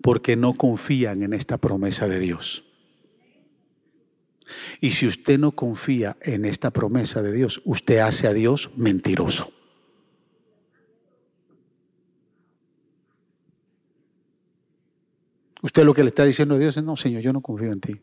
Porque 0.02 0.36
no 0.36 0.52
confían 0.52 1.22
en 1.22 1.32
esta 1.32 1.56
promesa 1.56 2.06
de 2.06 2.18
Dios. 2.18 2.69
Y 4.80 4.90
si 4.90 5.06
usted 5.06 5.38
no 5.38 5.52
confía 5.52 6.16
en 6.22 6.44
esta 6.44 6.70
promesa 6.70 7.22
de 7.22 7.32
Dios, 7.32 7.60
usted 7.64 7.98
hace 7.98 8.26
a 8.26 8.32
Dios 8.32 8.70
mentiroso. 8.76 9.52
Usted 15.62 15.84
lo 15.84 15.94
que 15.94 16.02
le 16.02 16.08
está 16.08 16.24
diciendo 16.24 16.54
a 16.54 16.58
Dios 16.58 16.76
es, 16.76 16.82
no, 16.82 16.96
Señor, 16.96 17.22
yo 17.22 17.32
no 17.32 17.42
confío 17.42 17.72
en 17.72 17.80
ti. 17.80 18.00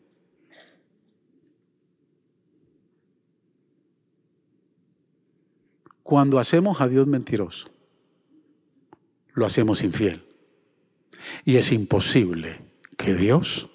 Cuando 6.02 6.38
hacemos 6.38 6.80
a 6.80 6.88
Dios 6.88 7.06
mentiroso, 7.06 7.68
lo 9.34 9.44
hacemos 9.44 9.82
infiel. 9.82 10.24
Y 11.44 11.56
es 11.56 11.72
imposible 11.72 12.60
que 12.96 13.14
Dios 13.14 13.68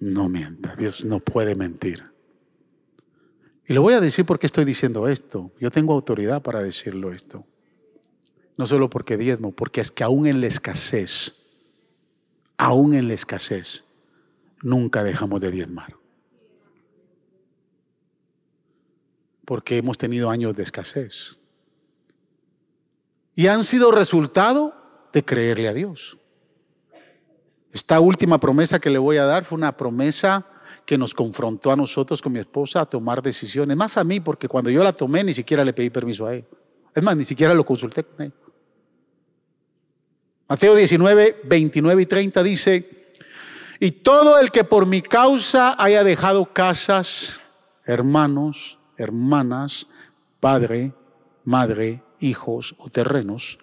no 0.00 0.28
mienta. 0.28 0.76
Dios 0.76 1.04
no 1.04 1.20
puede 1.20 1.54
mentir. 1.54 2.04
Y 3.66 3.72
le 3.72 3.78
voy 3.78 3.94
a 3.94 4.00
decir 4.00 4.24
por 4.24 4.38
qué 4.38 4.46
estoy 4.46 4.64
diciendo 4.64 5.08
esto. 5.08 5.52
Yo 5.58 5.70
tengo 5.70 5.92
autoridad 5.92 6.42
para 6.42 6.62
decirlo 6.62 7.12
esto. 7.12 7.44
No 8.56 8.66
solo 8.66 8.88
porque 8.88 9.16
diezmo, 9.16 9.52
porque 9.52 9.80
es 9.80 9.90
que 9.90 10.04
aún 10.04 10.26
en 10.26 10.40
la 10.40 10.46
escasez, 10.46 11.34
aún 12.56 12.94
en 12.94 13.08
la 13.08 13.14
escasez, 13.14 13.84
nunca 14.62 15.02
dejamos 15.02 15.40
de 15.40 15.50
diezmar. 15.50 15.96
Porque 19.44 19.78
hemos 19.78 19.98
tenido 19.98 20.30
años 20.30 20.54
de 20.54 20.62
escasez. 20.62 21.38
Y 23.34 23.48
han 23.48 23.64
sido 23.64 23.90
resultado 23.90 25.08
de 25.12 25.24
creerle 25.24 25.68
a 25.68 25.74
Dios. 25.74 26.18
Esta 27.76 28.00
última 28.00 28.38
promesa 28.38 28.78
que 28.78 28.88
le 28.88 28.96
voy 28.96 29.18
a 29.18 29.26
dar 29.26 29.44
fue 29.44 29.58
una 29.58 29.76
promesa 29.76 30.46
que 30.86 30.96
nos 30.96 31.12
confrontó 31.12 31.70
a 31.70 31.76
nosotros 31.76 32.22
con 32.22 32.32
mi 32.32 32.38
esposa 32.38 32.80
a 32.80 32.86
tomar 32.86 33.20
decisiones, 33.20 33.76
más 33.76 33.98
a 33.98 34.02
mí, 34.02 34.18
porque 34.18 34.48
cuando 34.48 34.70
yo 34.70 34.82
la 34.82 34.94
tomé 34.94 35.22
ni 35.22 35.34
siquiera 35.34 35.62
le 35.62 35.74
pedí 35.74 35.90
permiso 35.90 36.24
a 36.24 36.32
él. 36.32 36.46
Es 36.94 37.02
más, 37.02 37.14
ni 37.14 37.24
siquiera 37.24 37.52
lo 37.52 37.66
consulté 37.66 38.02
con 38.02 38.24
él. 38.24 38.32
Mateo 40.48 40.74
19, 40.74 41.42
29 41.44 42.00
y 42.00 42.06
30 42.06 42.42
dice, 42.42 43.18
y 43.78 43.90
todo 43.90 44.38
el 44.38 44.50
que 44.50 44.64
por 44.64 44.86
mi 44.86 45.02
causa 45.02 45.76
haya 45.78 46.02
dejado 46.02 46.46
casas, 46.54 47.42
hermanos, 47.84 48.78
hermanas, 48.96 49.86
padre, 50.40 50.94
madre, 51.44 52.02
hijos 52.20 52.74
o 52.78 52.88
terrenos, 52.88 53.58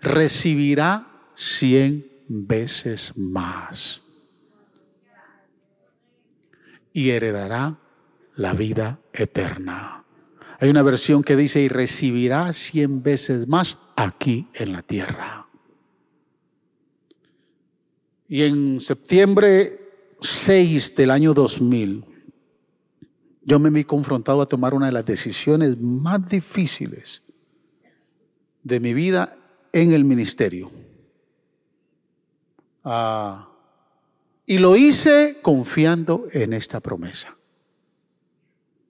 recibirá 0.00 1.06
cien 1.34 2.17
veces 2.28 3.12
más 3.16 4.02
y 6.92 7.10
heredará 7.10 7.78
la 8.34 8.54
vida 8.54 9.00
eterna. 9.12 10.04
Hay 10.60 10.68
una 10.68 10.82
versión 10.82 11.22
que 11.22 11.36
dice, 11.36 11.62
y 11.62 11.68
recibirá 11.68 12.52
cien 12.52 13.02
veces 13.02 13.46
más 13.46 13.78
aquí 13.96 14.48
en 14.54 14.72
la 14.72 14.82
tierra. 14.82 15.46
Y 18.26 18.42
en 18.42 18.80
septiembre 18.80 20.16
6 20.20 20.96
del 20.96 21.10
año 21.10 21.34
2000, 21.34 22.04
yo 23.42 23.58
me 23.58 23.70
vi 23.70 23.84
confrontado 23.84 24.42
a 24.42 24.46
tomar 24.46 24.74
una 24.74 24.86
de 24.86 24.92
las 24.92 25.04
decisiones 25.04 25.78
más 25.80 26.28
difíciles 26.28 27.22
de 28.62 28.80
mi 28.80 28.92
vida 28.92 29.36
en 29.72 29.92
el 29.92 30.04
ministerio. 30.04 30.70
Ah, 32.90 33.46
y 34.46 34.56
lo 34.56 34.74
hice 34.74 35.40
confiando 35.42 36.26
en 36.32 36.54
esta 36.54 36.80
promesa. 36.80 37.36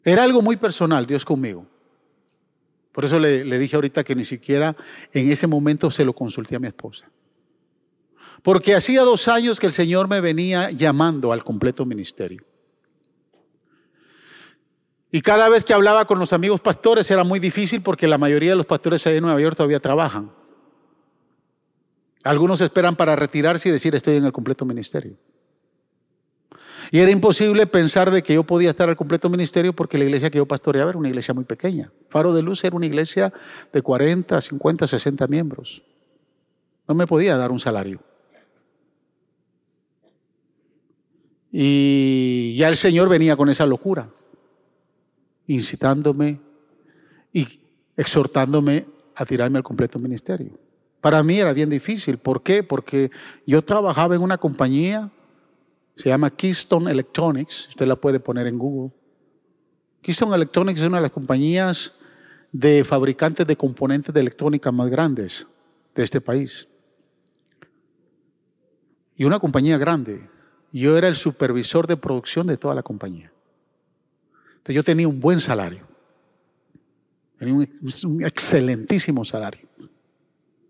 Era 0.04 0.22
algo 0.22 0.40
muy 0.40 0.56
personal, 0.56 1.04
Dios 1.04 1.24
conmigo. 1.24 1.66
Por 2.92 3.04
eso 3.04 3.18
le, 3.18 3.44
le, 3.44 3.58
dije 3.58 3.74
ahorita 3.74 4.04
que 4.04 4.14
ni 4.14 4.24
siquiera 4.24 4.76
en 5.12 5.32
ese 5.32 5.48
momento 5.48 5.90
se 5.90 6.04
lo 6.04 6.12
consulté 6.12 6.54
a 6.54 6.60
mi 6.60 6.68
esposa. 6.68 7.10
Porque 8.44 8.76
hacía 8.76 9.02
dos 9.02 9.26
años 9.26 9.58
que 9.58 9.66
el 9.66 9.72
Señor 9.72 10.06
me 10.06 10.20
venía 10.20 10.70
llamando 10.70 11.32
al 11.32 11.42
completo 11.42 11.84
ministerio. 11.84 12.44
Y 15.10 15.22
cada 15.22 15.48
vez 15.48 15.64
que 15.64 15.74
hablaba 15.74 16.06
con 16.06 16.20
los 16.20 16.32
amigos 16.32 16.60
pastores 16.60 17.10
era 17.10 17.24
muy 17.24 17.40
difícil 17.40 17.82
porque 17.82 18.06
la 18.06 18.16
mayoría 18.16 18.50
de 18.50 18.56
los 18.56 18.66
pastores 18.66 19.04
ahí 19.08 19.16
en 19.16 19.24
Nueva 19.24 19.40
York 19.40 19.56
todavía 19.56 19.80
trabajan. 19.80 20.37
Algunos 22.24 22.60
esperan 22.60 22.96
para 22.96 23.16
retirarse 23.16 23.68
y 23.68 23.72
decir 23.72 23.94
estoy 23.94 24.16
en 24.16 24.24
el 24.24 24.32
completo 24.32 24.64
ministerio. 24.64 25.16
Y 26.90 27.00
era 27.00 27.10
imposible 27.10 27.66
pensar 27.66 28.10
de 28.10 28.22
que 28.22 28.34
yo 28.34 28.44
podía 28.44 28.70
estar 28.70 28.88
al 28.88 28.96
completo 28.96 29.28
ministerio 29.28 29.72
porque 29.72 29.98
la 29.98 30.04
iglesia 30.04 30.30
que 30.30 30.38
yo 30.38 30.46
pastoreaba 30.46 30.90
era 30.90 30.98
una 30.98 31.08
iglesia 31.08 31.34
muy 31.34 31.44
pequeña. 31.44 31.92
Faro 32.08 32.32
de 32.32 32.42
Luz 32.42 32.64
era 32.64 32.76
una 32.76 32.86
iglesia 32.86 33.32
de 33.72 33.82
40, 33.82 34.40
50, 34.40 34.86
60 34.86 35.26
miembros. 35.26 35.82
No 36.86 36.94
me 36.94 37.06
podía 37.06 37.36
dar 37.36 37.50
un 37.50 37.60
salario. 37.60 38.00
Y 41.52 42.54
ya 42.56 42.68
el 42.68 42.76
Señor 42.76 43.08
venía 43.08 43.36
con 43.36 43.48
esa 43.48 43.66
locura 43.66 44.10
incitándome 45.46 46.40
y 47.32 47.46
exhortándome 47.96 48.86
a 49.14 49.24
tirarme 49.24 49.58
al 49.58 49.64
completo 49.64 49.98
ministerio. 49.98 50.67
Para 51.00 51.22
mí 51.22 51.38
era 51.38 51.52
bien 51.52 51.70
difícil. 51.70 52.18
¿Por 52.18 52.42
qué? 52.42 52.62
Porque 52.62 53.10
yo 53.46 53.62
trabajaba 53.62 54.14
en 54.16 54.22
una 54.22 54.38
compañía, 54.38 55.10
se 55.94 56.08
llama 56.08 56.30
Keystone 56.30 56.90
Electronics, 56.90 57.68
usted 57.68 57.86
la 57.86 57.96
puede 57.96 58.20
poner 58.20 58.46
en 58.46 58.58
Google. 58.58 58.92
Keystone 60.02 60.34
Electronics 60.34 60.80
es 60.80 60.86
una 60.86 60.98
de 60.98 61.02
las 61.02 61.12
compañías 61.12 61.92
de 62.52 62.84
fabricantes 62.84 63.46
de 63.46 63.56
componentes 63.56 64.14
de 64.14 64.20
electrónica 64.20 64.72
más 64.72 64.88
grandes 64.88 65.46
de 65.94 66.02
este 66.02 66.20
país. 66.20 66.68
Y 69.16 69.24
una 69.24 69.38
compañía 69.38 69.78
grande. 69.78 70.28
Yo 70.72 70.96
era 70.96 71.08
el 71.08 71.16
supervisor 71.16 71.86
de 71.86 71.96
producción 71.96 72.46
de 72.46 72.56
toda 72.56 72.74
la 72.74 72.82
compañía 72.82 73.32
yo 74.72 74.84
tenía 74.84 75.08
un 75.08 75.20
buen 75.20 75.40
salario. 75.40 75.86
Tenía 77.38 77.54
un, 77.54 78.24
excelentísimo 78.24 79.24
salario. 79.24 79.67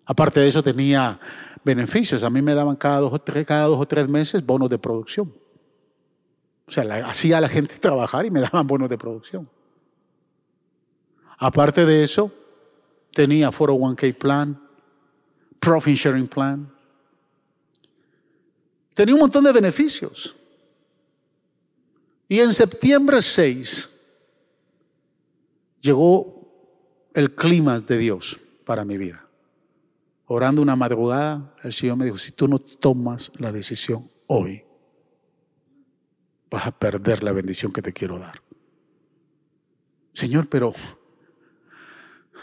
Aparte 0.08 0.40
de 0.40 0.48
eso 0.48 0.62
tenía 0.62 1.20
beneficios. 1.62 2.22
A 2.22 2.30
mí 2.30 2.40
me 2.40 2.54
daban 2.54 2.76
cada 2.76 3.00
dos 3.00 3.12
o 3.12 3.18
tres, 3.18 3.44
cada 3.44 3.66
dos 3.66 3.78
o 3.78 3.84
tres 3.84 4.08
meses 4.08 4.44
bonos 4.44 4.70
de 4.70 4.78
producción. 4.78 5.30
O 6.66 6.70
sea, 6.70 6.82
hacía 7.06 7.36
a 7.36 7.40
la 7.42 7.48
gente 7.48 7.74
trabajar 7.80 8.24
y 8.24 8.30
me 8.30 8.40
daban 8.40 8.66
bonos 8.66 8.88
de 8.88 8.96
producción. 8.96 9.48
Aparte 11.36 11.84
de 11.84 12.02
eso, 12.04 12.32
tenía 13.12 13.50
401k 13.50 14.14
plan, 14.16 14.58
profit 15.60 15.98
sharing 15.98 16.26
plan. 16.26 16.72
Tenía 18.94 19.14
un 19.14 19.20
montón 19.20 19.44
de 19.44 19.52
beneficios. 19.52 20.34
Y 22.28 22.40
en 22.40 22.54
septiembre 22.54 23.20
6 23.20 23.90
llegó 25.82 27.10
el 27.12 27.34
clima 27.34 27.78
de 27.78 27.98
Dios 27.98 28.40
para 28.64 28.86
mi 28.86 28.96
vida. 28.96 29.27
Orando 30.30 30.60
una 30.60 30.76
madrugada, 30.76 31.54
el 31.62 31.72
Señor 31.72 31.96
me 31.96 32.04
dijo, 32.04 32.18
si 32.18 32.32
tú 32.32 32.46
no 32.46 32.58
tomas 32.58 33.32
la 33.38 33.50
decisión 33.50 34.10
hoy, 34.26 34.62
vas 36.50 36.66
a 36.66 36.70
perder 36.70 37.22
la 37.22 37.32
bendición 37.32 37.72
que 37.72 37.80
te 37.80 37.94
quiero 37.94 38.18
dar. 38.18 38.42
Señor, 40.12 40.46
pero 40.48 40.74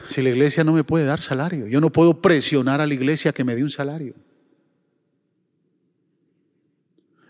si 0.08 0.24
la 0.24 0.30
iglesia 0.30 0.64
no 0.64 0.74
me 0.74 0.84
puede 0.84 1.06
dar 1.06 1.22
salario, 1.22 1.68
yo 1.68 1.80
no 1.80 1.92
puedo 1.92 2.22
presionar 2.22 2.82
a 2.82 2.88
la 2.88 2.94
iglesia 2.96 3.34
que 3.34 3.44
me 3.44 3.56
dé 3.56 3.64
un 3.64 3.70
salario. 3.70 4.16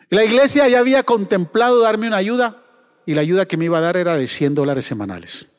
La 0.09 0.23
iglesia 0.23 0.69
ya 0.69 0.79
había 0.79 1.03
contemplado 1.03 1.81
darme 1.81 2.07
una 2.07 2.17
ayuda 2.17 2.63
y 3.05 3.13
la 3.13 3.21
ayuda 3.21 3.45
que 3.45 3.57
me 3.57 3.65
iba 3.65 3.79
a 3.79 3.81
dar 3.81 3.97
era 3.97 4.15
de 4.15 4.27
100 4.27 4.55
dólares 4.55 4.85
semanales. 4.85 5.49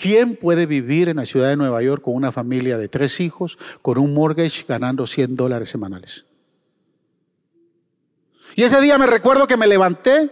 ¿Quién 0.00 0.36
puede 0.36 0.64
vivir 0.64 1.08
en 1.10 1.16
la 1.16 1.26
ciudad 1.26 1.50
de 1.50 1.56
Nueva 1.56 1.82
York 1.82 2.02
con 2.02 2.14
una 2.14 2.32
familia 2.32 2.78
de 2.78 2.88
tres 2.88 3.20
hijos, 3.20 3.58
con 3.82 3.98
un 3.98 4.14
mortgage, 4.14 4.64
ganando 4.66 5.06
100 5.06 5.36
dólares 5.36 5.68
semanales? 5.68 6.24
Y 8.56 8.62
ese 8.62 8.80
día 8.80 8.96
me 8.96 9.06
recuerdo 9.06 9.46
que 9.46 9.58
me 9.58 9.66
levanté. 9.66 10.30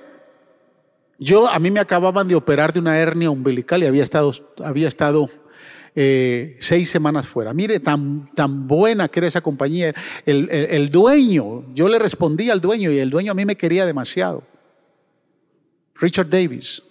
Yo, 1.18 1.48
a 1.48 1.58
mí 1.58 1.70
me 1.70 1.80
acababan 1.80 2.28
de 2.28 2.34
operar 2.34 2.72
de 2.72 2.78
una 2.78 2.98
hernia 2.98 3.30
umbilical 3.30 3.82
y 3.82 3.86
había 3.86 4.04
estado, 4.04 4.32
había 4.64 4.88
estado 4.88 5.28
eh, 5.94 6.56
seis 6.60 6.88
semanas 6.88 7.26
fuera. 7.26 7.52
Mire, 7.52 7.80
tan, 7.80 8.32
tan 8.34 8.66
buena 8.66 9.08
que 9.08 9.20
era 9.20 9.26
esa 9.26 9.40
compañía. 9.40 9.92
El, 10.24 10.48
el, 10.50 10.90
dueño, 10.90 11.64
yo 11.74 11.88
le 11.88 11.98
respondí 11.98 12.48
al 12.48 12.60
dueño 12.60 12.90
y 12.90 12.98
el 12.98 13.10
dueño 13.10 13.32
a 13.32 13.34
mí 13.34 13.44
me 13.44 13.56
quería 13.56 13.84
demasiado. 13.84 14.44
Richard 15.96 16.30
Davis. 16.30 16.82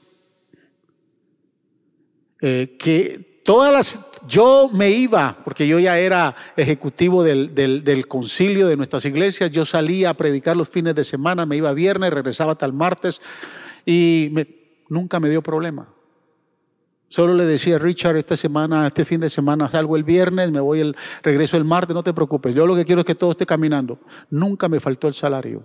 Eh, 2.41 2.77
que 2.79 3.41
todas 3.43 3.73
las, 3.73 3.99
yo 4.27 4.69
me 4.73 4.91
iba, 4.91 5.37
porque 5.43 5.67
yo 5.67 5.79
ya 5.79 5.97
era 5.97 6.35
ejecutivo 6.55 7.23
del, 7.23 7.55
del, 7.55 7.83
del, 7.83 8.07
concilio 8.07 8.67
de 8.67 8.75
nuestras 8.75 9.05
iglesias, 9.05 9.51
yo 9.51 9.65
salía 9.65 10.11
a 10.11 10.13
predicar 10.13 10.57
los 10.57 10.69
fines 10.69 10.95
de 10.95 11.03
semana, 11.03 11.45
me 11.45 11.55
iba 11.55 11.71
viernes, 11.73 12.11
regresaba 12.11 12.57
el 12.59 12.73
martes 12.73 13.21
y 13.85 14.29
me, 14.33 14.47
nunca 14.89 15.19
me 15.19 15.29
dio 15.29 15.41
problema. 15.41 15.87
Solo 17.09 17.33
le 17.33 17.45
decía, 17.45 17.79
Richard, 17.79 18.17
esta 18.17 18.35
semana, 18.35 18.85
este 18.85 19.05
fin 19.05 19.21
de 19.21 19.29
semana 19.29 19.69
salgo 19.69 19.95
el 19.95 20.03
viernes, 20.03 20.51
me 20.51 20.59
voy 20.59 20.81
el, 20.81 20.95
regreso 21.23 21.55
el 21.55 21.63
martes, 21.63 21.95
no 21.95 22.03
te 22.03 22.13
preocupes. 22.13 22.53
Yo 22.53 22.67
lo 22.67 22.75
que 22.75 22.83
quiero 22.83 23.01
es 23.01 23.05
que 23.05 23.15
todo 23.15 23.31
esté 23.31 23.45
caminando. 23.45 23.99
Nunca 24.29 24.67
me 24.67 24.81
faltó 24.81 25.07
el 25.07 25.13
salario. 25.13 25.63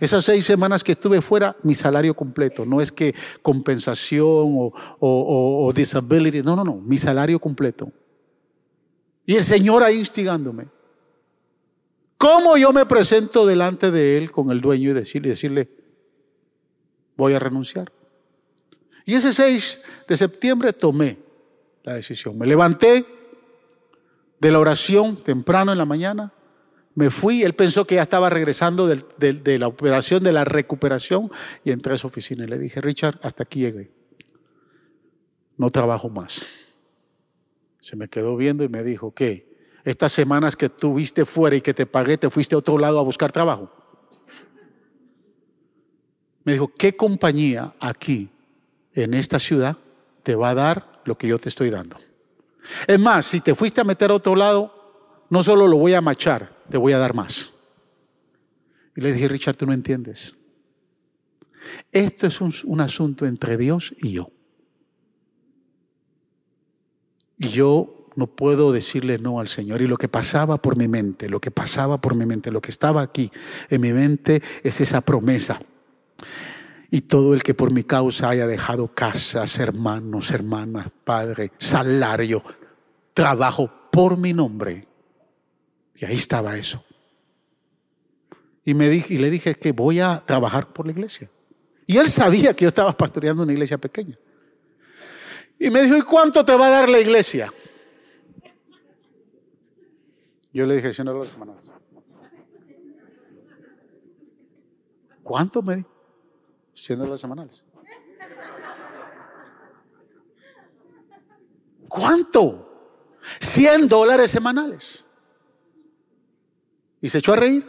Esas 0.00 0.24
seis 0.24 0.46
semanas 0.46 0.82
que 0.82 0.92
estuve 0.92 1.20
fuera, 1.20 1.56
mi 1.62 1.74
salario 1.74 2.14
completo. 2.14 2.64
No 2.64 2.80
es 2.80 2.90
que 2.90 3.14
compensación 3.42 4.72
o, 4.98 5.72
disability. 5.74 6.42
No, 6.42 6.56
no, 6.56 6.64
no. 6.64 6.76
Mi 6.76 6.96
salario 6.96 7.38
completo. 7.38 7.92
Y 9.26 9.36
el 9.36 9.44
Señor 9.44 9.82
ahí 9.82 9.98
instigándome. 9.98 10.68
¿Cómo 12.16 12.56
yo 12.56 12.72
me 12.72 12.86
presento 12.86 13.46
delante 13.46 13.90
de 13.90 14.16
Él 14.16 14.32
con 14.32 14.50
el 14.50 14.60
dueño 14.60 14.90
y 14.90 14.94
decirle, 14.94 15.30
decirle 15.30 15.70
voy 17.16 17.34
a 17.34 17.38
renunciar? 17.38 17.92
Y 19.04 19.14
ese 19.14 19.34
6 19.34 19.80
de 20.08 20.16
septiembre 20.16 20.72
tomé 20.72 21.18
la 21.82 21.94
decisión. 21.94 22.38
Me 22.38 22.46
levanté 22.46 23.04
de 24.38 24.50
la 24.50 24.58
oración 24.58 25.16
temprano 25.16 25.72
en 25.72 25.78
la 25.78 25.84
mañana, 25.84 26.32
me 27.00 27.10
fui, 27.10 27.42
él 27.42 27.54
pensó 27.54 27.86
que 27.86 27.94
ya 27.94 28.02
estaba 28.02 28.28
regresando 28.28 28.86
de, 28.86 29.58
la 29.58 29.66
operación, 29.66 30.22
de 30.22 30.32
la 30.32 30.44
recuperación, 30.44 31.30
y 31.64 31.70
entré 31.70 31.94
a 31.94 31.98
su 31.98 32.06
oficina 32.06 32.44
y 32.44 32.46
le 32.46 32.58
dije, 32.58 32.82
Richard, 32.82 33.18
hasta 33.22 33.44
aquí 33.44 33.60
llegué. 33.60 33.90
No 35.56 35.70
trabajo 35.70 36.10
más. 36.10 36.68
Se 37.80 37.96
me 37.96 38.08
quedó 38.08 38.36
viendo 38.36 38.64
y 38.64 38.68
me 38.68 38.82
dijo, 38.82 39.14
¿qué? 39.14 39.48
Estas 39.82 40.12
semanas 40.12 40.56
que 40.56 40.68
tuviste 40.68 41.24
fuera 41.24 41.56
y 41.56 41.62
que 41.62 41.72
te 41.72 41.86
pagué, 41.86 42.18
te 42.18 42.28
fuiste 42.28 42.54
a 42.54 42.58
otro 42.58 42.76
lado 42.76 43.00
a 43.00 43.02
buscar 43.02 43.32
trabajo. 43.32 43.72
Me 46.44 46.52
dijo, 46.52 46.68
¿qué 46.68 46.94
compañía 46.94 47.74
aquí 47.80 48.28
en 48.92 49.14
esta 49.14 49.38
ciudad 49.38 49.78
te 50.22 50.34
va 50.34 50.50
a 50.50 50.54
dar 50.54 51.00
lo 51.06 51.16
que 51.16 51.28
yo 51.28 51.38
te 51.38 51.48
estoy 51.48 51.70
dando. 51.70 51.96
Es 52.86 53.00
más, 53.00 53.24
si 53.24 53.40
te 53.40 53.54
fuiste 53.54 53.80
a 53.80 53.84
meter 53.84 54.10
a 54.10 54.14
otro 54.14 54.36
lado, 54.36 55.24
no 55.30 55.42
solo 55.42 55.66
lo 55.66 55.78
voy 55.78 55.94
a 55.94 56.00
machar, 56.00 56.59
te 56.70 56.78
voy 56.78 56.92
a 56.92 56.98
dar 56.98 57.14
más. 57.14 57.52
Y 58.96 59.00
le 59.00 59.12
dije, 59.12 59.28
Richard, 59.28 59.56
tú 59.56 59.66
no 59.66 59.72
entiendes. 59.72 60.36
Esto 61.92 62.26
es 62.26 62.40
un, 62.40 62.52
un 62.64 62.80
asunto 62.80 63.26
entre 63.26 63.56
Dios 63.56 63.94
y 63.98 64.12
yo. 64.12 64.30
Y 67.38 67.48
yo 67.48 68.08
no 68.16 68.26
puedo 68.26 68.72
decirle 68.72 69.18
no 69.18 69.40
al 69.40 69.48
Señor. 69.48 69.82
Y 69.82 69.88
lo 69.88 69.96
que 69.96 70.08
pasaba 70.08 70.58
por 70.58 70.76
mi 70.76 70.88
mente, 70.88 71.28
lo 71.28 71.40
que 71.40 71.50
pasaba 71.50 72.00
por 72.00 72.14
mi 72.14 72.26
mente, 72.26 72.50
lo 72.50 72.60
que 72.60 72.70
estaba 72.70 73.02
aquí 73.02 73.30
en 73.68 73.80
mi 73.80 73.92
mente 73.92 74.42
es 74.62 74.80
esa 74.80 75.00
promesa 75.00 75.60
y 76.90 77.02
todo 77.02 77.34
el 77.34 77.42
que 77.42 77.54
por 77.54 77.72
mi 77.72 77.84
causa 77.84 78.28
haya 78.28 78.46
dejado 78.46 78.92
casas, 78.92 79.58
hermanos, 79.58 80.30
hermanas, 80.32 80.88
padre, 81.04 81.52
salario, 81.58 82.42
trabajo 83.14 83.70
por 83.92 84.18
mi 84.18 84.32
nombre. 84.32 84.89
Y 86.00 86.06
ahí 86.06 86.16
estaba 86.16 86.56
eso. 86.56 86.82
Y, 88.64 88.72
me 88.72 88.88
dije, 88.88 89.14
y 89.14 89.18
le 89.18 89.28
dije 89.28 89.54
que 89.54 89.72
voy 89.72 90.00
a 90.00 90.22
trabajar 90.24 90.72
por 90.72 90.86
la 90.86 90.92
iglesia. 90.92 91.30
Y 91.86 91.98
él 91.98 92.10
sabía 92.10 92.54
que 92.54 92.64
yo 92.64 92.68
estaba 92.68 92.96
pastoreando 92.96 93.42
una 93.42 93.52
iglesia 93.52 93.76
pequeña. 93.76 94.18
Y 95.58 95.68
me 95.68 95.82
dijo, 95.82 95.98
¿y 95.98 96.02
cuánto 96.02 96.42
te 96.42 96.54
va 96.54 96.68
a 96.68 96.70
dar 96.70 96.88
la 96.88 97.00
iglesia? 97.00 97.52
Yo 100.54 100.64
le 100.64 100.76
dije, 100.76 100.94
Señor, 100.94 101.16
las 101.16 101.28
semanas. 101.28 101.56
¿Cuánto 105.22 105.60
me 105.60 105.76
dijo? 105.76 105.90
100 106.72 106.98
dólares 106.98 107.20
semanales. 107.20 107.64
¿Cuánto? 111.88 113.18
100 113.40 113.86
dólares 113.86 114.30
semanales. 114.30 115.04
Y 117.00 117.08
se 117.08 117.18
echó 117.18 117.32
a 117.32 117.36
reír. 117.36 117.66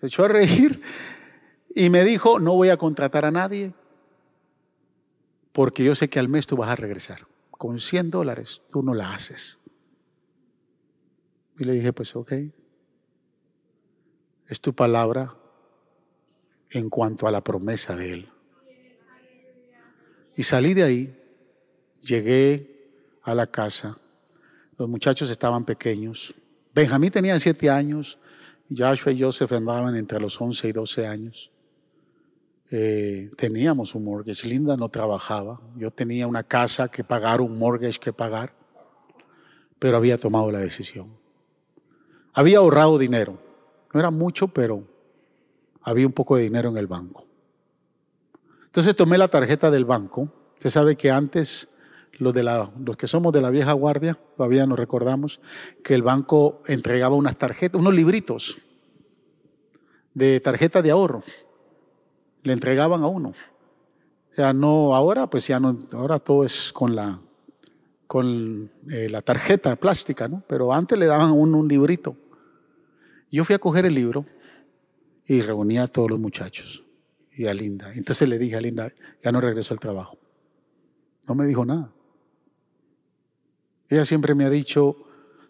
Se 0.00 0.06
echó 0.06 0.24
a 0.24 0.28
reír 0.28 0.82
y 1.74 1.90
me 1.90 2.04
dijo, 2.04 2.38
no 2.38 2.54
voy 2.54 2.70
a 2.70 2.76
contratar 2.76 3.24
a 3.24 3.30
nadie 3.30 3.74
porque 5.52 5.84
yo 5.84 5.94
sé 5.94 6.08
que 6.08 6.18
al 6.18 6.28
mes 6.28 6.46
tú 6.46 6.56
vas 6.56 6.70
a 6.70 6.76
regresar. 6.76 7.26
Con 7.50 7.80
100 7.80 8.10
dólares 8.10 8.62
tú 8.70 8.82
no 8.82 8.94
la 8.94 9.12
haces. 9.12 9.58
Y 11.58 11.64
le 11.64 11.74
dije, 11.74 11.92
pues 11.92 12.16
ok 12.16 12.32
es 14.50 14.60
tu 14.60 14.74
palabra 14.74 15.32
en 16.70 16.90
cuanto 16.90 17.28
a 17.28 17.30
la 17.30 17.42
promesa 17.42 17.94
de 17.94 18.12
Él. 18.12 18.28
Y 20.36 20.42
salí 20.42 20.74
de 20.74 20.82
ahí, 20.82 21.16
llegué 22.02 22.98
a 23.22 23.34
la 23.36 23.46
casa, 23.46 23.96
los 24.80 24.88
muchachos 24.88 25.30
estaban 25.30 25.64
pequeños, 25.64 26.34
Benjamín 26.74 27.10
tenía 27.10 27.38
siete 27.38 27.70
años, 27.70 28.18
Joshua 28.74 29.12
y 29.12 29.22
Joseph 29.22 29.52
andaban 29.52 29.94
entre 29.96 30.18
los 30.18 30.40
once 30.40 30.68
y 30.68 30.72
doce 30.72 31.06
años. 31.06 31.50
Eh, 32.70 33.30
teníamos 33.36 33.94
un 33.94 34.04
mortgage, 34.04 34.48
Linda 34.48 34.76
no 34.76 34.88
trabajaba, 34.88 35.60
yo 35.76 35.90
tenía 35.90 36.26
una 36.26 36.44
casa 36.44 36.88
que 36.88 37.04
pagar, 37.04 37.40
un 37.40 37.58
mortgage 37.58 37.98
que 37.98 38.12
pagar, 38.12 38.54
pero 39.78 39.96
había 39.96 40.16
tomado 40.16 40.50
la 40.50 40.60
decisión. 40.60 41.08
Había 42.32 42.58
ahorrado 42.58 42.96
dinero 42.96 43.38
no 43.92 44.00
era 44.00 44.10
mucho, 44.10 44.48
pero 44.48 44.84
había 45.82 46.06
un 46.06 46.12
poco 46.12 46.36
de 46.36 46.44
dinero 46.44 46.70
en 46.70 46.76
el 46.76 46.86
banco. 46.86 47.26
Entonces 48.66 48.94
tomé 48.94 49.18
la 49.18 49.28
tarjeta 49.28 49.70
del 49.70 49.84
banco. 49.84 50.32
Usted 50.54 50.70
sabe 50.70 50.96
que 50.96 51.10
antes 51.10 51.68
los, 52.20 52.34
de 52.34 52.42
la, 52.42 52.70
los 52.78 52.96
que 52.96 53.08
somos 53.08 53.32
de 53.32 53.40
la 53.40 53.50
vieja 53.50 53.72
guardia, 53.72 54.18
todavía 54.36 54.66
nos 54.66 54.78
recordamos 54.78 55.40
que 55.82 55.94
el 55.94 56.02
banco 56.02 56.62
entregaba 56.66 57.16
unas 57.16 57.36
tarjetas, 57.36 57.80
unos 57.80 57.94
libritos 57.94 58.58
de 60.14 60.38
tarjeta 60.40 60.82
de 60.82 60.90
ahorro. 60.90 61.22
Le 62.42 62.52
entregaban 62.52 63.02
a 63.02 63.06
uno. 63.06 63.30
O 63.30 64.34
sea, 64.34 64.52
no 64.52 64.94
ahora, 64.94 65.28
pues 65.28 65.46
ya 65.48 65.58
no, 65.58 65.76
ahora 65.92 66.18
todo 66.18 66.44
es 66.44 66.72
con 66.72 66.94
la, 66.94 67.20
con 68.06 68.70
eh, 68.90 69.08
la 69.08 69.22
tarjeta 69.22 69.74
plástica, 69.76 70.28
¿no? 70.28 70.42
Pero 70.46 70.72
antes 70.72 70.98
le 70.98 71.06
daban 71.06 71.30
a 71.30 71.32
uno 71.32 71.58
un 71.58 71.68
librito. 71.68 72.16
Yo 73.30 73.44
fui 73.44 73.54
a 73.54 73.58
coger 73.58 73.86
el 73.86 73.94
libro 73.94 74.26
y 75.26 75.40
reuní 75.40 75.78
a 75.78 75.86
todos 75.86 76.10
los 76.10 76.20
muchachos 76.20 76.84
y 77.32 77.46
a 77.46 77.54
Linda. 77.54 77.92
Entonces 77.94 78.28
le 78.28 78.38
dije 78.38 78.56
a 78.56 78.60
Linda, 78.60 78.92
ya 79.22 79.32
no 79.32 79.40
regreso 79.40 79.72
al 79.72 79.80
trabajo. 79.80 80.18
No 81.26 81.34
me 81.34 81.46
dijo 81.46 81.64
nada. 81.64 81.92
Ella 83.90 84.04
siempre 84.04 84.34
me 84.34 84.44
ha 84.44 84.50
dicho, 84.50 84.96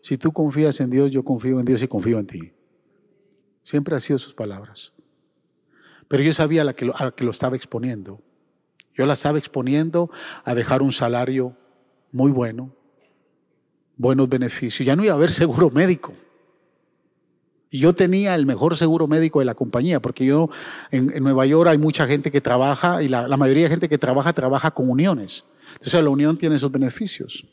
si 0.01 0.17
tú 0.17 0.33
confías 0.33 0.81
en 0.81 0.91
Dios, 0.91 1.11
yo 1.11 1.23
confío 1.23 1.61
en 1.61 1.67
Dios 1.67 1.83
y 1.83 1.89
confío 1.89 2.19
en 2.19 2.27
ti. 2.27 2.53
Siempre 3.63 3.95
ha 3.95 4.01
sido 4.01 4.19
sus 4.19 4.33
palabras. 4.33 4.95
Pero 6.09 6.23
yo 6.23 6.33
sabía 6.33 6.63
a 6.63 6.65
la 6.65 6.75
que 6.75 6.87
lo, 6.87 6.95
la 6.99 7.31
estaba 7.31 7.55
exponiendo. 7.55 8.23
Yo 8.97 9.05
la 9.05 9.13
estaba 9.13 9.39
exponiendo 9.39 10.11
a 10.43 10.55
dejar 10.55 10.81
un 10.81 10.91
salario 10.91 11.55
muy 12.11 12.33
bueno, 12.33 12.75
buenos 13.97 14.29
beneficios. 14.29 14.87
Ya 14.87 14.97
no 14.97 15.05
iba 15.05 15.13
a 15.13 15.17
haber 15.17 15.31
seguro 15.31 15.71
médico. 15.71 16.15
Y 17.71 17.79
yo 17.79 17.95
tenía 17.95 18.35
el 18.35 18.47
mejor 18.47 18.77
seguro 18.77 19.07
médico 19.07 19.39
de 19.39 19.45
la 19.45 19.55
compañía, 19.55 20.01
porque 20.01 20.25
yo 20.25 20.51
en, 20.91 21.23
Nueva 21.23 21.47
York 21.47 21.69
hay 21.71 21.79
mucha 21.79 22.07
gente 22.07 22.33
que 22.33 22.41
trabaja 22.41 23.03
y 23.03 23.09
la, 23.09 23.29
mayoría 23.37 23.65
de 23.65 23.71
gente 23.71 23.89
que 23.89 23.99
trabaja 23.99 24.33
trabaja 24.33 24.71
con 24.73 24.91
uniones. 24.91 25.45
Entonces 25.75 26.03
la 26.03 26.11
unión 26.11 26.37
tiene 26.37 26.57
esos 26.57 26.73
beneficios. 26.73 27.47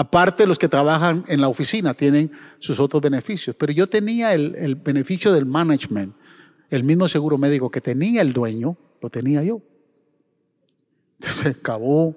Aparte, 0.00 0.46
los 0.46 0.56
que 0.56 0.66
trabajan 0.66 1.26
en 1.28 1.42
la 1.42 1.48
oficina 1.48 1.92
tienen 1.92 2.32
sus 2.58 2.80
otros 2.80 3.02
beneficios. 3.02 3.54
Pero 3.54 3.70
yo 3.70 3.86
tenía 3.86 4.32
el, 4.32 4.74
beneficio 4.76 5.30
del 5.30 5.44
management, 5.44 6.14
el 6.70 6.84
mismo 6.84 7.06
seguro 7.06 7.36
médico 7.36 7.70
que 7.70 7.82
tenía 7.82 8.22
el 8.22 8.32
dueño, 8.32 8.78
lo 9.02 9.10
tenía 9.10 9.42
yo. 9.42 9.60
Entonces 11.20 11.58
acabó 11.60 12.16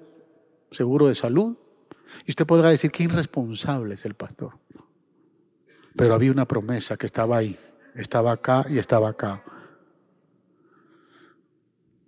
seguro 0.70 1.08
de 1.08 1.14
salud. 1.14 1.58
Y 2.24 2.30
usted 2.30 2.46
podrá 2.46 2.70
decir, 2.70 2.90
qué 2.90 3.02
irresponsable 3.02 3.92
es 3.92 4.06
el 4.06 4.14
pastor. 4.14 4.54
Pero 5.94 6.14
había 6.14 6.32
una 6.32 6.48
promesa 6.48 6.96
que 6.96 7.04
estaba 7.04 7.36
ahí, 7.36 7.54
estaba 7.94 8.32
acá 8.32 8.64
y 8.66 8.78
estaba 8.78 9.10
acá. 9.10 9.44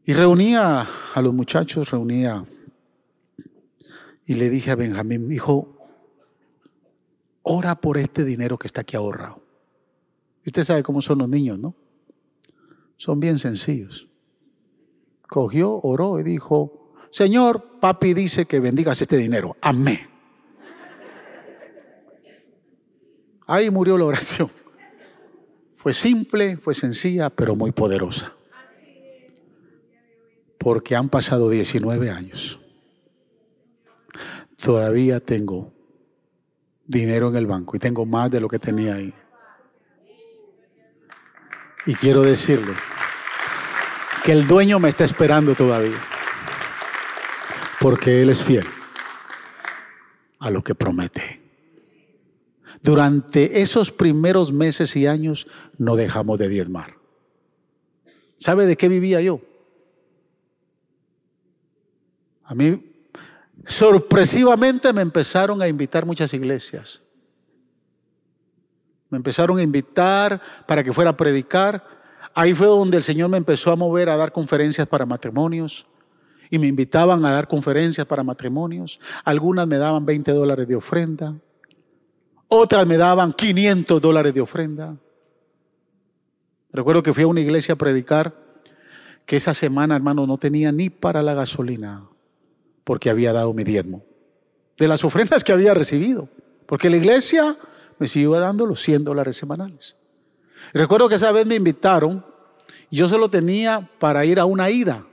Y 0.07 0.15
reunía 0.15 0.87
a 1.15 1.21
los 1.21 1.35
muchachos, 1.35 1.91
reunía 1.91 2.47
y 4.27 4.35
le 4.35 4.51
dije 4.51 4.73
a 4.73 4.75
Benjamín, 4.75 5.31
hijo, 5.31 5.77
ora 7.43 7.81
por 7.81 7.97
este 7.97 8.25
dinero 8.25 8.59
que 8.59 8.67
está 8.67 8.81
aquí 8.81 8.97
ahorrado. 8.97 9.41
Usted 10.45 10.65
sabe 10.65 10.83
cómo 10.83 11.01
son 11.01 11.19
los 11.19 11.29
niños, 11.29 11.59
¿no? 11.59 11.75
Son 12.97 13.21
bien 13.21 13.39
sencillos. 13.39 14.09
Cogió, 15.29 15.81
oró 15.81 16.19
y 16.19 16.25
dijo, 16.25 16.93
Señor, 17.11 17.79
papi 17.81 18.15
dice 18.15 18.47
que 18.47 18.59
bendigas 18.59 19.01
este 19.01 19.17
dinero. 19.17 19.57
Amén. 19.61 20.01
Ahí 23.47 23.71
murió 23.71 23.97
la 23.97 24.07
oración. 24.07 24.51
Fue 25.77 25.93
simple, 25.93 26.57
fue 26.57 26.75
sencilla, 26.75 27.31
pero 27.31 27.55
muy 27.55 27.71
poderosa. 27.71 28.33
Porque 30.59 30.97
han 30.97 31.09
pasado 31.09 31.49
19 31.49 32.11
años 32.11 32.61
todavía 34.61 35.21
tengo 35.21 35.73
dinero 36.87 37.29
en 37.29 37.37
el 37.37 37.47
banco 37.47 37.77
y 37.77 37.79
tengo 37.79 38.07
más 38.07 38.31
de 38.31 38.41
lo 38.41 38.49
que 38.49 38.59
tenía 38.59 38.95
ahí. 38.95 39.13
Y 41.87 41.95
quiero 41.95 42.23
decirle 42.23 42.73
que 44.25 44.33
el 44.33 44.47
dueño 44.47 44.81
me 44.81 44.89
está 44.89 45.05
esperando 45.05 45.55
todavía, 45.55 45.99
porque 47.81 48.23
Él 48.23 48.31
es 48.31 48.43
fiel 48.43 48.67
a 50.41 50.51
lo 50.51 50.63
que 50.63 50.75
promete. 50.75 51.43
Durante 52.83 53.63
esos 53.63 53.91
primeros 53.91 54.53
meses 54.53 54.97
y 54.97 55.07
años 55.07 55.47
no 55.79 55.97
dejamos 55.97 56.39
de 56.39 56.49
diezmar. 56.49 56.97
¿Sabe 58.39 58.67
de 58.67 58.77
qué 58.77 58.89
vivía 58.89 59.21
yo? 59.21 59.41
A 62.45 62.55
mí 62.55 62.86
sorpresivamente 63.67 64.93
me 64.93 65.03
empezaron 65.03 65.61
a 65.61 65.69
invitar 65.69 66.07
muchas 66.07 66.33
iglesias. 66.33 67.03
Me 69.11 69.17
empezaron 69.17 69.59
a 69.59 69.63
invitar 69.63 70.41
para 70.67 70.83
que 70.83 70.93
fuera 70.93 71.11
a 71.11 71.17
predicar. 71.17 71.85
Ahí 72.35 72.55
fue 72.55 72.67
donde 72.67 72.97
el 72.97 73.03
Señor 73.03 73.29
me 73.29 73.37
empezó 73.37 73.73
a 73.73 73.77
mover 73.77 74.09
a 74.09 74.17
dar 74.17 74.33
conferencias 74.33 74.87
para 74.87 75.07
matrimonios. 75.07 75.87
Y 76.49 76.59
me 76.59 76.69
invitaban 76.69 77.25
a 77.25 77.33
dar 77.33 77.49
conferencias 77.49 78.07
para 78.07 78.23
matrimonios. 78.23 79.01
Algunas 79.25 79.67
me 79.67 79.79
daban 79.79 80.07
20 80.07 80.33
dólares 80.33 80.69
de 80.69 80.77
ofrenda. 80.77 81.35
Otras 82.49 82.87
me 82.87 82.97
daban 82.97 83.33
500 83.33 84.01
dólares 84.01 84.33
de 84.33 84.41
ofrenda. 84.41 84.97
Recuerdo 86.73 87.03
que 87.03 87.13
fui 87.13 87.25
a 87.25 87.29
una 87.29 87.41
iglesia 87.41 87.75
a 87.75 87.79
predicar 87.79 88.35
que 89.25 89.37
esa 89.37 89.55
semana, 89.55 89.97
hermano, 89.97 90.25
no 90.27 90.39
tenía 90.39 90.71
ni 90.71 90.89
para 90.89 91.23
la 91.23 91.35
gasolina 91.35 92.09
porque 92.87 93.11
había 93.11 93.33
dado 93.33 93.53
mi 93.53 93.65
diezmo. 93.65 94.05
De 94.79 94.87
las 94.87 95.03
ofrendas 95.03 95.43
que 95.43 95.51
había 95.51 95.75
recibido. 95.75 96.29
Porque 96.67 96.89
la 96.89 96.97
iglesia 96.97 97.57
me 97.99 98.07
siguió 98.07 98.31
dando 98.35 98.65
los 98.65 98.81
100 98.81 99.03
dólares 99.03 99.37
semanales. 99.37 99.97
recuerdo 100.73 101.09
que 101.09 101.17
esa 101.17 101.33
vez 101.33 101.47
me 101.47 101.57
invitaron 101.57 102.25
y 102.89 102.99
yo 102.99 103.09
solo 103.09 103.29
tenía 103.29 103.91
para 103.99 104.25
ir 104.25 104.39
a 104.39 104.45
una 104.45 104.71
ida. 104.71 105.05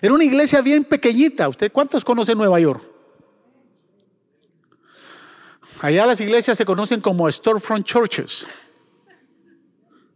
Era 0.00 0.14
una 0.14 0.22
iglesia 0.22 0.62
bien 0.62 0.84
pequeñita. 0.84 1.48
¿Usted 1.48 1.72
cuántos 1.72 2.04
conocen 2.04 2.38
Nueva 2.38 2.60
York? 2.60 2.84
Allá 5.80 6.06
las 6.06 6.20
iglesias 6.20 6.56
se 6.56 6.64
conocen 6.64 7.00
como 7.00 7.28
storefront 7.28 7.84
churches. 7.84 8.46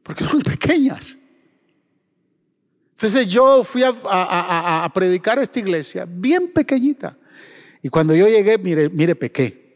Porque 0.05 0.23
son 0.23 0.41
pequeñas. 0.41 1.19
Entonces 3.03 3.27
yo 3.27 3.65
fui 3.65 3.83
a, 3.83 4.89
predicar 4.95 5.37
esta 5.41 5.59
iglesia, 5.59 6.07
bien 6.09 6.53
pequeñita. 6.53 7.17
Y 7.83 7.89
cuando 7.89 8.15
yo 8.15 8.29
llegué, 8.29 8.59
mire, 8.59 8.89
mire, 8.91 9.17
pequé. 9.17 9.75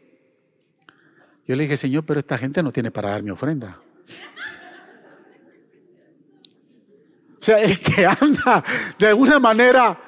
Yo 1.45 1.57
le 1.57 1.63
dije, 1.63 1.75
Señor, 1.75 2.05
pero 2.05 2.21
esta 2.21 2.37
gente 2.37 2.63
no 2.63 2.71
tiene 2.71 2.89
para 2.89 3.09
dar 3.09 3.23
mi 3.23 3.29
ofrenda. 3.29 3.81
O 7.37 7.41
sea, 7.41 7.61
el 7.61 7.77
que 7.81 8.05
anda 8.05 8.63
de 8.97 9.07
alguna 9.07 9.39
manera 9.39 9.99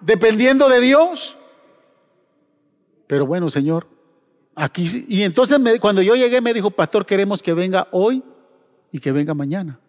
dependiendo 0.00 0.68
de 0.68 0.78
Dios. 0.78 1.36
Pero 3.08 3.26
bueno, 3.26 3.50
Señor, 3.50 3.88
aquí. 4.54 5.06
Y 5.08 5.24
entonces 5.24 5.58
cuando 5.80 6.02
yo 6.02 6.14
llegué 6.14 6.40
me 6.40 6.54
dijo, 6.54 6.70
pastor, 6.70 7.04
queremos 7.04 7.42
que 7.42 7.52
venga 7.52 7.88
hoy 7.90 8.22
y 8.92 9.00
que 9.00 9.10
venga 9.10 9.34
mañana. 9.34 9.80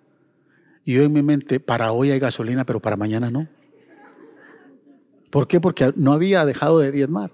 Y 0.83 0.93
yo 0.93 1.03
en 1.03 1.13
mi 1.13 1.21
mente, 1.21 1.59
para 1.59 1.91
hoy 1.91 2.11
hay 2.11 2.19
gasolina, 2.19 2.65
pero 2.65 2.79
para 2.79 2.97
mañana 2.97 3.29
no. 3.29 3.47
¿Por 5.29 5.47
qué? 5.47 5.61
Porque 5.61 5.93
no 5.95 6.11
había 6.11 6.45
dejado 6.45 6.79
de 6.79 6.91
diezmar. 6.91 7.31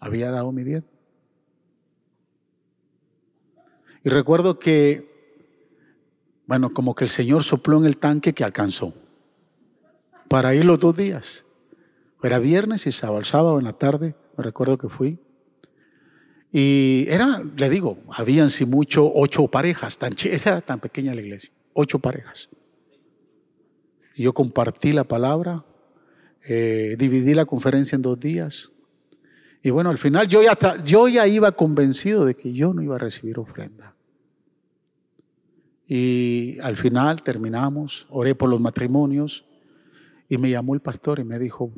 Había 0.00 0.30
dado 0.30 0.52
mi 0.52 0.64
diezmo. 0.64 0.92
Y 4.04 4.08
recuerdo 4.08 4.58
que, 4.58 5.08
bueno, 6.46 6.72
como 6.72 6.94
que 6.94 7.04
el 7.04 7.10
Señor 7.10 7.42
sopló 7.42 7.78
en 7.78 7.84
el 7.84 7.98
tanque 7.98 8.32
que 8.32 8.44
alcanzó. 8.44 8.94
Para 10.28 10.54
ir 10.54 10.64
los 10.64 10.78
dos 10.78 10.96
días. 10.96 11.44
Era 12.22 12.38
viernes 12.38 12.86
y 12.86 12.92
sábado. 12.92 13.18
El 13.18 13.24
sábado 13.24 13.58
en 13.58 13.64
la 13.64 13.72
tarde, 13.72 14.14
me 14.36 14.44
recuerdo 14.44 14.78
que 14.78 14.88
fui. 14.88 15.18
Y 16.50 17.06
era, 17.08 17.42
le 17.56 17.68
digo, 17.68 17.98
habían 18.10 18.50
si 18.50 18.64
mucho 18.64 19.10
ocho 19.12 19.48
parejas. 19.48 19.98
Tan, 19.98 20.12
esa 20.12 20.50
era 20.50 20.60
tan 20.60 20.80
pequeña 20.80 21.14
la 21.14 21.20
iglesia. 21.20 21.50
Ocho 21.74 21.98
parejas. 21.98 22.48
Y 24.18 24.24
yo 24.24 24.32
compartí 24.32 24.92
la 24.92 25.04
palabra, 25.04 25.64
eh, 26.44 26.96
dividí 26.98 27.34
la 27.34 27.46
conferencia 27.46 27.94
en 27.94 28.02
dos 28.02 28.18
días. 28.18 28.72
Y 29.62 29.70
bueno, 29.70 29.90
al 29.90 29.98
final 29.98 30.26
yo 30.26 30.42
ya, 30.42 30.58
yo 30.84 31.06
ya 31.06 31.28
iba 31.28 31.52
convencido 31.52 32.24
de 32.24 32.34
que 32.34 32.52
yo 32.52 32.74
no 32.74 32.82
iba 32.82 32.96
a 32.96 32.98
recibir 32.98 33.38
ofrenda. 33.38 33.94
Y 35.86 36.58
al 36.62 36.76
final 36.76 37.22
terminamos, 37.22 38.08
oré 38.10 38.34
por 38.34 38.50
los 38.50 38.60
matrimonios 38.60 39.44
y 40.28 40.36
me 40.36 40.50
llamó 40.50 40.74
el 40.74 40.80
pastor 40.80 41.20
y 41.20 41.24
me 41.24 41.38
dijo, 41.38 41.70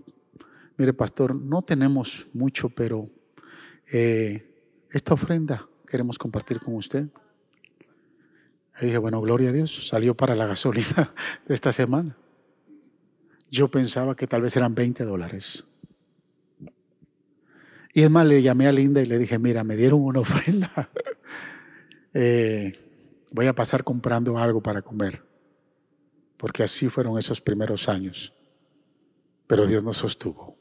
mire 0.79 0.95
pastor, 0.95 1.35
no 1.35 1.61
tenemos 1.61 2.27
mucho, 2.33 2.71
pero 2.71 3.11
eh, 3.93 4.65
esta 4.91 5.13
ofrenda 5.13 5.69
queremos 5.87 6.19
compartir 6.19 6.59
con 6.59 6.75
usted. 6.75 7.07
Y 8.81 8.87
dije, 8.87 8.97
bueno, 8.97 9.21
gloria 9.21 9.51
a 9.51 9.53
Dios, 9.53 9.89
salió 9.89 10.17
para 10.17 10.35
la 10.35 10.47
gasolina 10.47 11.13
de 11.47 11.53
esta 11.53 11.71
semana. 11.71 12.17
Yo 13.51 13.69
pensaba 13.69 14.15
que 14.15 14.27
tal 14.27 14.43
vez 14.43 14.57
eran 14.57 14.75
20 14.75 15.05
dólares. 15.05 15.65
Y 17.93 18.03
es 18.03 18.11
más, 18.11 18.25
le 18.27 18.41
llamé 18.41 18.69
a 18.69 18.73
Linda 18.73 19.03
y 19.03 19.07
le 19.07 19.19
dije, 19.19 19.39
mira, 19.39 19.65
me 19.65 19.77
dieron 19.77 20.03
una 20.03 20.21
ofrenda. 20.21 20.91
Eh, 22.15 22.73
voy 23.33 23.47
a 23.47 23.55
pasar 23.55 23.83
comprando 23.83 24.39
algo 24.39 24.63
para 24.63 24.83
comer. 24.83 25.23
Porque 26.37 26.63
así 26.63 26.89
fueron 26.89 27.19
esos 27.19 27.41
primeros 27.41 27.89
años. 27.89 28.33
Pero 29.47 29.67
Dios 29.67 29.83
nos 29.83 29.97
sostuvo. 29.97 30.57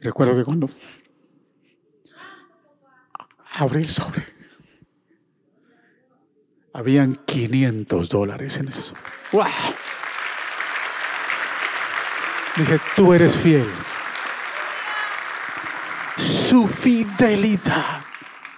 Recuerdo 0.00 0.36
que 0.36 0.44
cuando 0.44 0.68
abrí 3.54 3.82
el 3.82 3.88
sobre, 3.88 4.24
habían 6.72 7.14
500 7.14 8.08
dólares 8.08 8.58
en 8.58 8.68
eso. 8.68 8.94
¡Wow! 9.32 9.44
Dije, 12.56 12.78
tú 12.96 13.12
eres 13.14 13.34
fiel. 13.36 13.68
Su 16.16 16.66
fidelidad 16.66 18.02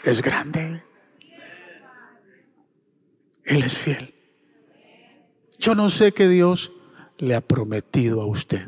es 0.03 0.23
grande. 0.23 0.83
Él 3.45 3.63
es 3.63 3.77
fiel. 3.77 4.15
Yo 5.59 5.75
no 5.75 5.89
sé 5.91 6.13
qué 6.13 6.29
Dios 6.29 6.73
le 7.19 7.35
ha 7.35 7.41
prometido 7.41 8.23
a 8.23 8.27
usted. 8.27 8.67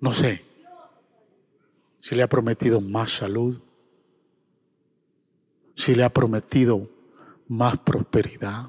No 0.00 0.12
sé 0.12 0.44
si 2.00 2.14
le 2.14 2.22
ha 2.22 2.28
prometido 2.28 2.80
más 2.80 3.10
salud, 3.10 3.60
si 5.74 5.94
le 5.94 6.04
ha 6.04 6.10
prometido 6.10 6.86
más 7.48 7.78
prosperidad, 7.78 8.68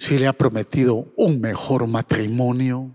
si 0.00 0.16
le 0.16 0.26
ha 0.26 0.32
prometido 0.32 1.12
un 1.14 1.42
mejor 1.42 1.86
matrimonio, 1.86 2.90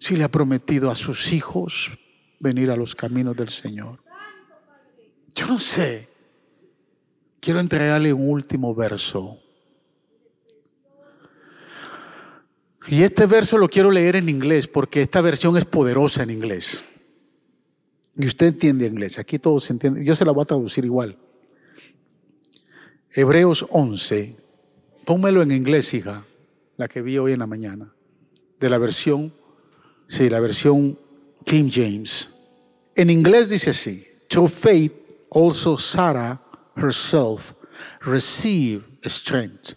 si 0.00 0.16
le 0.16 0.24
ha 0.24 0.28
prometido 0.28 0.90
a 0.90 0.96
sus 0.96 1.32
hijos 1.32 1.96
venir 2.40 2.72
a 2.72 2.76
los 2.76 2.96
caminos 2.96 3.36
del 3.36 3.48
Señor. 3.48 4.00
Yo 5.36 5.46
no 5.46 5.60
sé. 5.60 6.08
Quiero 7.38 7.60
entregarle 7.60 8.12
un 8.12 8.28
último 8.28 8.74
verso. 8.74 9.38
Y 12.88 13.04
este 13.04 13.26
verso 13.26 13.56
lo 13.56 13.68
quiero 13.68 13.92
leer 13.92 14.16
en 14.16 14.28
inglés 14.28 14.66
porque 14.66 15.02
esta 15.02 15.20
versión 15.20 15.56
es 15.56 15.64
poderosa 15.64 16.24
en 16.24 16.30
inglés. 16.30 16.82
Y 18.16 18.26
usted 18.26 18.48
entiende 18.48 18.84
inglés. 18.84 19.20
Aquí 19.20 19.38
todos 19.38 19.70
entienden. 19.70 20.04
Yo 20.04 20.16
se 20.16 20.24
la 20.24 20.32
voy 20.32 20.42
a 20.42 20.46
traducir 20.46 20.84
igual. 20.84 21.16
Hebreos 23.12 23.64
11. 23.70 24.37
Pónmelo 25.08 25.40
en 25.40 25.52
inglés, 25.52 25.94
hija, 25.94 26.26
la 26.76 26.86
que 26.86 27.00
vi 27.00 27.16
hoy 27.16 27.32
en 27.32 27.38
la 27.38 27.46
mañana. 27.46 27.94
De 28.60 28.68
la 28.68 28.76
versión, 28.76 29.32
sí, 30.06 30.28
la 30.28 30.38
versión 30.38 30.98
King 31.46 31.70
James. 31.72 32.28
En 32.94 33.08
inglés 33.08 33.48
dice 33.48 33.70
así: 33.70 34.06
To 34.28 34.46
faith 34.46 34.92
also 35.30 35.78
Sarah 35.78 36.42
herself 36.76 37.54
received 38.02 38.84
strength 39.02 39.76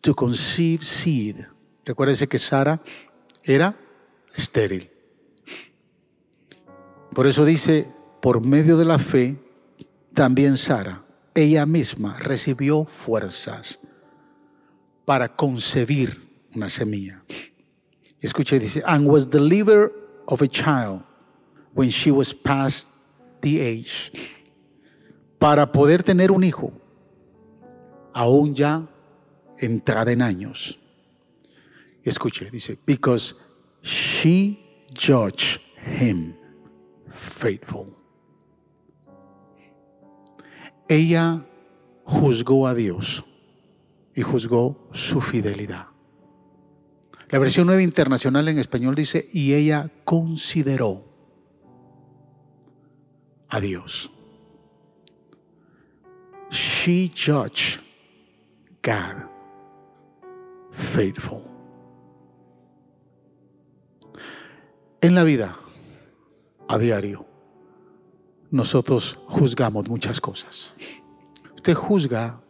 to 0.00 0.16
conceive 0.16 0.82
seed. 0.82 1.46
Recuérdese 1.84 2.26
que 2.26 2.38
Sara 2.40 2.82
era 3.44 3.72
estéril. 4.34 4.90
Por 7.14 7.28
eso 7.28 7.44
dice, 7.44 7.86
por 8.20 8.44
medio 8.44 8.76
de 8.76 8.84
la 8.84 8.98
fe, 8.98 9.38
también 10.12 10.56
Sara, 10.56 11.04
ella 11.36 11.66
misma 11.66 12.18
recibió 12.18 12.84
fuerzas 12.84 13.78
para 15.06 15.28
concebir 15.28 16.20
una 16.54 16.68
semilla. 16.68 17.22
Escuche, 18.20 18.58
dice, 18.58 18.82
and 18.86 19.08
was 19.08 19.30
delivered 19.30 19.92
of 20.26 20.42
a 20.42 20.48
child 20.48 21.02
when 21.72 21.88
she 21.88 22.10
was 22.10 22.34
past 22.34 22.88
the 23.40 23.60
age. 23.60 24.10
Para 25.38 25.66
poder 25.66 26.02
tener 26.02 26.30
un 26.32 26.42
hijo, 26.42 26.72
aún 28.12 28.54
ya 28.54 28.86
entrada 29.58 30.10
en 30.10 30.22
años. 30.22 30.76
Escuche, 32.04 32.50
dice, 32.50 32.76
because 32.84 33.34
she 33.82 34.58
judged 34.92 35.60
him 35.84 36.34
faithful. 37.12 37.86
Ella 40.88 41.44
juzgó 42.04 42.68
a 42.68 42.74
Dios 42.74 43.22
y 44.16 44.22
juzgó 44.22 44.88
su 44.92 45.20
fidelidad. 45.20 45.88
La 47.28 47.38
versión 47.38 47.66
nueva 47.66 47.82
internacional 47.82 48.48
en 48.48 48.58
español 48.58 48.94
dice, 48.94 49.28
y 49.32 49.52
ella 49.52 49.90
consideró 50.04 51.04
a 53.48 53.60
Dios. 53.60 54.10
She 56.50 57.10
judged 57.14 57.80
God 58.82 59.28
faithful. 60.72 61.42
En 65.02 65.14
la 65.14 65.24
vida, 65.24 65.58
a 66.68 66.78
diario, 66.78 67.26
nosotros 68.50 69.18
juzgamos 69.28 69.88
muchas 69.88 70.20
cosas. 70.20 70.74
Usted 71.54 71.74
juzga 71.74 72.40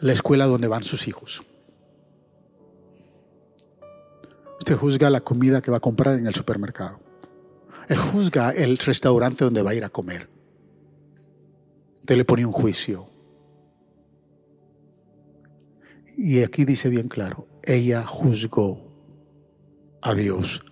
la 0.00 0.12
escuela 0.12 0.46
donde 0.46 0.68
van 0.68 0.82
sus 0.82 1.06
hijos. 1.08 1.42
Usted 4.58 4.76
juzga 4.76 5.10
la 5.10 5.20
comida 5.20 5.60
que 5.60 5.70
va 5.70 5.78
a 5.78 5.80
comprar 5.80 6.18
en 6.18 6.26
el 6.26 6.34
supermercado. 6.34 7.00
Usted 7.82 7.96
juzga 7.96 8.50
el 8.50 8.78
restaurante 8.78 9.44
donde 9.44 9.62
va 9.62 9.70
a 9.70 9.74
ir 9.74 9.84
a 9.84 9.88
comer. 9.88 10.28
Usted 11.96 12.16
le 12.16 12.24
pone 12.24 12.44
un 12.44 12.52
juicio. 12.52 13.08
Y 16.16 16.42
aquí 16.42 16.64
dice 16.64 16.88
bien 16.88 17.08
claro, 17.08 17.46
ella 17.62 18.06
juzgó 18.06 18.78
a 20.02 20.14
Dios 20.14 20.62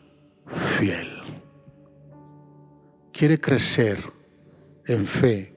fiel. 0.78 1.08
Quiere 3.12 3.40
crecer 3.40 3.98
en 4.86 5.06
fe 5.06 5.54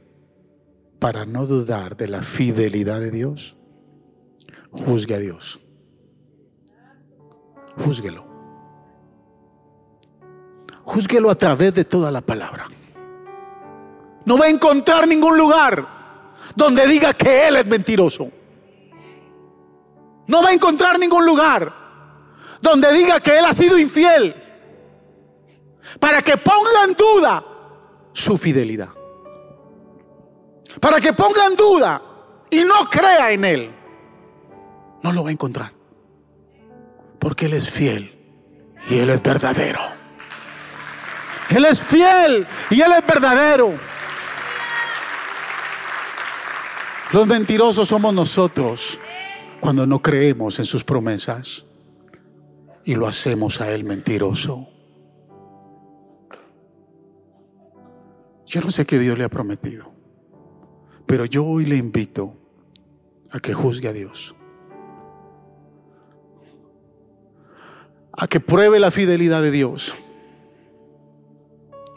para 0.99 1.25
no 1.25 1.45
dudar 1.45 1.97
de 1.97 2.07
la 2.07 2.21
fidelidad 2.21 2.99
de 2.99 3.11
Dios. 3.11 3.57
Juzgue 4.71 5.15
a 5.15 5.19
Dios. 5.19 5.59
Júzguelo. 7.77 8.25
Júzguelo 10.83 11.29
a 11.29 11.35
través 11.35 11.73
de 11.73 11.85
toda 11.85 12.11
la 12.11 12.21
palabra. 12.21 12.67
No 14.25 14.37
va 14.37 14.45
a 14.45 14.49
encontrar 14.49 15.07
ningún 15.07 15.37
lugar 15.37 15.85
donde 16.55 16.87
diga 16.87 17.13
que 17.13 17.47
Él 17.47 17.57
es 17.57 17.65
mentiroso. 17.67 18.29
No 20.27 20.41
va 20.41 20.49
a 20.49 20.53
encontrar 20.53 20.99
ningún 20.99 21.25
lugar 21.25 21.71
donde 22.61 22.91
diga 22.93 23.19
que 23.19 23.37
Él 23.37 23.45
ha 23.45 23.53
sido 23.53 23.77
infiel. 23.77 24.35
Para 25.99 26.21
que 26.21 26.37
ponga 26.37 26.83
en 26.87 26.93
duda 26.93 27.43
su 28.13 28.37
fidelidad. 28.37 28.89
Para 30.79 31.01
que 31.01 31.11
ponga 31.13 31.45
en 31.47 31.55
duda 31.55 32.01
y 32.49 32.63
no 32.63 32.89
crea 32.89 33.31
en 33.31 33.45
Él. 33.45 33.80
No 35.03 35.11
lo 35.11 35.23
va 35.23 35.29
a 35.29 35.33
encontrar. 35.33 35.73
Porque 37.19 37.45
Él 37.45 37.53
es 37.53 37.69
fiel 37.69 38.17
y 38.89 38.97
Él 38.97 39.09
es 39.09 39.21
verdadero. 39.21 39.79
Él 41.49 41.65
es 41.65 41.81
fiel 41.81 42.47
y 42.69 42.81
Él 42.81 42.91
es 42.97 43.05
verdadero. 43.05 43.73
Los 47.11 47.27
mentirosos 47.27 47.89
somos 47.89 48.13
nosotros 48.13 48.99
cuando 49.59 49.85
no 49.85 50.01
creemos 50.01 50.59
en 50.59 50.65
sus 50.65 50.83
promesas 50.83 51.65
y 52.85 52.95
lo 52.95 53.07
hacemos 53.07 53.59
a 53.59 53.69
Él 53.71 53.83
mentiroso. 53.83 54.67
Yo 58.45 58.61
no 58.61 58.71
sé 58.71 58.85
qué 58.85 58.97
Dios 58.97 59.17
le 59.17 59.25
ha 59.25 59.29
prometido, 59.29 59.93
pero 61.05 61.25
yo 61.25 61.45
hoy 61.45 61.65
le 61.65 61.77
invito 61.77 62.35
a 63.31 63.39
que 63.39 63.53
juzgue 63.53 63.87
a 63.87 63.93
Dios. 63.93 64.35
A 68.13 68.27
que 68.27 68.39
pruebe 68.39 68.79
la 68.79 68.91
fidelidad 68.91 69.41
de 69.41 69.51
Dios. 69.51 69.95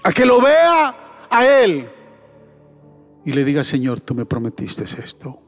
A 0.02 0.12
que 0.12 0.26
lo 0.26 0.40
vea 0.40 0.94
a 1.30 1.46
Él. 1.46 1.88
Y 3.24 3.32
le 3.32 3.44
diga, 3.44 3.64
Señor, 3.64 4.00
tú 4.00 4.14
me 4.14 4.26
prometiste 4.26 4.84
esto. 4.84 5.40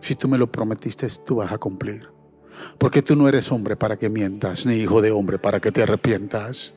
Si 0.00 0.14
tú 0.14 0.28
me 0.28 0.38
lo 0.38 0.50
prometiste, 0.50 1.06
tú 1.24 1.36
vas 1.36 1.52
a 1.52 1.58
cumplir. 1.58 2.08
Porque 2.78 3.02
tú 3.02 3.16
no 3.16 3.28
eres 3.28 3.50
hombre 3.52 3.76
para 3.76 3.98
que 3.98 4.08
mientas, 4.08 4.66
ni 4.66 4.74
hijo 4.74 5.02
de 5.02 5.10
hombre 5.10 5.38
para 5.38 5.60
que 5.60 5.72
te 5.72 5.82
arrepientas. 5.82 6.74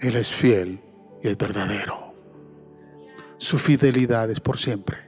Él 0.00 0.16
es 0.16 0.28
fiel 0.28 0.80
y 1.22 1.28
es 1.28 1.36
verdadero. 1.36 2.14
Su 3.36 3.58
fidelidad 3.58 4.30
es 4.30 4.40
por 4.40 4.58
siempre. 4.58 5.07